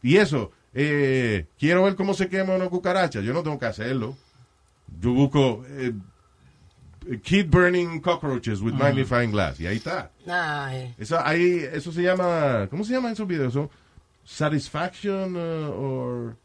Y 0.01 0.15
eso, 0.17 0.51
eh, 0.73 1.47
quiero 1.59 1.83
ver 1.83 1.95
cómo 1.95 2.13
se 2.13 2.29
quema 2.29 2.55
una 2.55 2.69
cucaracha. 2.69 3.19
Yo 3.21 3.33
no 3.33 3.43
tengo 3.43 3.59
que 3.59 3.65
hacerlo. 3.65 4.15
Yo 5.01 5.11
busco 5.11 5.65
eh, 5.67 5.91
kid 7.23 7.49
burning 7.49 8.01
cockroaches 8.01 8.61
with 8.61 8.73
magnifying 8.73 9.31
glass. 9.31 9.59
Y 9.59 9.67
ahí 9.67 9.77
está. 9.77 10.11
Ay. 10.27 10.93
Eso, 10.97 11.19
ahí, 11.23 11.59
eso 11.71 11.91
se 11.91 12.01
llama, 12.01 12.67
¿cómo 12.69 12.83
se 12.83 12.93
llaman 12.93 13.13
esos 13.13 13.27
videos? 13.27 13.53
Son 13.53 13.69
satisfaction 14.25 15.35
uh, 15.35 15.71
or 15.71 16.35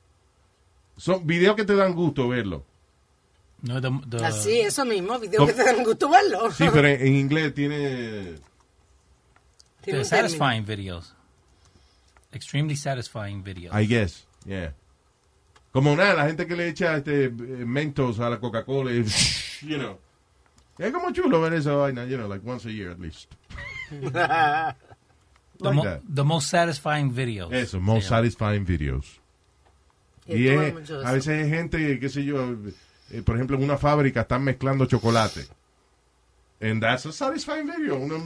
son 0.97 1.27
videos 1.27 1.57
que 1.57 1.65
te 1.65 1.75
dan 1.75 1.95
gusto 1.95 2.29
verlo. 2.29 2.65
No, 3.63 3.81
the- 3.81 3.91
the- 4.17 4.25
Así, 4.25 4.61
eso 4.61 4.85
mismo. 4.85 5.19
Videos 5.19 5.47
que 5.47 5.53
te 5.55 5.65
dan 5.65 5.85
gusto 5.85 6.09
verlo. 6.09 6.51
Sí, 6.51 6.67
pero 6.73 6.89
en, 6.89 7.01
en 7.07 7.15
inglés 7.17 7.55
tiene 7.55 8.35
satisfying 10.05 10.65
videos. 10.65 11.15
Extremely 12.33 12.77
satisfying 12.77 13.43
videos. 13.43 13.75
I 13.75 13.87
guess, 13.87 14.27
yeah. 14.47 14.73
Como 15.73 15.95
nada, 15.97 16.15
la 16.15 16.27
gente 16.27 16.47
que 16.47 16.55
le 16.57 16.69
echa 16.69 16.97
este 16.97 17.25
eh, 17.27 17.31
Mentos 17.31 18.21
a 18.21 18.29
la 18.31 18.39
Coca-Cola, 18.41 18.91
y, 18.93 19.05
you 19.63 19.79
know. 19.79 19.99
Es 20.87 20.93
como 20.93 21.11
chulo 21.13 21.41
ver 21.41 21.55
esa 21.55 21.73
vaina, 21.75 22.05
you 22.07 22.17
know, 22.17 22.29
like 22.29 22.45
once 22.49 22.67
a 22.69 22.73
year 22.73 22.91
at 22.91 22.99
least. 22.99 23.31
the, 23.91 24.11
Like 24.11 25.75
mo- 25.77 25.83
that. 25.85 26.01
the 26.13 26.25
most 26.25 26.49
satisfying 26.49 27.11
videos. 27.15 27.53
Eso, 27.53 27.81
most 27.81 28.09
satisfying 28.09 28.65
videos. 28.67 29.21
Y 30.27 30.49
es- 30.49 30.91
a 30.91 31.13
veces 31.13 31.45
hay 31.45 31.51
gente, 31.51 31.99
qué 32.01 32.09
sé 32.09 32.25
yo, 32.25 32.57
eh, 33.11 33.23
por 33.23 33.37
ejemplo, 33.37 33.57
en 33.57 33.65
una 33.65 33.77
fábrica 33.79 34.23
están 34.23 34.43
mezclando 34.45 34.87
chocolate. 34.87 35.47
And 36.61 36.81
that's 36.81 37.05
a 37.07 37.13
satisfying 37.13 37.67
video. 37.67 37.97
Una, 37.97 38.17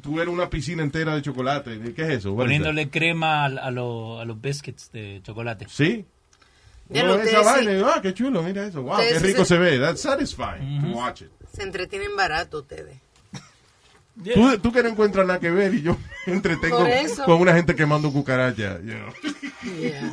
Tú 0.00 0.20
eres 0.20 0.32
una 0.32 0.48
piscina 0.48 0.82
entera 0.84 1.14
de 1.16 1.22
chocolate. 1.22 1.92
¿Qué 1.92 2.02
es 2.02 2.08
eso? 2.18 2.34
Poniéndole 2.36 2.88
crema 2.88 3.42
a, 3.42 3.46
a, 3.46 3.70
lo- 3.72 4.20
a 4.20 4.24
los 4.24 4.40
biscuits 4.40 4.90
de 4.92 5.20
chocolate. 5.24 5.66
Sí. 5.68 6.04
Ya 6.88 7.16
te 7.16 7.22
esa 7.30 7.38
sí. 7.40 7.44
vaina 7.44 7.72
y, 7.72 7.82
ah, 7.82 8.00
qué 8.02 8.12
chulo, 8.14 8.42
mira 8.42 8.66
eso. 8.66 8.82
Wow, 8.82 8.92
Ustedes 8.92 9.12
qué 9.14 9.20
sí 9.20 9.26
rico 9.26 9.44
se- 9.44 9.54
se 9.54 9.58
ve. 9.58 9.78
That's 9.78 10.00
satisfying 10.02 10.82
to 10.82 10.88
watch 10.98 11.22
it. 11.22 11.30
Se 11.54 11.62
entretienen 11.62 12.14
barato 12.16 12.58
ustedes. 12.60 12.98
Tú, 14.34 14.58
tú 14.58 14.70
que 14.72 14.82
no 14.82 14.90
encuentras 14.90 15.26
nada 15.26 15.40
que 15.40 15.50
ver 15.50 15.74
y 15.74 15.82
yo 15.82 15.96
me 16.26 16.34
entretengo 16.34 16.86
con 17.24 17.40
una 17.40 17.52
gente 17.54 17.74
quemando 17.74 18.12
cucaracha. 18.12 18.78
You, 18.80 18.92
know. 18.94 19.12
Yeah. 19.80 20.10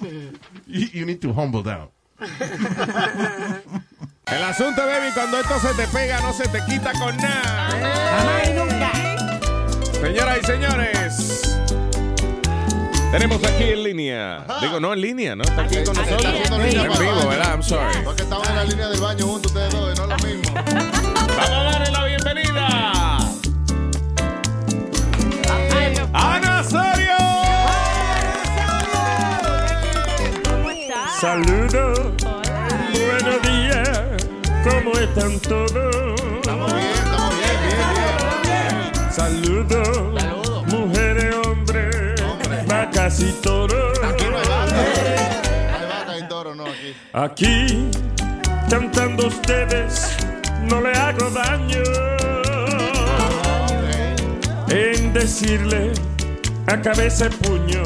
you, 0.66 0.86
you 0.92 1.06
need 1.06 1.20
to 1.20 1.28
humble 1.32 1.62
down. 1.62 1.88
El 4.26 4.42
asunto, 4.44 4.82
baby, 4.84 5.12
cuando 5.14 5.38
esto 5.38 5.58
se 5.60 5.72
te 5.74 5.86
pega, 5.88 6.20
no 6.20 6.32
se 6.32 6.48
te 6.48 6.58
quita 6.68 6.92
con 6.94 7.16
nada. 7.16 7.68
Jamás 8.18 8.48
y 8.48 8.52
nunca. 8.54 8.92
Señoras 10.00 10.38
y 10.42 10.46
señores, 10.46 11.42
tenemos 13.12 13.42
aquí 13.44 13.64
en 13.64 13.82
línea. 13.84 14.44
Digo, 14.60 14.80
no 14.80 14.92
en 14.92 15.00
línea, 15.00 15.36
¿no? 15.36 15.42
Está 15.44 15.62
aquí 15.62 15.76
con 15.84 15.96
Está 15.96 16.02
nosotros. 16.02 16.26
haciendo 16.26 16.58
línea 16.58 16.82
En 16.84 16.92
vivo, 16.98 17.14
baño. 17.16 17.28
¿verdad? 17.28 17.50
I'm 17.52 17.62
sorry. 17.62 17.98
Porque 18.04 18.22
estaban 18.22 18.48
en 18.50 18.56
la 18.56 18.64
línea 18.64 18.88
del 18.88 19.00
baño 19.00 19.26
juntos 19.26 19.52
ustedes 19.52 19.72
dos, 19.72 19.92
y 19.94 19.98
no 20.00 20.04
es 20.14 20.22
lo 20.22 20.28
mismo. 20.28 20.54
Vamos 20.54 21.50
a 21.50 21.62
darle 21.64 21.90
la 21.90 22.04
bienvenida. 22.04 23.18
¡A 26.12 26.40
Nazario! 26.40 27.16
¿Cómo 30.44 30.70
estás? 30.70 31.20
Saludos. 31.20 32.00
Buenos 32.92 33.42
días. 33.42 33.98
¿Cómo 34.64 34.92
están 34.98 35.38
todos? 35.40 36.20
Estamos 36.36 36.74
bien, 36.74 36.86
estamos 36.88 37.34
bien, 37.36 37.56
bien, 37.62 37.78
bien. 38.42 39.12
Saludos. 39.12 40.17
Aquí 43.64 44.24
no 44.30 44.38
hay 44.38 44.48
vaca. 44.48 46.12
Hay 46.12 46.22
no, 46.54 46.66
aquí. 46.66 46.94
Aquí, 47.12 47.90
cantando 48.70 49.26
ustedes, 49.26 50.16
no 50.62 50.80
le 50.80 50.92
hago 50.92 51.28
daño. 51.30 51.82
En 54.68 55.12
decirle 55.12 55.92
a 56.66 56.80
cabeza 56.80 57.26
y 57.26 57.30
puño, 57.30 57.82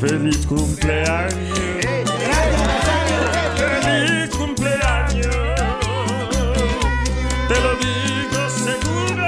feliz 0.00 0.46
cumpleaños. 0.46 1.58
Feliz 3.56 4.30
cumpleaños. 4.30 5.36
Te 7.48 7.60
lo 7.60 7.72
digo 7.84 8.50
seguro. 8.64 9.26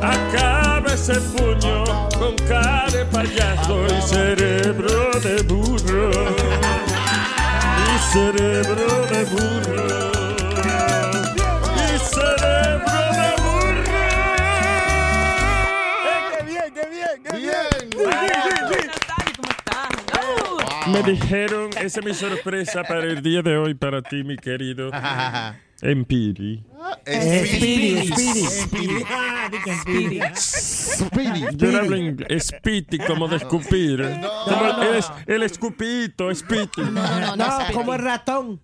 Acaba 0.00 0.94
ese 0.94 1.20
puño 1.20 1.81
con 2.22 2.36
cara 2.46 2.86
de 2.88 3.04
payaso 3.06 3.84
y 3.86 4.00
cerebro 4.02 5.10
de 5.20 5.42
burro. 5.42 6.10
Y 7.84 7.98
cerebro 8.12 9.06
de 9.10 9.24
burro. 9.24 9.86
Y 11.74 11.98
cerebro 12.14 13.00
de 13.18 13.28
burro. 13.42 13.98
¡Qué 16.38 16.44
bien, 16.44 16.68
qué 16.74 16.84
bien, 16.90 17.16
qué 17.24 17.36
Bien. 17.36 18.08
Natalie, 18.08 19.32
¿cómo 19.36 19.50
estás? 19.50 20.88
Me 20.88 21.02
dijeron, 21.02 21.70
esa 21.80 22.00
es 22.00 22.06
mi 22.06 22.14
sorpresa 22.14 22.84
para 22.84 23.02
el 23.02 23.20
día 23.20 23.42
de 23.42 23.56
hoy 23.56 23.74
para 23.74 24.00
ti, 24.00 24.22
mi 24.22 24.36
querido 24.36 24.90
Empiri. 25.82 26.62
Speedy, 27.00 28.06
Speedy, 28.08 28.46
Speedy. 28.46 29.04
Ah, 29.08 29.50
Speedy. 29.82 30.20
Speedy. 30.36 31.56
Yo 31.56 31.72
no 31.72 31.78
hablo 31.78 31.96
inglés, 31.96 32.46
Spiti, 32.48 32.98
como 32.98 33.28
de 33.28 33.36
escupir. 33.36 34.02
Como 34.44 34.82
el, 34.82 34.96
es- 34.96 35.10
el 35.26 35.42
escupito, 35.42 36.34
Spiti. 36.34 36.82
No, 36.82 37.58
como 37.72 37.94
el 37.94 38.02
ratón. 38.02 38.60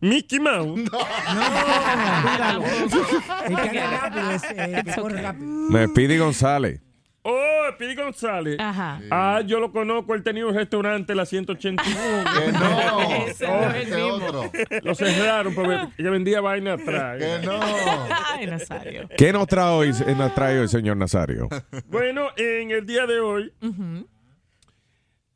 Mickey 0.00 0.38
Mouse. 0.40 0.80
Míralo. 0.80 2.64
El 3.46 3.56
que 3.70 3.78
anda 3.80 4.00
rápido 4.00 4.30
es 4.32 4.42
eh, 4.44 4.54
el 4.76 4.84
que 4.84 4.94
corre 5.00 5.22
rápido. 5.22 5.46
Me 5.70 5.88
pide 5.88 6.18
González. 6.18 6.80
Oh, 7.26 7.70
Speedy 7.72 7.94
González. 7.94 8.56
Ajá. 8.60 9.00
Ah, 9.10 9.40
yo 9.46 9.58
lo 9.58 9.72
conozco, 9.72 10.14
él 10.14 10.22
tenía 10.22 10.46
un 10.46 10.54
restaurante 10.54 11.12
en 11.12 11.16
la 11.16 11.24
181. 11.24 11.90
Que 12.34 12.52
no. 12.52 13.00
Ese 13.26 13.46
no 13.46 13.70
es 13.70 13.88
el 13.88 13.94
mismo. 13.94 14.26
otro. 14.26 14.52
Lo 14.82 14.94
cerraron 14.94 15.54
porque 15.54 15.78
que 15.96 16.02
vendía 16.10 16.42
vaina 16.42 16.74
atrás. 16.74 17.18
Que 17.18 17.46
no. 17.46 17.58
Ay, 17.62 18.46
Nazario. 18.46 19.08
¿Qué 19.16 19.32
nos 19.32 19.46
trae 19.46 19.70
hoy, 19.70 19.90
eh, 20.06 20.14
nos 20.14 20.34
trae 20.34 20.58
hoy, 20.60 20.68
señor 20.68 20.98
Nazario? 20.98 21.48
Bueno, 21.88 22.26
en 22.36 22.70
el 22.70 22.84
día 22.84 23.06
de 23.06 23.18
hoy 23.20 23.52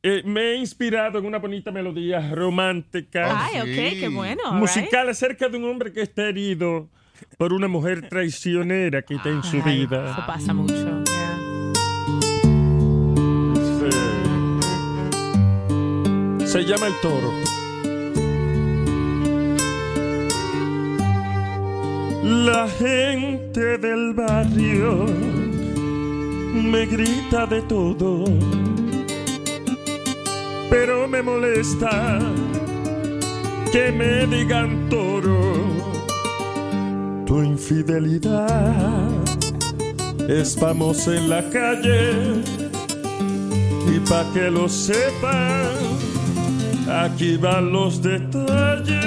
eh, 0.02 0.22
me 0.26 0.52
he 0.52 0.56
inspirado 0.56 1.18
en 1.18 1.24
una 1.24 1.38
bonita 1.38 1.70
melodía 1.72 2.32
romántica. 2.34 3.46
Ay, 3.46 3.60
ok, 3.60 4.00
qué 4.00 4.08
bueno. 4.08 4.42
right. 4.44 4.60
musical 4.60 5.08
acerca 5.08 5.48
de 5.48 5.56
un 5.56 5.64
hombre 5.64 5.90
que 5.92 6.02
está 6.02 6.28
herido 6.28 6.90
por 7.38 7.52
una 7.54 7.66
mujer 7.66 8.08
traicionera 8.10 9.00
que 9.02 9.14
está 9.14 9.30
en 9.30 9.42
su 9.42 9.60
Ay, 9.64 9.86
vida. 9.86 10.12
Eso 10.12 10.26
pasa 10.26 10.52
mucho. 10.52 11.02
se 16.48 16.64
llama 16.64 16.86
El 16.86 16.94
Toro. 17.02 17.30
La 22.22 22.66
gente 22.68 23.76
del 23.76 24.14
barrio 24.14 25.04
me 26.54 26.86
grita 26.86 27.44
de 27.44 27.60
todo, 27.62 28.24
pero 30.70 31.06
me 31.06 31.20
molesta 31.20 32.18
que 33.70 33.92
me 33.92 34.26
digan 34.26 34.88
toro. 34.88 35.52
Tu 37.26 37.42
infidelidad 37.42 39.10
es 40.26 40.56
famosa 40.56 41.14
en 41.14 41.28
la 41.28 41.42
calle 41.50 42.42
y 43.94 44.00
pa' 44.00 44.24
que 44.32 44.50
lo 44.50 44.66
sepan 44.66 45.77
aquí 46.88 47.36
van 47.36 47.72
los 47.72 48.02
detalles. 48.02 48.98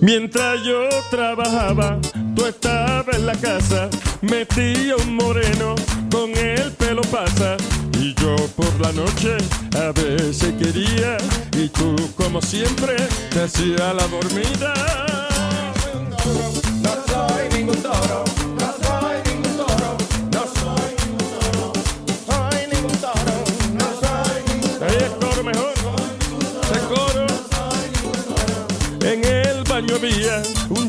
Mientras 0.00 0.62
yo 0.62 0.88
trabajaba, 1.10 1.98
tú 2.36 2.46
estabas 2.46 3.16
en 3.16 3.26
la 3.26 3.34
casa, 3.34 3.88
metía 4.20 4.94
un 4.96 5.16
moreno 5.16 5.74
con 6.10 6.30
el 6.36 6.70
pelo 6.72 7.02
pasa. 7.02 7.56
Y 7.98 8.14
yo 8.14 8.36
por 8.54 8.80
la 8.80 8.92
noche 8.92 9.36
a 9.74 9.90
veces 9.90 10.54
quería, 10.58 11.16
y 11.58 11.68
tú 11.68 11.96
como 12.14 12.40
siempre 12.42 12.94
te 13.30 13.42
hacía 13.42 13.94
la 13.94 14.06
dormida. 14.06 14.74
No 16.82 16.90
soy 17.08 17.48
ningún 17.52 17.82
toro, 17.82 18.24
no 18.24 18.24
soy 18.24 18.25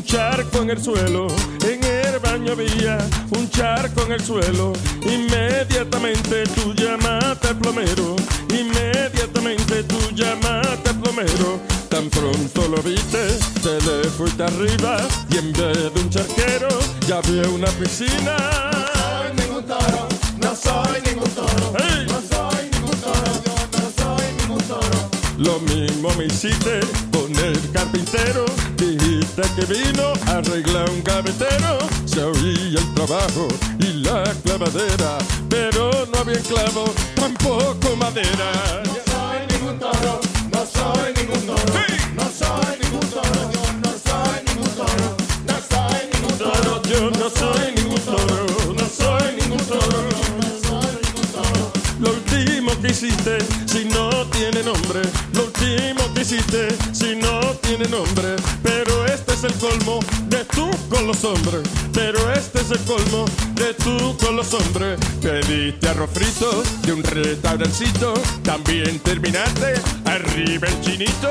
charco 0.08 0.62
en 0.62 0.70
el 0.70 0.82
suelo. 0.82 1.26
En 1.62 1.84
el 1.84 2.18
baño 2.18 2.52
había 2.52 2.98
un 3.30 3.48
charco 3.50 4.02
en 4.06 4.12
el 4.12 4.24
suelo. 4.24 4.72
Inmediatamente 5.02 6.44
tú 6.54 6.72
llamaste 6.74 7.48
al 7.48 7.58
plomero. 7.58 8.16
Inmediatamente 8.48 9.84
tú 9.84 9.98
llamaste 10.14 10.90
al 10.90 11.00
plomero. 11.00 11.60
Tan 11.90 12.08
pronto 12.08 12.68
lo 12.68 12.82
viste, 12.82 13.28
te 13.62 13.80
le 13.86 14.08
fuiste 14.08 14.42
arriba. 14.42 14.96
Y 15.30 15.36
en 15.36 15.52
vez 15.52 15.94
de 15.94 16.00
un 16.00 16.10
charquero, 16.10 16.68
ya 17.06 17.18
había 17.18 17.46
una 17.50 17.68
piscina. 17.72 18.36
No 18.72 18.94
soy 18.94 19.36
ningún 19.36 19.64
toro, 19.64 20.08
no 20.40 20.56
soy 20.56 21.02
ningún 21.06 21.30
toro. 21.30 21.72
No 22.08 22.20
soy 22.32 22.70
ningún 22.72 23.00
toro, 23.00 23.32
yo 23.44 23.78
no 23.78 23.90
soy 24.00 24.26
ningún 24.40 24.62
toro. 24.62 25.10
Lo 25.36 25.60
mismo 25.60 26.08
me 26.16 26.24
hiciste 26.24 26.80
con 27.28 27.44
el 27.44 27.70
carpintero. 27.72 28.44
Dijiste 28.76 29.42
que 29.56 29.64
vino 29.66 30.12
a 30.26 30.38
arreglar 30.38 30.88
un 30.90 31.02
gavetero. 31.02 31.78
Se 32.04 32.22
oía 32.22 32.78
el 32.78 32.94
trabajo 32.94 33.48
y 33.78 34.04
la 34.04 34.24
clavadera. 34.44 35.18
Pero 35.48 35.90
no 36.12 36.18
había 36.20 36.40
clavo, 36.40 36.84
tampoco 37.14 37.96
madera. 37.96 38.82
No 38.84 38.94
soy 39.12 39.46
ningún 39.50 39.78
toro, 39.78 40.20
no 40.52 40.66
soy 40.66 41.12
ningún 41.16 41.40
toro. 41.46 41.74
No 42.16 42.24
soy 42.38 42.78
ningún 42.80 43.10
toro, 43.10 43.50
yo 43.52 43.64
no 43.82 43.92
soy 44.06 44.36
ningún 44.46 44.70
toro. 44.76 45.16
No 45.46 45.56
soy 45.70 46.00
ningún 46.12 46.38
toro, 46.38 46.82
yo 46.84 47.10
no 47.10 47.30
soy 47.30 47.72
ningún 47.76 48.00
toro. 48.00 48.46
No 48.74 48.86
soy 48.88 49.26
ningún 49.38 49.66
toro, 49.66 50.00
no 50.38 50.48
soy 50.68 50.92
ningún 51.04 51.26
toro. 51.32 51.72
Lo 52.00 52.10
último 52.10 52.70
que 52.80 52.88
hiciste, 52.88 53.38
si 53.66 53.84
no 53.86 54.17
tiene 54.38 54.62
nombre. 54.62 55.02
Lo 55.34 55.46
último 55.46 56.14
que 56.14 56.20
hiciste, 56.20 56.68
si 56.92 57.16
no 57.16 57.40
tiene 57.60 57.88
nombre. 57.88 58.36
Pero 58.62 59.04
este 59.06 59.34
es 59.34 59.42
el 59.42 59.52
colmo 59.54 59.98
de 60.28 60.44
tú 60.44 60.70
con 60.88 61.08
los 61.08 61.24
hombres. 61.24 61.62
Pero 61.92 62.32
este 62.32 62.60
es 62.60 62.70
el 62.70 62.78
colmo 62.80 63.24
de 63.54 63.74
tú 63.74 64.16
con 64.18 64.36
los 64.36 64.54
hombres. 64.54 65.00
Pediste 65.20 65.88
arroz 65.88 66.10
frito 66.12 66.62
de 66.82 66.92
un 66.92 67.02
restaurancito. 67.02 68.14
También 68.44 69.00
terminaste 69.00 69.74
arriba 70.04 70.68
el 70.68 70.80
chinito. 70.82 71.28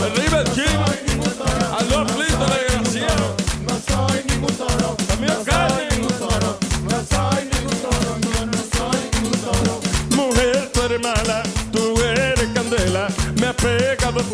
Arriba 0.00 0.40
el 0.40 0.54
chino. 0.54 1.11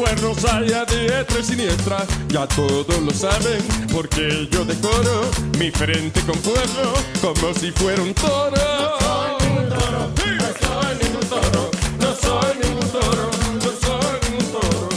Cuernos 0.09 0.45
allá 0.45 0.85
diestra 0.85 1.39
y 1.39 1.43
siniestra. 1.43 2.07
Ya 2.29 2.47
todos 2.47 2.99
lo 3.01 3.11
saben, 3.13 3.61
porque 3.93 4.49
yo 4.51 4.65
decoro 4.65 5.31
mi 5.59 5.71
frente 5.71 6.21
con 6.23 6.39
cuerno 6.39 6.93
como 7.21 7.53
si 7.55 7.71
fuera 7.73 8.03
un 8.03 8.15
toro. 8.15 8.57
No 8.57 8.99
soy 9.01 9.37
ningún 9.49 9.69
toro, 9.69 10.11
no 10.41 10.51
soy 10.61 10.97
ningún 11.03 11.29
toro. 11.29 11.71
No 12.01 12.15
soy 12.17 12.57
ningún 12.63 12.89
toro, 12.91 13.31
no 13.63 13.71
soy 13.87 14.17
ningún 14.31 14.53
toro. 14.53 14.89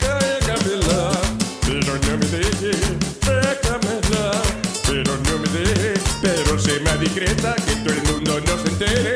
Déjamela, 0.00 1.10
pero 1.66 1.92
no 1.94 2.18
me 2.18 2.26
deje. 2.26 2.72
Déjamela, 3.22 4.42
pero 4.86 5.12
no 5.16 5.38
me 5.38 5.48
deje. 5.58 5.94
Pero 6.22 6.58
se 6.58 6.80
me 6.80 6.96
discreta 6.98 7.54
que 7.54 7.76
todo 7.76 7.92
el 7.92 8.02
mundo 8.02 8.40
no 8.40 8.62
se 8.62 8.68
entere. 8.68 9.15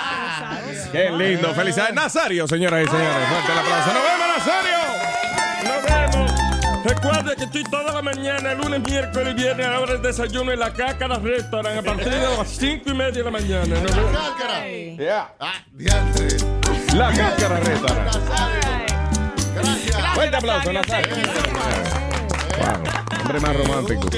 Qué 0.91 1.09
lindo. 1.11 1.53
Felicidades, 1.53 1.93
Nazario, 1.93 2.47
señoras 2.47 2.83
y 2.85 2.89
señores. 2.89 3.27
Fuerte 3.29 3.51
el 3.51 3.57
aplauso. 3.59 3.93
¡Nos 3.93 4.03
vemos, 4.03 4.27
Nazario! 4.37 4.77
Nos 5.63 5.83
vemos. 5.83 6.31
Recuerde 6.83 7.35
que 7.35 7.43
estoy 7.43 7.63
toda 7.65 7.93
la 7.93 8.01
mañana, 8.01 8.53
lunes, 8.55 8.81
miércoles 8.81 9.33
y 9.37 9.41
viernes 9.41 9.67
a 9.67 9.69
la 9.71 9.79
hora 9.79 9.93
del 9.93 10.01
desayuno 10.01 10.51
en 10.51 10.59
la 10.59 10.73
Cácara 10.73 11.17
Restaurant 11.17 11.77
a 11.79 11.81
partir 11.83 12.09
de 12.09 12.21
las 12.21 12.47
5 12.49 12.89
y 12.89 12.93
media 12.93 13.11
de 13.11 13.23
la 13.23 13.31
mañana. 13.31 13.65
Nos 13.65 13.95
vemos. 13.95 14.97
Yeah. 14.97 15.33
Ah. 15.39 15.53
La 16.93 17.11
Cácara 17.13 17.59
Restaurant. 17.59 18.15
Gracias. 19.55 20.13
Fuerte 20.13 20.35
aplauso, 20.35 20.73
Nazario. 20.73 21.15
Wow. 22.57 23.21
Hombre 23.21 23.39
más 23.39 23.55
romántico. 23.55 24.09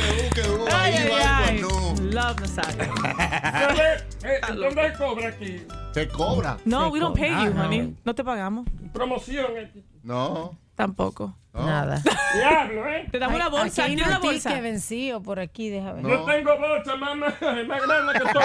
Ay, 0.71 0.93
ay, 0.95 1.11
ay. 1.11 1.82
No. 2.13 2.21
Love. 2.21 2.35
¿Dónde, 2.37 3.83
eh, 4.23 4.41
¿Dónde 4.55 4.93
cobra 4.97 5.27
aquí? 5.29 5.65
Se 5.93 6.07
cobra. 6.07 6.57
No, 6.65 6.89
we 6.89 6.99
don't 6.99 7.17
pay 7.17 7.31
Ah, 7.33 7.45
you, 7.45 7.53
no. 7.53 7.63
honey. 7.63 7.95
No 8.03 8.13
te 8.15 8.23
pagamos. 8.23 8.65
Promoción. 8.93 9.45
aquí. 9.57 9.83
No. 10.03 10.57
Tampoco. 10.75 11.35
no. 11.53 11.65
Nada. 11.65 12.01
Diablo, 12.35 12.87
¿eh? 12.89 13.07
Te 13.11 13.19
damos 13.19 13.35
una 13.35 13.45
Aquí 13.45 13.55
bolsa. 13.55 13.83
hay 13.83 13.95
¿Tiene 13.95 14.07
una 14.07 14.17
un 14.17 14.23
bolsa? 14.23 14.49
ticket 14.49 14.63
vencido 14.63 15.21
por 15.21 15.39
aquí, 15.39 15.69
déjame 15.69 16.01
ver. 16.01 16.11
Yo 16.11 16.25
tengo 16.25 16.57
bolsa 16.57 16.95
más, 16.95 17.15
más, 17.17 17.41
más 17.67 17.81
grande 17.81 18.13
que 18.13 18.19
todo. 18.33 18.43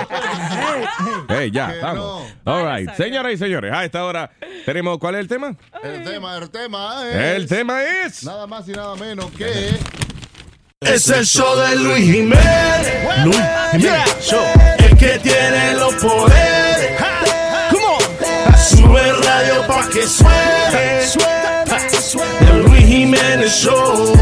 Hey, 1.28 1.50
ya, 1.50 1.72
Que 1.72 1.78
vamos. 1.80 2.34
All 2.44 2.64
right. 2.76 2.90
Señoras 2.94 3.32
y 3.32 3.36
señores, 3.38 3.72
a 3.72 3.84
esta 3.84 4.04
hora 4.04 4.30
tenemos. 4.66 4.98
¿Cuál 4.98 5.14
es 5.16 5.20
el 5.22 5.28
tema? 5.28 5.54
El 5.82 6.04
tema, 6.04 6.36
el 6.36 6.50
tema 6.50 7.08
es. 7.08 7.14
El 7.16 7.48
tema 7.48 7.82
es. 7.82 8.24
Nada 8.24 8.46
más 8.46 8.68
y 8.68 8.72
nada 8.72 8.94
menos 8.96 9.30
que. 9.32 9.70
Es 10.81 11.09
el 11.11 11.26
show 11.26 11.57
de 11.57 11.76
Luis 11.76 12.05
Jiménez. 12.05 13.24
Luis 13.24 13.37
Jiménez 13.72 14.16
Show. 14.22 14.45
El 14.79 14.97
que 14.97 15.18
tiene 15.18 15.74
los 15.74 15.93
poderes. 15.95 17.01
Sube 18.70 19.12
radio 19.12 19.66
pa' 19.66 19.89
que 19.89 20.07
suene. 20.07 21.03
El 22.49 22.62
Luis 22.62 22.87
Jiménez 22.87 23.53
Show. 23.53 24.14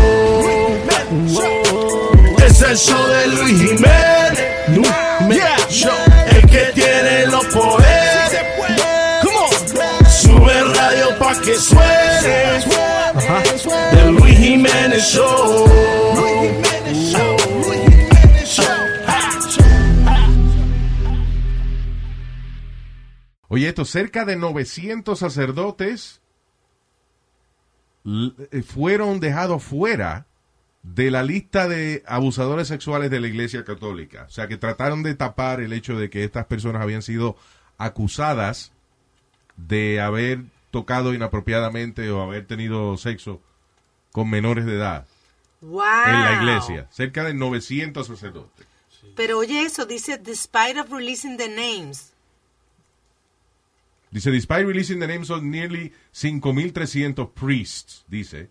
Es 2.46 2.62
el 2.62 2.76
show 2.78 3.06
de 3.06 3.26
Luis 3.28 3.60
Jiménez. 3.60 4.68
Luis 4.68 4.88
Jiménez 5.18 5.68
Show. 5.68 6.05
Oye, 23.56 23.68
esto, 23.68 23.86
cerca 23.86 24.26
de 24.26 24.36
900 24.36 25.18
sacerdotes 25.18 26.20
eh, 28.04 28.62
fueron 28.62 29.18
dejados 29.18 29.62
fuera 29.62 30.26
de 30.82 31.10
la 31.10 31.22
lista 31.22 31.66
de 31.66 32.02
abusadores 32.06 32.68
sexuales 32.68 33.10
de 33.10 33.18
la 33.18 33.28
Iglesia 33.28 33.64
Católica. 33.64 34.26
O 34.28 34.30
sea, 34.30 34.46
que 34.46 34.58
trataron 34.58 35.02
de 35.02 35.14
tapar 35.14 35.60
el 35.62 35.72
hecho 35.72 35.98
de 35.98 36.10
que 36.10 36.22
estas 36.22 36.44
personas 36.44 36.82
habían 36.82 37.00
sido 37.00 37.36
acusadas 37.78 38.72
de 39.56 40.02
haber 40.02 40.42
tocado 40.70 41.14
inapropiadamente 41.14 42.10
o 42.10 42.20
haber 42.22 42.46
tenido 42.46 42.98
sexo 42.98 43.40
con 44.12 44.28
menores 44.28 44.66
de 44.66 44.74
edad 44.74 45.06
Wow. 45.62 45.80
en 46.08 46.20
la 46.20 46.32
iglesia. 46.42 46.88
Cerca 46.90 47.24
de 47.24 47.32
900 47.32 48.06
sacerdotes. 48.06 48.66
Pero 49.16 49.38
oye 49.38 49.62
eso, 49.62 49.86
dice, 49.86 50.18
despite 50.18 50.78
of 50.78 50.90
releasing 50.92 51.38
the 51.38 51.48
names. 51.48 52.12
Dice, 54.16 54.30
despite 54.30 54.64
releasing 54.66 54.98
the 54.98 55.06
names 55.06 55.28
of 55.28 55.42
nearly 55.42 55.92
5.300 56.14 57.34
priests, 57.34 58.02
dice, 58.08 58.48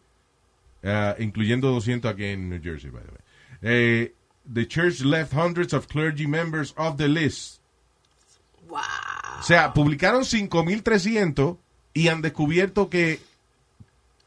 uh, 0.84 1.16
incluyendo 1.18 1.70
200 1.70 2.06
aquí 2.06 2.26
en 2.26 2.50
New 2.52 2.62
Jersey, 2.62 2.92
by 2.92 3.02
the 3.02 3.10
way. 3.10 3.20
Eh, 3.64 4.14
the 4.46 4.68
church 4.68 5.02
left 5.02 5.34
hundreds 5.34 5.74
of 5.74 5.88
clergy 5.88 6.28
members 6.28 6.72
off 6.78 6.98
the 6.98 7.08
list. 7.08 7.62
O 8.70 9.42
sea, 9.42 9.74
publicaron 9.74 10.22
5.300 10.24 11.58
y 11.96 12.10
han 12.10 12.22
descubierto 12.22 12.88
que 12.88 13.20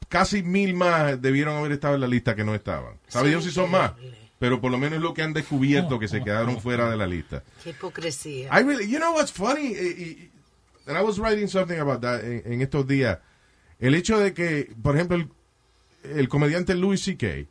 casi 0.09 0.43
mil 0.43 0.75
más 0.75 1.23
debieron 1.23 1.57
haber 1.57 1.71
estado 1.71 1.95
en 1.95 2.01
la 2.01 2.09
lista 2.09 2.35
que 2.35 2.43
no 2.43 2.53
estaban. 2.53 2.99
¿Sabe 3.07 3.29
Dios 3.29 3.45
si 3.45 3.53
son 3.53 3.71
más? 3.71 3.93
Pero 4.41 4.61
por 4.61 4.73
lo 4.73 4.79
menos 4.79 4.97
es 4.97 5.03
lo 5.05 5.15
que 5.15 5.23
han 5.23 5.35
descubierto 5.35 6.01
que 6.01 6.09
se 6.09 6.21
quedaron 6.25 6.61
fuera 6.61 6.91
de 6.91 6.97
la 6.97 7.07
lista. 7.07 7.45
Qué 7.63 7.71
hipocresía. 7.71 8.51
I 8.53 8.65
really, 8.65 8.91
you 8.91 8.99
know 8.99 9.13
what's 9.15 9.31
funny? 9.31 10.33
And 10.89 10.97
I 10.97 11.03
was 11.03 11.19
writing 11.19 11.49
something 11.49 11.79
about 11.79 12.01
that 12.01 12.25
en, 12.25 12.43
en 12.45 12.63
estos 12.63 12.87
días. 12.87 13.19
El 13.79 13.95
hecho 13.95 14.19
de 14.19 14.33
que, 14.33 14.73
por 14.83 14.97
ejemplo, 14.97 15.17
el, 15.17 15.29
el 16.03 16.29
comediante 16.29 16.75
Louis 16.75 17.01
C.K. 17.01 17.47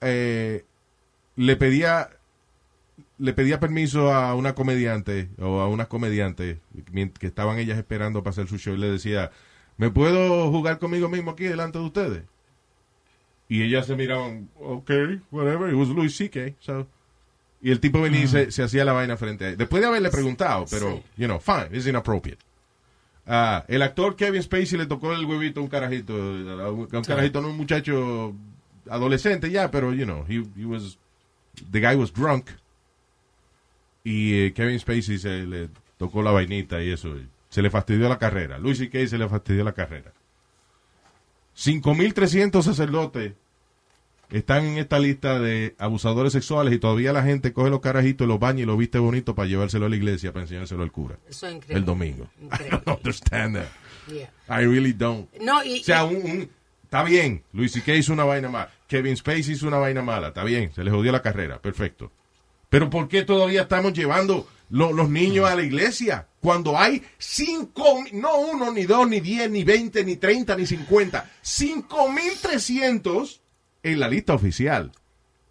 Eh, 0.00 0.64
le 1.36 1.56
pedía 1.56 2.10
le 3.18 3.32
pedía 3.32 3.60
permiso 3.60 4.12
a 4.12 4.34
una 4.34 4.54
comediante 4.54 5.30
o 5.38 5.60
a 5.60 5.68
unas 5.68 5.88
comediantes 5.88 6.58
que 7.18 7.26
estaban 7.26 7.58
ellas 7.58 7.78
esperando 7.78 8.22
para 8.22 8.32
hacer 8.32 8.46
su 8.46 8.58
show 8.58 8.74
y 8.74 8.78
le 8.78 8.90
decía, 8.90 9.30
¿me 9.78 9.90
puedo 9.90 10.50
jugar 10.50 10.78
conmigo 10.78 11.08
mismo 11.08 11.32
aquí 11.32 11.44
delante 11.44 11.78
de 11.78 11.84
ustedes? 11.84 12.22
Y 13.48 13.62
ellas 13.62 13.86
se 13.86 13.96
miraban, 13.96 14.50
ok, 14.58 14.90
whatever, 15.30 15.68
it 15.70 15.76
was 15.76 15.88
Louis 15.88 16.14
C.K. 16.14 16.54
So. 16.60 16.86
Y 17.62 17.70
el 17.70 17.80
tipo 17.80 18.00
venía 18.00 18.22
y 18.22 18.28
se, 18.28 18.50
se 18.50 18.62
hacía 18.62 18.84
la 18.84 18.92
vaina 18.92 19.16
frente 19.16 19.44
a 19.44 19.48
él. 19.50 19.56
Después 19.56 19.80
de 19.80 19.88
haberle 19.88 20.10
preguntado, 20.10 20.66
pero, 20.70 21.02
you 21.16 21.26
know, 21.26 21.40
fine, 21.40 21.68
it's 21.72 21.86
inappropriate. 21.86 22.38
Ah, 23.26 23.64
el 23.66 23.82
actor 23.82 24.14
Kevin 24.14 24.42
Spacey 24.42 24.78
le 24.78 24.86
tocó 24.86 25.12
el 25.12 25.24
huevito 25.24 25.60
a 25.60 25.62
un 25.64 25.68
carajito, 25.68 26.14
a 26.14 26.70
un, 26.70 26.88
a 26.92 26.98
un 26.98 27.04
carajito, 27.04 27.40
no 27.40 27.48
un 27.48 27.56
muchacho 27.56 28.34
adolescente 28.88 29.50
ya, 29.50 29.70
pero, 29.70 29.92
you 29.92 30.04
know, 30.04 30.24
he, 30.28 30.44
he 30.56 30.64
was, 30.64 30.98
the 31.70 31.80
guy 31.80 31.96
was 31.96 32.12
drunk. 32.12 32.50
Y 34.04 34.34
eh, 34.34 34.52
Kevin 34.52 34.78
Spacey 34.78 35.18
se 35.18 35.44
le 35.44 35.68
tocó 35.98 36.22
la 36.22 36.30
vainita 36.30 36.80
y 36.80 36.92
eso, 36.92 37.16
y 37.16 37.26
se 37.48 37.62
le 37.62 37.70
fastidió 37.70 38.08
la 38.08 38.18
carrera. 38.18 38.58
Louis 38.58 38.78
C.K. 38.78 39.08
se 39.08 39.18
le 39.18 39.28
fastidió 39.28 39.64
la 39.64 39.72
carrera. 39.72 40.12
5.300 41.56 42.62
sacerdotes 42.62 43.32
están 44.30 44.64
en 44.64 44.78
esta 44.78 44.98
lista 44.98 45.38
de 45.38 45.74
abusadores 45.78 46.32
sexuales 46.32 46.74
y 46.74 46.78
todavía 46.78 47.12
la 47.12 47.22
gente 47.22 47.52
coge 47.52 47.70
los 47.70 47.80
carajitos, 47.80 48.26
los 48.26 48.38
baña 48.40 48.62
y 48.62 48.66
los 48.66 48.76
viste 48.78 48.98
bonito 48.98 49.34
para 49.34 49.48
llevárselo 49.48 49.86
a 49.86 49.88
la 49.88 49.96
iglesia, 49.96 50.32
para 50.32 50.42
enseñárselo 50.44 50.82
al 50.82 50.92
cura. 50.92 51.16
Eso 51.28 51.46
es 51.46 51.54
increíble. 51.54 51.78
El 51.78 51.84
domingo. 51.84 52.28
I 52.42 52.68
don't 52.70 52.88
understand 52.88 53.56
that. 53.56 53.68
Yeah. 54.08 54.30
I 54.48 54.64
really 54.66 54.92
don't. 54.92 55.28
No, 55.40 55.62
y, 55.64 55.80
O 55.80 55.84
sea, 55.84 56.04
y- 56.04 56.14
un, 56.14 56.30
un- 56.30 56.50
está 56.84 57.02
bien, 57.02 57.42
Luis 57.52 57.72
C.K. 57.72 57.94
hizo 57.94 58.12
una 58.12 58.24
vaina 58.24 58.48
mala, 58.48 58.70
Kevin 58.88 59.16
Spacey 59.16 59.52
hizo 59.54 59.66
una 59.66 59.78
vaina 59.78 60.02
mala, 60.02 60.28
está 60.28 60.44
bien, 60.44 60.72
se 60.74 60.84
le 60.84 60.90
jodió 60.90 61.10
la 61.12 61.22
carrera, 61.22 61.60
perfecto. 61.60 62.12
Pero 62.68 62.88
¿por 62.90 63.08
qué 63.08 63.22
todavía 63.22 63.62
estamos 63.62 63.92
llevando 63.92 64.46
lo- 64.70 64.92
los 64.92 65.08
niños 65.08 65.48
a 65.48 65.54
la 65.56 65.62
iglesia? 65.62 66.26
Cuando 66.40 66.78
hay 66.78 67.02
cinco, 67.18 68.04
no 68.12 68.38
uno, 68.38 68.70
ni 68.72 68.84
dos, 68.84 69.08
ni 69.08 69.18
diez, 69.20 69.50
ni 69.50 69.64
veinte, 69.64 70.04
ni 70.04 70.16
treinta, 70.16 70.56
ni 70.56 70.66
cincuenta, 70.66 71.28
cinco 71.42 72.10
mil 72.12 72.32
trescientos 72.40 73.40
en 73.92 74.00
la 74.00 74.08
lista 74.08 74.34
oficial. 74.34 74.92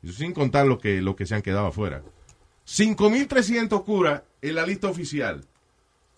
Sin 0.03 0.33
contar 0.33 0.67
lo 0.67 0.77
que, 0.77 1.01
lo 1.01 1.15
que 1.15 1.25
se 1.25 1.35
han 1.35 1.41
quedado 1.41 1.67
afuera. 1.67 2.03
Cinco 2.63 3.09
mil 3.09 3.27
trescientos 3.27 3.81
curas 3.83 4.23
en 4.41 4.55
la 4.55 4.65
lista 4.65 4.87
oficial 4.87 5.43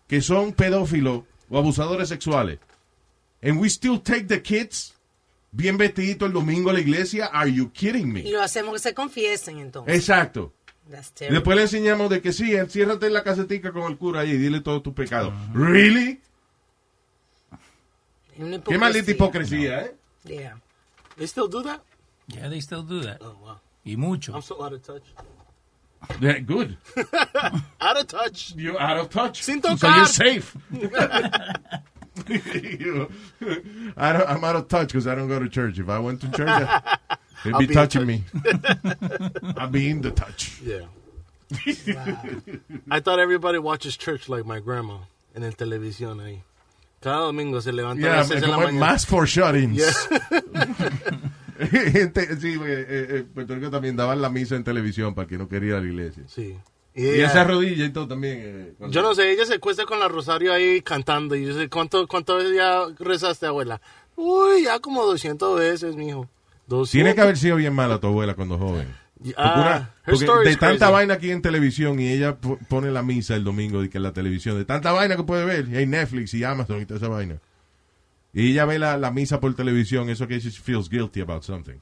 que 0.07 0.21
son 0.21 0.53
pedófilos 0.53 1.23
o 1.49 1.57
abusadores 1.57 2.09
sexuales. 2.09 2.59
And 3.41 3.59
we 3.59 3.69
still 3.69 3.99
take 4.01 4.23
the 4.23 4.41
kids 4.41 4.95
bien 5.51 5.77
vestidito 5.77 6.25
el 6.25 6.33
domingo 6.33 6.69
a 6.69 6.73
la 6.73 6.79
iglesia. 6.79 7.25
Are 7.27 7.51
you 7.51 7.71
kidding 7.71 8.11
me? 8.11 8.21
y 8.21 8.31
lo 8.31 8.41
hacemos 8.41 8.73
que 8.73 8.79
se 8.79 8.93
confiesen 8.93 9.59
entonces. 9.59 9.95
Exacto. 9.95 10.53
That's 10.89 11.11
Y 11.21 11.33
después 11.33 11.57
le 11.57 11.63
enseñamos 11.63 12.09
de 12.09 12.21
que 12.21 12.31
sí, 12.31 12.55
enciérrate 12.55 13.07
en 13.07 13.13
la 13.13 13.23
casetica 13.23 13.73
con 13.73 13.91
el 13.91 13.97
cura 13.97 14.21
ahí 14.21 14.31
y 14.31 14.37
dile 14.37 14.61
todos 14.61 14.81
tus 14.81 14.93
pecados. 14.93 15.33
¿Really? 15.53 16.21
Qué 18.65 18.77
maldita 18.77 19.11
hipocresía, 19.11 19.81
¿eh? 19.81 19.95
Yeah. 20.23 20.61
They 21.17 21.25
still 21.27 21.49
do 21.49 21.63
that? 21.63 21.81
Yeah, 22.27 22.49
they 22.49 22.59
still 22.59 22.83
do 22.83 23.01
that. 23.01 23.17
Oh, 23.21 23.35
wow. 23.43 23.59
Y 23.85 23.95
mucho. 23.95 24.33
I'm 24.33 24.41
so 24.41 24.61
out 24.63 24.73
of 24.73 24.83
touch. 24.83 25.03
Yeah, 26.21 26.39
good. 26.39 26.77
out 27.81 27.97
of 27.97 28.07
touch. 28.07 28.53
You're 28.55 28.79
out 28.79 28.97
of 28.97 29.09
touch. 29.09 29.43
Sin 29.43 29.61
So 29.61 29.75
you're 29.87 30.05
safe. 30.05 30.55
You- 32.29 33.11
I 33.95 34.11
don't, 34.11 34.27
I'm 34.27 34.43
out 34.43 34.55
of 34.55 34.67
touch 34.67 34.87
because 34.87 35.05
I 35.05 35.13
don't 35.13 35.27
go 35.27 35.37
to 35.39 35.47
church. 35.47 35.77
If 35.77 35.87
I 35.87 35.99
went 35.99 36.19
to 36.21 36.31
church, 36.31 36.49
I- 36.49 36.97
they'd 37.45 37.53
I'll 37.53 37.59
be 37.59 37.67
be 37.67 37.73
touching 37.75 38.01
touch. 38.07 38.07
me. 38.07 39.53
I'll 39.55 39.69
be 39.69 39.87
in 39.89 40.01
the 40.01 40.09
touch. 40.11 40.59
Yeah. 40.61 40.81
Wow. 41.87 42.17
I 42.89 42.99
thought 43.01 43.19
everybody 43.19 43.59
watches 43.59 43.95
church 43.95 44.27
like 44.29 44.45
my 44.45 44.59
grandma 44.59 44.97
en 45.35 45.43
el 45.43 45.51
televisión 45.53 46.19
ahí. 46.19 46.41
Cada 47.01 47.17
domingo 47.27 47.59
se 47.61 47.71
levanta 47.71 47.99
a 47.99 48.09
Yeah, 48.09 48.17
las 48.17 48.27
seis 48.29 48.41
de 48.41 48.47
la 48.47 48.53
como 48.55 48.67
es 48.67 48.73
mañana. 48.73 48.93
más 48.93 49.05
for 49.05 49.25
shut-ins. 49.27 49.77
Yeah. 49.77 51.19
Gente, 51.59 52.35
sí, 52.39 52.53
eh, 52.53 52.85
eh, 52.87 53.25
Puerto 53.33 53.55
Rico 53.55 53.69
también 53.69 53.95
daban 53.95 54.21
la 54.21 54.29
misa 54.29 54.55
en 54.55 54.63
televisión 54.63 55.13
para 55.15 55.27
que 55.27 55.37
no 55.37 55.47
quería 55.47 55.69
ir 55.69 55.75
a 55.75 55.81
la 55.81 55.87
iglesia. 55.87 56.23
Sí. 56.27 56.55
Y, 56.95 57.03
Y 57.05 57.21
esa 57.21 57.43
rodilla 57.43 57.85
y 57.85 57.89
todo 57.91 58.07
también. 58.07 58.39
eh, 58.41 58.73
cuando- 58.77 58.93
Yo 58.93 59.01
no 59.01 59.13
sé, 59.13 59.31
ella 59.31 59.45
se 59.45 59.59
cuesta 59.59 59.85
con 59.85 59.99
la 59.99 60.07
rosario 60.07 60.51
ahí 60.53 60.81
cantando. 60.81 61.35
Y 61.35 61.45
yo 61.45 61.53
sé, 61.53 61.69
¿cuánto, 61.69 62.07
¿cuántas 62.07 62.37
veces 62.37 62.55
ya 62.55 62.81
rezaste, 62.99 63.45
abuela? 63.45 63.79
Uy, 64.15 64.63
ya 64.63 64.79
como 64.79 65.05
200 65.05 65.59
veces, 65.59 65.95
mijo. 65.95 66.27
200. 66.67 66.91
Tiene 66.91 67.13
que 67.15 67.21
haber 67.21 67.37
sido 67.37 67.55
bien 67.57 67.73
mala 67.73 67.99
tu 67.99 68.07
abuela 68.07 68.33
cuando 68.33 68.57
joven. 68.57 68.87
Porque, 69.17 69.33
Ah, 69.37 69.53
una- 69.59 69.93
porque 70.05 70.49
de 70.49 70.55
tanta 70.57 70.89
vaina 70.91 71.15
aquí 71.15 71.31
en 71.31 71.41
televisión 71.41 71.99
y 71.99 72.07
ella 72.11 72.35
po- 72.35 72.59
pone 72.67 72.91
la 72.91 73.01
misa 73.03 73.35
el 73.35 73.43
domingo 73.43 73.83
y 73.83 73.89
que 73.89 73.97
en 73.97 74.03
la 74.03 74.13
televisión, 74.13 74.57
de 74.57 74.65
tanta 74.65 74.91
vaina 74.91 75.15
que 75.15 75.23
puede 75.23 75.43
ver, 75.45 75.67
y 75.69 75.75
hay 75.77 75.85
Netflix 75.87 76.33
y 76.35 76.43
Amazon 76.43 76.81
y 76.81 76.85
toda 76.85 76.99
esa 76.99 77.07
vaina. 77.09 77.37
Y 78.33 78.51
ella 78.51 78.65
ve 78.65 78.77
la, 78.77 78.97
la 78.97 79.11
misa 79.11 79.39
por 79.39 79.53
televisión, 79.53 80.09
eso 80.09 80.27
que 80.27 80.39
she 80.39 80.51
feels 80.51 80.89
guilty 80.89 81.21
about 81.21 81.43
something. 81.43 81.81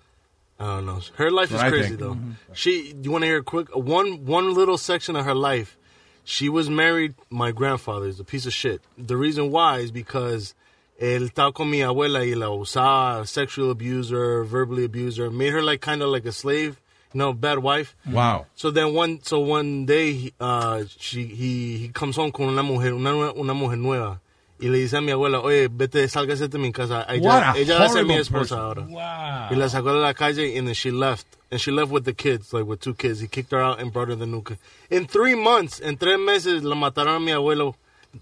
I 0.57 0.77
don't 0.77 0.85
know. 0.85 1.01
Her 1.15 1.31
life 1.31 1.51
is 1.51 1.61
crazy 1.61 1.89
think. 1.89 1.99
though. 1.99 2.17
She, 2.53 2.93
you 3.01 3.11
want 3.11 3.23
to 3.23 3.27
hear 3.27 3.39
a 3.39 3.43
quick 3.43 3.75
one 3.75 4.25
one 4.25 4.53
little 4.53 4.77
section 4.77 5.15
of 5.17 5.25
her 5.25 5.35
life? 5.35 5.77
She 6.23 6.47
was 6.47 6.69
married. 6.69 7.13
My 7.29 7.51
grandfather 7.51 8.07
is 8.07 8.19
a 8.19 8.23
piece 8.23 8.45
of 8.45 8.53
shit. 8.53 8.81
The 8.97 9.17
reason 9.17 9.51
why 9.51 9.79
is 9.79 9.91
because 9.91 10.55
él 10.99 11.29
estaba 11.29 11.53
con 11.53 11.69
mi 11.69 11.79
abuela 11.79 12.25
y 12.25 12.35
la 12.35 12.47
usaba, 12.47 13.27
sexual 13.27 13.69
abuser, 13.69 14.45
verbally 14.45 14.85
abuser, 14.85 15.29
made 15.29 15.51
her 15.51 15.61
like 15.61 15.81
kind 15.81 16.01
of 16.01 16.09
like 16.09 16.25
a 16.25 16.31
slave, 16.31 16.79
you 17.13 17.19
know, 17.19 17.33
bad 17.33 17.59
wife. 17.59 17.95
Wow. 18.09 18.45
So 18.55 18.71
then 18.71 18.93
one, 18.93 19.21
so 19.23 19.39
one 19.39 19.85
day, 19.85 20.31
uh, 20.39 20.85
she, 20.97 21.25
he, 21.25 21.77
he 21.77 21.87
comes 21.89 22.15
home 22.15 22.31
con 22.31 22.47
una 22.47 22.63
mujer, 22.63 22.93
una, 22.93 23.33
una 23.33 23.53
mujer 23.53 23.77
nueva. 23.77 24.21
Y 24.59 24.69
le 24.69 24.77
dice 24.77 24.97
a 24.97 25.01
mi 25.01 25.11
abuela, 25.11 25.41
oye, 25.41 25.67
vete, 25.69 26.07
sálgase 26.07 26.47
de 26.47 26.57
mi 26.57 26.71
casa. 26.71 27.05
Ella, 27.09 27.53
ella 27.57 27.79
va 27.79 27.85
a 27.85 27.89
ser 27.89 28.05
mi 28.05 28.15
esposa 28.15 28.55
person. 28.55 28.59
ahora. 28.59 28.81
Wow. 28.83 29.51
Y 29.51 29.55
la 29.55 29.67
sacó 29.67 29.93
de 29.93 29.99
la 29.99 30.13
calle 30.13 30.57
and 30.57 30.67
then 30.67 30.73
she 30.73 30.91
left. 30.91 31.27
And 31.51 31.59
she 31.59 31.71
left 31.71 31.91
with 31.91 32.05
the 32.05 32.13
kids, 32.13 32.53
like 32.53 32.65
with 32.65 32.79
two 32.79 32.93
kids. 32.93 33.19
He 33.19 33.27
kicked 33.27 33.51
her 33.51 33.61
out 33.61 33.79
and 33.79 33.91
brought 33.91 34.09
her 34.09 34.15
the 34.15 34.25
new 34.25 34.41
kid. 34.41 34.57
In 34.89 35.07
three 35.07 35.35
months, 35.35 35.81
en 35.81 35.97
tres 35.97 36.17
meses, 36.17 36.63
la 36.63 36.75
mataron 36.75 37.17
a 37.17 37.19
mi 37.19 37.31
abuelo. 37.31 37.75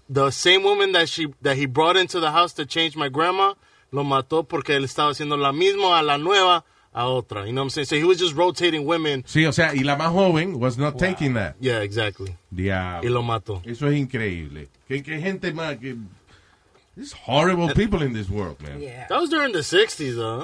The 0.08 0.30
same 0.30 0.64
woman 0.64 0.92
that 0.92 1.08
she 1.08 1.28
that 1.42 1.56
he 1.56 1.66
brought 1.66 1.96
into 1.96 2.18
the 2.18 2.32
house 2.32 2.52
to 2.54 2.66
change 2.66 2.96
my 2.96 3.08
grandma, 3.08 3.54
lo 3.92 4.02
mató 4.02 4.42
porque 4.46 4.74
él 4.74 4.84
estaba 4.84 5.10
haciendo 5.10 5.36
la 5.36 5.52
misma 5.52 6.00
a 6.00 6.02
la 6.02 6.18
nueva 6.18 6.64
a 6.92 7.06
otra. 7.06 7.46
You 7.46 7.52
know 7.52 7.62
what 7.62 7.64
I'm 7.64 7.70
saying? 7.70 7.86
So 7.86 7.96
he 7.96 8.04
was 8.04 8.18
just 8.18 8.34
rotating 8.34 8.86
women. 8.86 9.24
Sí, 9.24 9.46
o 9.46 9.52
sea, 9.52 9.72
y 9.74 9.82
la 9.82 9.96
más 9.96 10.12
joven 10.12 10.58
was 10.58 10.78
not 10.78 10.98
taking 10.98 11.34
that. 11.34 11.56
Yeah, 11.60 11.82
exactly. 11.82 12.36
Diablo. 12.50 13.08
Y 13.08 13.12
lo 13.12 13.22
mató. 13.22 13.62
Eso 13.64 13.88
es 13.88 13.96
increíble. 13.96 14.68
Que, 14.88 15.02
que 15.02 15.20
gente 15.20 15.52
más 15.52 15.76
que... 15.78 15.96
There's 16.96 17.12
horrible 17.12 17.70
people 17.70 18.02
in 18.02 18.12
this 18.12 18.28
world, 18.30 18.60
man. 18.62 18.80
Yeah. 18.80 19.06
That 19.08 19.20
was 19.20 19.28
during 19.28 19.52
the 19.52 19.60
60s, 19.60 20.14
though. 20.14 20.42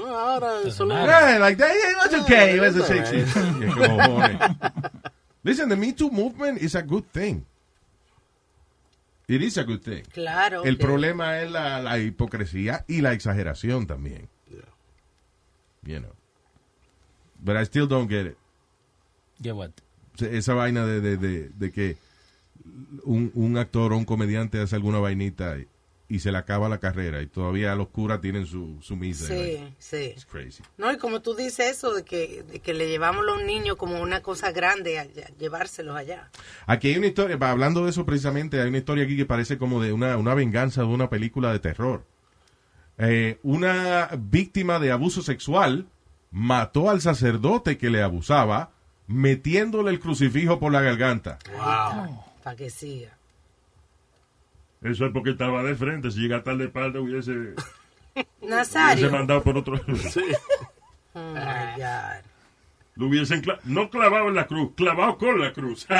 No, 0.85 0.95
Yeah, 0.97 1.39
like 1.39 1.59
that, 1.59 1.71
yeah, 1.71 1.91
it 1.91 1.97
was 1.97 2.23
okay. 2.25 2.57
It 2.57 2.61
was 2.61 2.75
the 2.75 2.83
it's 2.83 3.37
all 3.37 3.43
60s. 3.43 3.61
Yeah, 3.61 4.49
cojones. 4.49 5.03
Listen, 5.45 5.69
the 5.69 5.77
Me 5.77 5.93
Too 5.93 6.11
movement 6.11 6.59
is 6.61 6.75
a 6.75 6.83
good 6.83 7.07
thing. 7.13 7.47
It 9.29 9.43
is 9.43 9.57
a 9.59 9.65
good 9.65 9.83
thing. 9.83 10.03
Claro. 10.13 10.65
El 10.65 10.77
problema 10.77 11.41
es 11.41 11.51
la, 11.51 11.79
la 11.81 11.99
hipocresía 11.99 12.85
y 12.89 13.01
la 13.01 13.13
exageración 13.13 13.87
también. 13.87 14.29
You 15.85 16.01
know. 16.01 16.13
But 17.43 17.57
I 17.57 17.65
still 17.65 17.87
don't 17.87 18.09
get 18.09 18.27
it. 18.27 18.37
Get 19.41 19.55
what? 19.55 19.71
Esa 20.19 20.53
vaina 20.55 20.85
de, 20.85 21.01
de, 21.01 21.17
de, 21.17 21.49
de 21.49 21.71
que 21.71 21.97
un, 23.05 23.31
un 23.35 23.57
actor 23.57 23.93
o 23.93 23.97
un 23.97 24.05
comediante 24.05 24.61
hace 24.61 24.77
alguna 24.77 24.99
vainita 24.99 25.57
y, 25.57 25.67
y 26.11 26.19
se 26.19 26.33
le 26.33 26.39
acaba 26.39 26.69
la 26.69 26.79
carrera 26.79 27.23
y 27.23 27.29
todavía 27.29 27.73
los 27.77 27.89
curas 27.89 28.21
tienen 28.21 28.45
su, 28.45 28.79
su 28.83 28.97
misa. 28.97 29.29
Sí, 29.29 29.73
sí. 29.79 30.13
It's 30.15 30.27
crazy. 30.27 30.63
No, 30.77 30.93
y 30.93 30.99
como 30.99 31.23
tú 31.23 31.37
dices 31.37 31.71
eso 31.71 31.95
de 31.95 32.03
que, 32.03 32.43
de 32.43 32.59
que 32.59 32.75
le 32.75 32.89
llevamos 32.89 33.23
a 33.23 33.27
los 33.27 33.45
niños 33.45 33.77
como 33.77 34.01
una 34.01 34.21
cosa 34.21 34.51
grande, 34.51 34.99
allá, 34.99 35.29
llevárselos 35.39 35.97
allá. 35.97 36.29
Aquí 36.67 36.89
hay 36.89 36.99
una 36.99 37.07
historia, 37.07 37.39
hablando 37.41 37.85
de 37.85 37.91
eso 37.91 38.05
precisamente, 38.05 38.61
hay 38.61 38.69
una 38.69 38.79
historia 38.79 39.05
aquí 39.05 39.17
que 39.17 39.25
parece 39.25 39.57
como 39.57 39.81
de 39.81 39.93
una, 39.93 40.17
una 40.17 40.35
venganza 40.35 40.81
de 40.81 40.89
una 40.89 41.09
película 41.09 41.53
de 41.53 41.61
terror. 41.61 42.05
Eh, 42.99 43.39
una 43.45 44.11
víctima 44.19 44.81
de 44.81 44.91
abuso 44.91 45.23
sexual 45.23 45.87
mató 46.33 46.91
al 46.91 47.01
sacerdote 47.01 47.79
que 47.79 47.89
le 47.89 48.03
abusaba 48.03 48.73
metiéndole 49.07 49.91
el 49.91 50.01
crucifijo 50.01 50.59
por 50.59 50.73
la 50.73 50.81
garganta. 50.81 51.39
Wow. 51.53 52.25
Para 52.43 52.57
que 52.57 52.69
siga. 52.69 53.17
Eso 54.83 55.07
es 55.07 55.13
porque 55.13 55.31
estaba 55.31 55.63
de 55.63 55.75
frente. 55.75 56.11
Si 56.11 56.21
llega 56.21 56.43
tarde 56.43 56.59
de 56.61 56.65
espalda, 56.67 57.01
hubiese, 57.01 57.33
hubiese 57.33 57.55
Nazario. 58.43 59.11
mandado 59.11 59.43
por 59.43 59.57
otro. 59.59 59.81
Oh 61.13 61.21
my 61.35 61.77
God. 61.77 62.25
Lo 62.97 63.07
hubiesen 63.07 63.43
cla- 63.43 63.61
no 63.65 63.89
clavado 63.91 64.29
en 64.29 64.35
la 64.35 64.47
cruz, 64.47 64.73
clavado 64.77 65.17
con 65.19 65.41
la 65.41 65.53
cruz. 65.53 65.87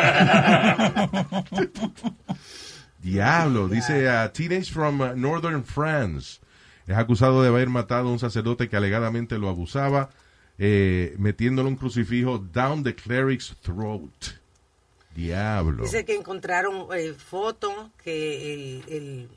Diablo, 3.03 3.69
dice 3.69 4.09
a 4.09 4.33
Teenage 4.33 4.71
from 4.73 5.01
uh, 5.01 5.15
Northern 5.17 5.65
France. 5.65 6.41
Es 6.87 6.97
acusado 6.97 7.43
de 7.43 7.49
haber 7.49 7.69
matado 7.69 8.09
a 8.09 8.13
un 8.13 8.19
sacerdote 8.19 8.69
que 8.69 8.77
alegadamente 8.77 9.39
lo 9.39 9.49
abusaba, 9.49 10.11
eh, 10.59 11.15
metiéndole 11.19 11.69
un 11.69 11.77
crucifijo 11.77 12.39
down 12.39 12.83
the 12.83 12.95
cleric's 12.95 13.55
throat. 13.63 14.40
Diablo. 15.15 15.83
Dice 15.85 16.05
que 16.05 16.15
encontraron 16.15 16.87
eh, 16.97 17.13
fotos 17.13 17.73
que 18.03 18.53
el, 18.55 18.85
el 18.89 19.29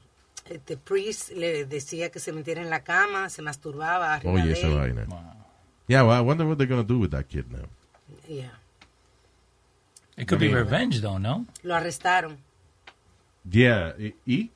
este 0.49 0.77
priest 0.77 1.31
le 1.31 1.65
decía 1.65 2.09
que 2.11 2.19
se 2.19 2.31
metiera 2.33 2.61
en 2.61 2.69
la 2.69 2.83
cama, 2.83 3.29
se 3.29 3.41
masturbaba 3.41 4.13
arriba 4.13 4.33
Oye, 4.33 4.45
de 4.47 4.53
esa 4.53 4.67
él. 4.67 4.73
vaina. 4.75 5.05
Yeah, 5.87 6.03
well, 6.03 6.17
I 6.17 6.21
wonder 6.21 6.45
what 6.45 6.57
they're 6.57 6.67
going 6.67 6.81
to 6.85 6.87
do 6.87 6.99
with 6.99 7.11
that 7.11 7.27
kid 7.27 7.45
now. 7.51 7.65
Yeah. 8.27 8.51
It 10.17 10.27
could 10.27 10.39
be 10.39 10.53
revenge, 10.53 11.01
though, 11.01 11.17
no? 11.17 11.45
Lo 11.63 11.75
arrestaron. 11.75 12.37
Yeah, 13.49 13.93
¿y? 13.97 14.13
y? 14.25 14.51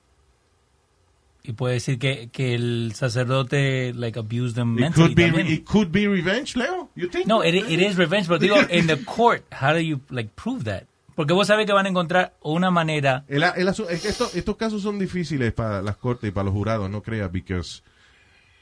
Puede 1.54 1.76
decir 1.76 1.98
que, 1.98 2.30
que 2.30 2.54
el 2.56 2.92
sacerdote, 2.94 3.94
like, 3.94 4.18
abused 4.20 4.56
them 4.56 4.78
It 4.78 4.82
mentally 4.82 5.08
could, 5.08 5.16
be, 5.16 5.24
también. 5.32 5.48
it 5.48 5.66
could 5.66 5.92
be 5.92 6.06
revenge, 6.08 6.56
Leo? 6.58 6.90
You 6.96 7.08
think? 7.10 7.26
No, 7.26 7.42
it, 7.42 7.56
it 7.56 7.80
is 7.82 7.98
revenge, 7.98 8.28
pero 8.28 8.38
digo, 8.42 8.70
in 8.70 8.88
the 8.88 8.98
court, 8.98 9.44
how 9.52 9.74
do 9.74 9.80
you, 9.80 10.02
like, 10.10 10.36
prove 10.36 10.66
that? 10.66 10.86
Porque 11.18 11.34
vos 11.34 11.48
sabés 11.48 11.66
que 11.66 11.74
van 11.74 11.88
a 11.88 11.90
encontrar 11.90 12.36
una 12.42 12.70
manera... 12.70 13.26
El, 13.28 13.42
el 13.42 13.68
asu- 13.68 13.90
es 13.90 14.04
que 14.04 14.10
esto- 14.10 14.30
estos 14.36 14.56
casos 14.56 14.84
son 14.84 15.00
difíciles 15.00 15.52
para 15.52 15.82
las 15.82 15.98
cortes 15.98 16.30
y 16.30 16.32
para 16.32 16.46
los 16.46 16.54
jurados, 16.54 16.90
no 16.92 17.02
creas, 17.02 17.32
because 17.32 17.82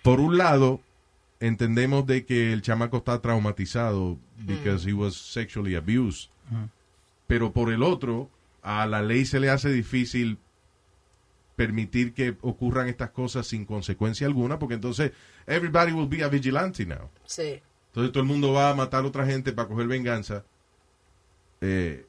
por 0.01 0.22
un 0.22 0.38
lado 0.38 0.80
entendemos 1.41 2.08
de 2.08 2.26
que 2.26 2.53
el 2.53 2.62
chamaco 2.62 2.97
está 2.97 3.20
traumatizado 3.22 4.18
because 4.38 4.89
he 4.89 4.93
was 4.93 5.16
sexually 5.16 5.76
abused, 5.76 6.30
pero 7.28 7.51
por 7.51 7.74
el 7.74 7.84
otro 7.84 8.30
a 8.64 8.86
la 8.86 9.01
ley 9.01 9.26
se 9.26 9.41
le 9.41 9.49
hace 9.49 9.70
difícil 9.70 10.38
permitir 11.58 12.14
que 12.14 12.38
ocurran 12.41 12.88
estas 12.88 13.10
cosas 13.10 13.47
sin 13.47 13.66
consecuencia 13.66 14.28
alguna, 14.28 14.60
porque 14.60 14.76
entonces 14.76 15.12
everybody 15.45 15.91
will 15.91 16.08
be 16.08 16.24
a 16.24 16.30
vigilante 16.30 16.86
now. 16.86 17.10
Sí. 17.26 17.62
Entonces 17.88 18.12
todo 18.14 18.24
el 18.24 18.30
mundo 18.30 18.53
va 18.53 18.70
a 18.70 18.76
matar 18.76 19.03
a 19.03 19.08
otra 19.08 19.26
gente 19.26 19.51
para 19.51 19.68
coger 19.68 19.88
venganza. 19.88 20.43
Eh, 21.62 22.06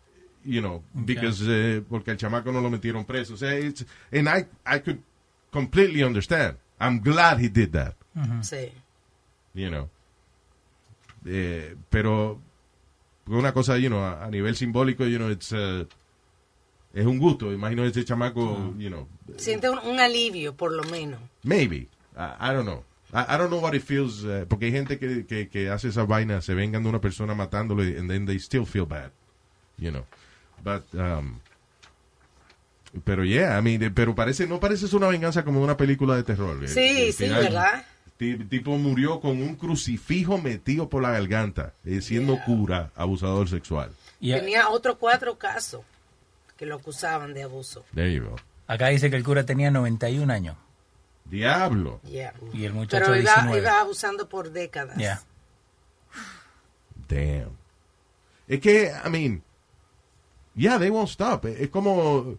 you 0.47 0.61
know, 0.61 0.83
because, 1.05 1.43
eh, 1.47 1.83
porque 1.89 2.11
el 2.13 2.17
chamaco 2.17 2.53
no 2.53 2.61
lo 2.61 2.71
metieron 2.71 3.05
preso. 3.05 3.35
O 3.35 3.37
sea, 3.37 3.55
it's, 3.59 3.85
and 4.13 4.29
I, 4.29 4.47
I 4.67 4.79
could 4.81 5.01
completely 5.51 6.03
understand. 6.03 6.57
I'm 6.81 7.01
glad 7.01 7.39
he 7.41 7.49
did 7.49 7.73
that, 7.73 7.95
Sí. 8.43 8.71
you 9.55 9.71
know. 9.71 9.89
Eh, 11.25 11.75
pero 11.91 12.41
una 13.27 13.53
cosa, 13.53 13.77
you 13.79 13.89
know, 13.89 14.01
a, 14.05 14.25
a 14.25 14.31
nivel 14.31 14.55
simbólico, 14.57 15.05
you 15.07 15.19
know, 15.19 15.31
it's, 15.31 15.53
uh, 15.53 15.87
es 16.95 17.05
un 17.07 17.19
gusto. 17.19 17.53
Imagino 17.53 17.85
ese 17.85 18.05
chamaco, 18.05 18.75
you 18.79 18.89
know, 18.89 19.09
Siente 19.37 19.69
un, 19.69 19.79
un 19.79 19.99
alivio, 20.01 20.55
por 20.55 20.73
lo 20.73 20.85
menos. 20.85 21.21
Maybe. 21.43 21.89
I, 22.17 22.51
I 22.51 22.53
don't 22.53 22.65
know. 22.67 22.85
I, 23.13 23.35
I 23.35 23.39
don't 23.39 23.51
know 23.51 23.61
what 23.61 23.75
it 23.75 23.83
feels. 23.83 24.23
eh, 24.25 24.47
porque 24.49 24.67
hay 24.67 24.73
gente 24.73 24.99
que, 24.99 25.27
que, 25.27 25.49
que 25.49 25.69
hace 25.71 25.89
esa 25.89 26.05
vaina, 26.05 26.41
se 26.43 26.55
vengan 26.55 26.83
de 26.83 26.89
una 26.89 27.01
persona 27.01 27.35
matándolo 27.35 27.85
y 27.85 27.97
and 27.97 28.09
then 28.11 28.27
they 28.27 28.39
still 28.39 28.65
feel 28.67 28.87
bad. 28.87 29.11
You 29.79 29.91
know. 29.91 30.05
But, 30.63 30.85
um, 30.95 31.39
pero 33.05 33.25
yeah, 33.25 33.59
I 33.59 33.63
mean, 33.63 33.83
eh, 33.83 33.91
pero 33.91 34.15
parece, 34.15 34.47
no 34.47 34.59
parece 34.59 34.95
una 34.97 35.09
venganza 35.09 35.45
como 35.45 35.63
una 35.63 35.77
película 35.77 36.17
de 36.17 36.23
terror. 36.23 36.65
eh. 36.65 36.69
Sí, 36.69 37.07
Al 37.07 37.13
sí, 37.13 37.25
final, 37.25 37.43
¿verdad? 37.45 37.85
ti- 38.17 38.37
tipo 38.47 38.77
murió 38.79 39.21
con 39.21 39.43
un 39.43 39.55
crucifijo 39.57 40.39
metido 40.39 40.89
por 40.89 41.03
la 41.03 41.11
garganta, 41.11 41.75
eh, 41.85 42.01
siendo 42.01 42.39
cura, 42.45 42.91
abusador 42.97 43.49
sexual. 43.49 43.93
Tenía 44.21 44.71
otros 44.71 44.97
cuatro 44.99 45.37
casos 45.39 45.83
que 46.57 46.65
lo 46.67 46.77
acusaban 46.77 47.35
de 47.35 47.43
abuso. 47.43 47.85
There 47.95 48.13
you 48.13 48.25
go. 48.25 48.37
Acá 48.67 48.89
dice 48.89 49.11
que 49.11 49.17
el 49.17 49.23
cura 49.25 49.45
tenía 49.45 49.71
91 49.71 50.33
años. 50.33 50.57
Diablo. 51.27 52.01
Yeah. 52.05 52.33
Y 52.55 52.65
el 52.65 52.73
muchacho 52.73 53.05
Pero 53.07 53.21
iba, 53.21 53.33
19. 53.35 53.59
iba 53.59 53.81
abusando 53.81 54.29
por 54.29 54.51
décadas. 54.51 54.97
Yeah. 54.97 55.21
Damn. 57.09 57.51
Es 58.49 58.61
que, 58.61 58.93
I 59.05 59.11
mean, 59.11 59.43
yeah, 60.57 60.79
they 60.79 60.91
won't 60.91 61.09
stop. 61.09 61.45
Es 61.45 61.69
como 61.69 62.37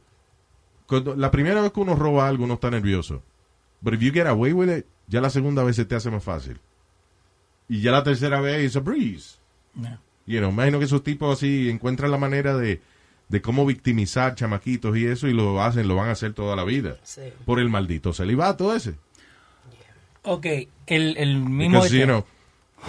cuando, 0.88 1.16
la 1.16 1.32
primera 1.32 1.62
vez 1.62 1.72
que 1.72 1.80
uno 1.80 1.96
roba 1.96 2.28
algo, 2.28 2.44
uno 2.44 2.56
está 2.56 2.70
nervioso. 2.70 3.22
But 3.82 3.94
if 3.94 4.02
you 4.02 4.12
get 4.12 4.28
away 4.28 4.54
with 4.54 4.70
it, 4.70 4.86
ya 5.08 5.22
la 5.22 5.30
segunda 5.30 5.64
vez 5.64 5.76
se 5.76 5.86
te 5.86 5.96
hace 5.96 6.10
más 6.10 6.24
fácil. 6.24 6.60
Y 7.70 7.82
ya 7.82 7.92
la 7.92 8.04
tercera 8.04 8.42
vez 8.42 8.66
es 8.66 8.76
a 8.76 8.80
breeze. 8.80 9.38
Yeah. 9.76 10.00
You 10.26 10.40
know, 10.40 10.50
imagino 10.50 10.80
que 10.80 10.86
esos 10.86 11.04
tipos 11.04 11.38
así 11.38 11.70
encuentran 11.70 12.12
la 12.12 12.18
manera 12.18 12.58
de, 12.58 12.82
de 13.30 13.42
cómo 13.42 13.66
victimizar 13.66 14.36
chamaquitos 14.36 14.98
y 14.98 15.06
eso 15.06 15.28
y 15.28 15.34
lo 15.34 15.62
hacen, 15.62 15.88
lo 15.88 15.96
van 15.96 16.10
a 16.10 16.14
hacer 16.14 16.34
toda 16.34 16.56
la 16.56 16.64
vida. 16.64 16.98
Sí. 17.04 17.22
Por 17.46 17.60
el 17.60 17.70
maldito 17.70 18.14
celibato 18.14 18.76
ese. 18.76 18.96
Ok, 20.24 20.46
el, 20.88 21.18
el 21.18 21.38
mismo... 21.38 21.80
Because, 21.80 21.98
you 21.98 22.06
know, 22.06 22.26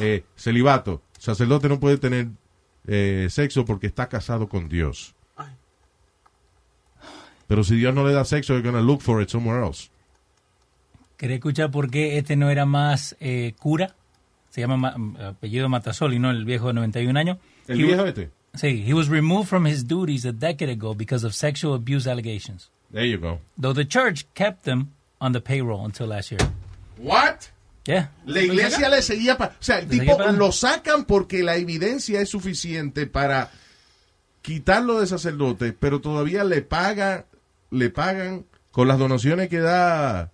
eh, 0.00 0.24
celibato. 0.36 1.02
Sacerdote 1.18 1.68
no 1.68 1.78
puede 1.78 1.98
tener 1.98 2.28
eh, 2.86 3.28
sexo 3.30 3.64
porque 3.64 3.86
está 3.86 4.08
casado 4.08 4.48
con 4.48 4.68
Dios. 4.68 5.14
Pero 7.48 7.64
si 7.64 7.74
Dios 7.76 7.94
no 7.94 8.06
le 8.06 8.12
da 8.12 8.24
sexo, 8.24 8.52
they're 8.54 8.62
gonna 8.62 8.82
look 8.82 9.00
for 9.02 9.20
it 9.22 9.28
somewhere 9.30 9.64
else. 9.66 9.88
¿Querés 11.16 11.38
escuchar 11.38 11.70
por 11.70 11.90
qué 11.90 12.16
este 12.18 12.36
no 12.36 12.48
era 12.50 12.64
más 12.64 13.16
eh, 13.18 13.54
cura? 13.58 13.94
Se 14.50 14.60
llama 14.60 14.76
ma- 14.76 15.28
apellido 15.28 15.68
Matasoli, 15.68 16.18
¿no? 16.18 16.30
El 16.30 16.44
viejo 16.44 16.68
de 16.68 16.74
91 16.74 17.18
años. 17.18 17.38
¿El 17.66 17.80
He 17.80 17.84
viejo 17.84 18.02
wa- 18.02 18.08
este? 18.08 18.30
Sí, 18.54 18.84
he 18.86 18.94
was 18.94 19.08
removed 19.08 19.48
from 19.48 19.66
his 19.66 19.86
duties 19.86 20.24
a 20.24 20.32
decade 20.32 20.70
ago 20.70 20.94
because 20.94 21.24
of 21.26 21.32
sexual 21.34 21.74
abuse 21.74 22.06
allegations. 22.08 22.70
There 22.92 23.06
you 23.06 23.18
go. 23.18 23.40
Though 23.60 23.74
the 23.74 23.84
church 23.86 24.26
kept 24.34 24.66
him 24.66 24.88
on 25.20 25.32
the 25.32 25.40
payroll 25.40 25.84
until 25.84 26.06
last 26.06 26.30
year. 26.30 26.40
What? 26.96 27.50
Yeah. 27.84 28.08
La 28.26 28.40
iglesia 28.40 28.88
le 28.88 29.02
seguía, 29.02 29.36
pa- 29.36 29.52
o 29.58 29.62
sea, 29.62 29.78
el 29.80 29.88
Le 29.88 29.98
tipo 29.98 30.18
lo 30.32 30.52
sacan 30.52 31.04
porque 31.04 31.42
la 31.42 31.56
evidencia 31.56 32.20
es 32.20 32.28
suficiente 32.30 33.06
para 33.06 33.50
quitarlo 34.42 35.00
de 35.00 35.06
sacerdote, 35.06 35.72
pero 35.72 36.00
todavía 36.00 36.44
le 36.44 36.62
paga, 36.62 37.26
le 37.70 37.90
pagan 37.90 38.46
con 38.72 38.88
las 38.88 38.98
donaciones 38.98 39.48
que 39.48 39.58
da 39.58 40.30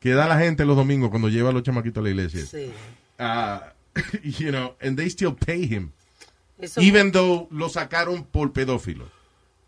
que 0.00 0.10
da 0.12 0.28
la 0.28 0.38
gente 0.38 0.64
los 0.64 0.76
domingos 0.76 1.10
cuando 1.10 1.28
lleva 1.28 1.50
a 1.50 1.52
los 1.52 1.62
chamaquitos 1.62 2.00
a 2.00 2.04
la 2.04 2.10
iglesia. 2.10 2.46
Sí. 2.46 2.72
Ah, 3.18 3.72
you 4.22 4.50
know, 4.50 4.76
and 4.80 4.96
they 4.96 5.08
still 5.10 5.34
pay 5.34 5.64
him. 5.64 5.90
Eso- 6.58 6.80
Even 6.80 7.10
though 7.12 7.48
lo 7.50 7.68
sacaron 7.68 8.24
por 8.24 8.52
pedófilo. 8.52 9.06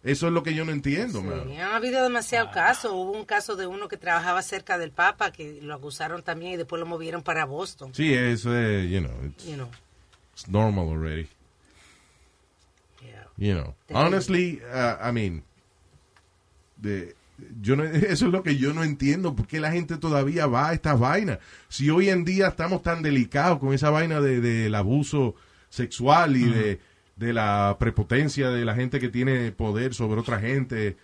Eso 0.03 0.29
es 0.29 0.33
lo 0.33 0.43
que 0.43 0.55
yo 0.55 0.65
no 0.65 0.73
entiendo. 0.73 1.21
Sí, 1.21 1.57
han 1.59 1.73
habido 1.73 2.03
demasiados 2.03 2.53
casos. 2.55 2.91
Hubo 2.93 3.13
un 3.13 3.27
caso 3.27 3.55
de 3.57 3.67
uno 3.67 3.87
que 3.87 3.99
trabajaba 3.99 4.41
cerca 4.41 4.79
del 4.79 4.93
Papa 4.93 5.31
que 5.31 5.61
lo 5.61 5.75
acusaron 5.75 6.23
también 6.23 6.53
y 6.53 6.57
después 6.57 6.81
lo 6.81 6.87
movieron 6.87 7.23
para 7.23 7.45
Boston. 7.45 7.95
Sí, 7.95 8.15
eso 8.15 8.57
es, 8.57 8.91
you 8.91 9.01
know, 9.01 9.13
it's, 9.27 9.45
You 9.45 9.57
know. 9.57 9.69
it's 10.33 10.49
normal 10.49 10.89
already. 10.89 11.29
You 13.37 13.55
know, 13.55 13.75
honestly, 13.95 14.61
uh, 14.71 14.97
I 15.01 15.13
mean, 15.13 15.43
de, 16.81 17.15
yo 17.63 17.77
no, 17.77 17.85
eso 17.85 18.27
es 18.27 18.33
lo 18.33 18.43
que 18.43 18.57
yo 18.57 18.73
no 18.73 18.83
entiendo, 18.85 19.35
¿por 19.35 19.47
qué 19.47 19.61
la 19.61 19.73
gente 19.73 19.97
todavía 19.97 20.47
va 20.47 20.69
a 20.71 20.73
estas 20.75 20.99
vainas? 20.99 21.39
Si 21.69 21.91
hoy 21.91 22.09
en 22.09 22.25
día 22.25 22.49
estamos 22.49 22.83
tan 22.83 23.03
delicados 23.03 23.59
con 23.59 23.73
esa 23.75 23.91
vaina 23.91 24.21
de- 24.21 24.41
del 24.41 24.75
abuso 24.75 25.35
sexual 25.69 26.37
y 26.37 26.45
de, 26.45 26.81
de 27.17 27.33
la 27.33 27.77
prepotencia 27.79 28.51
de 28.51 28.65
la 28.65 28.75
gente 28.75 28.99
que 29.01 29.09
tiene 29.09 29.53
poder 29.53 29.95
sobre 29.95 30.21
otra 30.21 30.41
gente, 30.41 30.97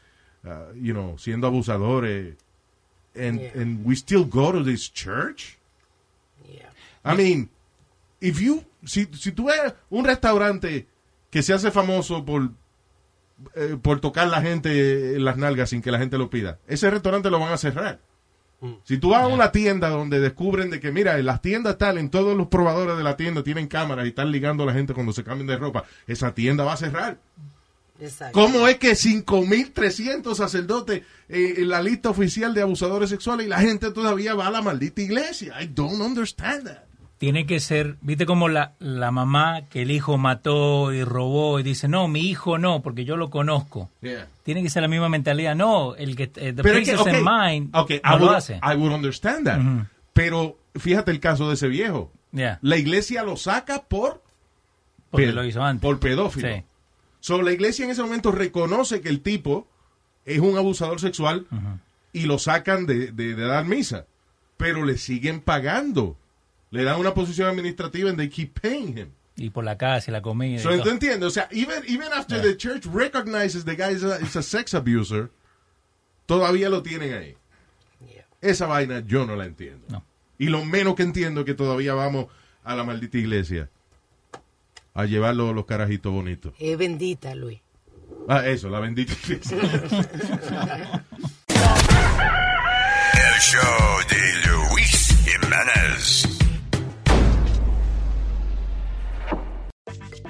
uh, 0.45 0.74
you 0.74 0.93
know, 0.93 1.16
siendo 1.18 1.47
abusadores, 1.47 2.35
and, 3.14 3.41
and 3.55 3.87
we 3.87 3.95
still 3.95 4.24
go 4.24 4.53
to 4.53 4.62
this 4.64 4.93
church? 4.93 5.57
I 7.05 7.14
mean, 7.16 7.49
if 8.20 8.41
you, 8.41 8.64
si, 8.85 9.07
si 9.12 9.31
tú 9.31 9.45
ves 9.47 9.74
un 9.91 10.05
restaurante 10.05 10.87
que 11.31 11.43
se 11.43 11.53
hace 11.53 11.70
famoso 11.70 12.24
por, 12.24 12.51
eh, 13.55 13.76
por 13.80 14.01
tocar 14.01 14.28
la 14.28 14.41
gente 14.41 15.16
en 15.16 15.24
las 15.24 15.37
nalgas 15.37 15.70
sin 15.70 15.82
que 15.82 15.91
la 15.91 15.99
gente 15.99 16.18
lo 16.18 16.30
pida, 16.30 16.59
ese 16.66 16.91
restaurante 16.91 17.30
lo 17.30 17.39
van 17.39 17.53
a 17.53 17.59
cerrar. 17.59 18.01
Si 18.84 18.99
tú 18.99 19.11
vas 19.11 19.22
a 19.22 19.28
una 19.28 19.53
tienda 19.53 19.91
donde 19.91 20.18
descubren 20.18 20.70
de 20.70 20.80
que, 20.80 20.91
mira, 20.91 21.18
en 21.18 21.26
las 21.26 21.43
tiendas 21.43 21.76
tal, 21.76 21.99
en 21.99 22.11
todos 22.11 22.37
los 22.37 22.49
probadores 22.49 22.97
de 22.97 23.05
la 23.05 23.16
tienda 23.16 23.43
tienen 23.43 23.68
cámaras 23.68 24.07
y 24.07 24.09
están 24.09 24.32
ligando 24.32 24.62
a 24.62 24.66
la 24.66 24.72
gente 24.72 24.95
cuando 24.95 25.12
se 25.12 25.22
cambian 25.22 25.47
de 25.47 25.57
ropa, 25.57 25.84
esa 26.07 26.34
tienda 26.34 26.64
va 26.64 26.72
a 26.72 26.76
cerrar. 26.78 27.18
Exacto. 28.01 28.39
¿Cómo 28.39 28.66
es 28.66 28.78
que 28.78 28.93
5.300 28.93 30.34
sacerdotes 30.34 31.03
eh, 31.28 31.55
en 31.59 31.68
la 31.68 31.82
lista 31.82 32.11
oficial 32.11 32.55
de 32.55 32.62
abusadores 32.62 33.11
sexuales 33.11 33.47
y 33.47 33.49
la 33.49 33.61
gente 33.61 33.91
todavía 33.91 34.34
va 34.34 34.49
a 34.49 34.51
la 34.51 34.62
maldita 34.62 35.03
iglesia? 35.03 35.61
I 35.61 35.66
don't 35.66 36.01
understand 36.01 36.64
that. 36.66 36.86
Tiene 37.19 37.47
que 37.47 37.61
ser, 37.61 37.97
viste 38.03 38.27
como 38.27 38.49
la, 38.49 38.75
la 38.79 39.11
mamá 39.11 39.62
que 39.71 39.83
el 39.83 39.91
hijo 39.91 40.19
mató 40.19 40.93
y 40.93 41.03
robó 41.03 41.59
y 41.59 41.62
dice, 41.62 41.89
no, 41.89 42.09
mi 42.09 42.21
hijo 42.29 42.59
no, 42.59 42.83
porque 42.83 43.07
yo 43.07 43.17
lo 43.17 43.31
conozco. 43.31 43.89
Yeah. 44.03 44.29
Tiene 44.43 44.62
que 44.62 44.69
ser 44.69 44.83
la 44.83 44.89
misma 44.89 45.09
mentalidad. 45.09 45.55
No, 45.57 45.95
el 45.97 46.14
que, 46.14 46.25
eh, 46.25 46.53
the 46.53 46.62
Pero 46.62 46.79
es 46.79 46.87
que, 46.89 46.95
princess 46.95 47.01
in 47.14 47.23
okay, 47.27 47.49
mind 47.49 47.75
okay, 47.75 48.01
no 48.05 48.11
I 48.17 48.19
lo 48.19 48.25
would, 48.27 48.37
hace. 48.37 48.61
I 48.62 48.77
would 48.77 48.93
understand 48.93 49.47
that. 49.47 49.61
Pero 50.12 50.59
fíjate 50.75 51.11
el 51.11 51.21
caso 51.21 51.49
de 51.49 51.55
ese 51.55 51.69
viejo. 51.69 52.12
Yeah. 52.33 52.59
La 52.61 52.77
iglesia 52.77 53.23
lo 53.23 53.37
saca 53.39 53.85
por, 53.85 54.23
Porque 55.11 55.33
lo 55.33 55.43
hizo 55.45 55.62
antes. 55.62 55.81
por 55.83 55.99
pedófilo. 55.99 56.49
Sí. 56.49 56.62
So, 57.21 57.41
la 57.41 57.53
iglesia 57.53 57.87
en 57.87 57.93
ese 57.93 58.03
momento 58.03 58.31
reconoce 58.31 59.01
que 59.01 59.09
el 59.09 59.21
tipo 59.23 59.67
es 60.27 60.41
un 60.41 60.59
abusador 60.59 61.01
sexual 61.01 61.47
y 62.12 62.27
lo 62.27 62.39
sacan 62.39 62.85
de, 62.85 63.11
de- 63.12 63.35
de 63.35 63.45
dar 63.47 63.64
misa. 63.64 64.05
Pero 64.59 64.85
le 64.85 64.99
siguen 64.99 65.41
pagando. 65.41 66.17
Le 66.71 66.85
dan 66.85 66.99
una 66.99 67.14
posición 67.14 67.49
administrativa 67.49 68.11
and 68.11 68.19
they 68.19 68.29
keep 68.29 68.59
paying 68.61 68.97
him. 68.97 69.11
Y 69.37 69.51
por 69.51 69.64
la 69.64 69.77
casa 69.77 70.11
y 70.11 70.12
la 70.12 70.23
comida. 70.23 70.57
y 70.57 70.59
So, 70.61 70.71
todo. 70.71 70.83
¿tú 70.85 70.89
entiendes? 70.91 71.27
O 71.27 71.31
sea, 71.31 71.47
even, 71.51 71.83
even 71.87 72.12
after 72.12 72.41
the 72.41 72.57
church 72.57 72.87
recognizes 72.87 73.64
the 73.64 73.77
guy 73.77 73.93
is 73.95 74.03
a, 74.03 74.19
is 74.21 74.35
a 74.37 74.43
sex 74.43 74.73
abuser, 74.75 75.31
todavía 76.27 76.69
lo 76.71 76.83
tienen 76.83 77.12
ahí. 77.14 77.37
Esa 78.41 78.67
vaina 78.67 79.01
yo 79.07 79.27
no 79.27 79.37
la 79.37 79.45
entiendo. 79.45 80.03
Y 80.39 80.47
lo 80.47 80.64
menos 80.64 80.95
que 80.95 81.03
entiendo 81.03 81.41
es 81.41 81.47
que 81.47 81.55
todavía 81.55 81.95
vamos 81.95 82.27
a 82.64 82.75
la 82.75 82.85
maldita 82.85 83.19
iglesia 83.19 83.69
a 84.95 85.05
llevar 85.05 85.35
los, 85.37 85.55
los 85.55 85.67
carajitos 85.67 86.12
bonitos. 86.12 86.53
Es 86.59 86.77
bendita, 86.79 87.35
Luis. 87.35 87.61
Ah, 88.29 88.47
eso, 88.47 88.69
la 88.71 88.81
bendita 88.81 89.12
iglesia. 89.12 89.57
El 93.14 93.41
show 93.41 93.99
de 94.09 94.49
Luis 94.51 95.14
Jiménez. 95.25 96.36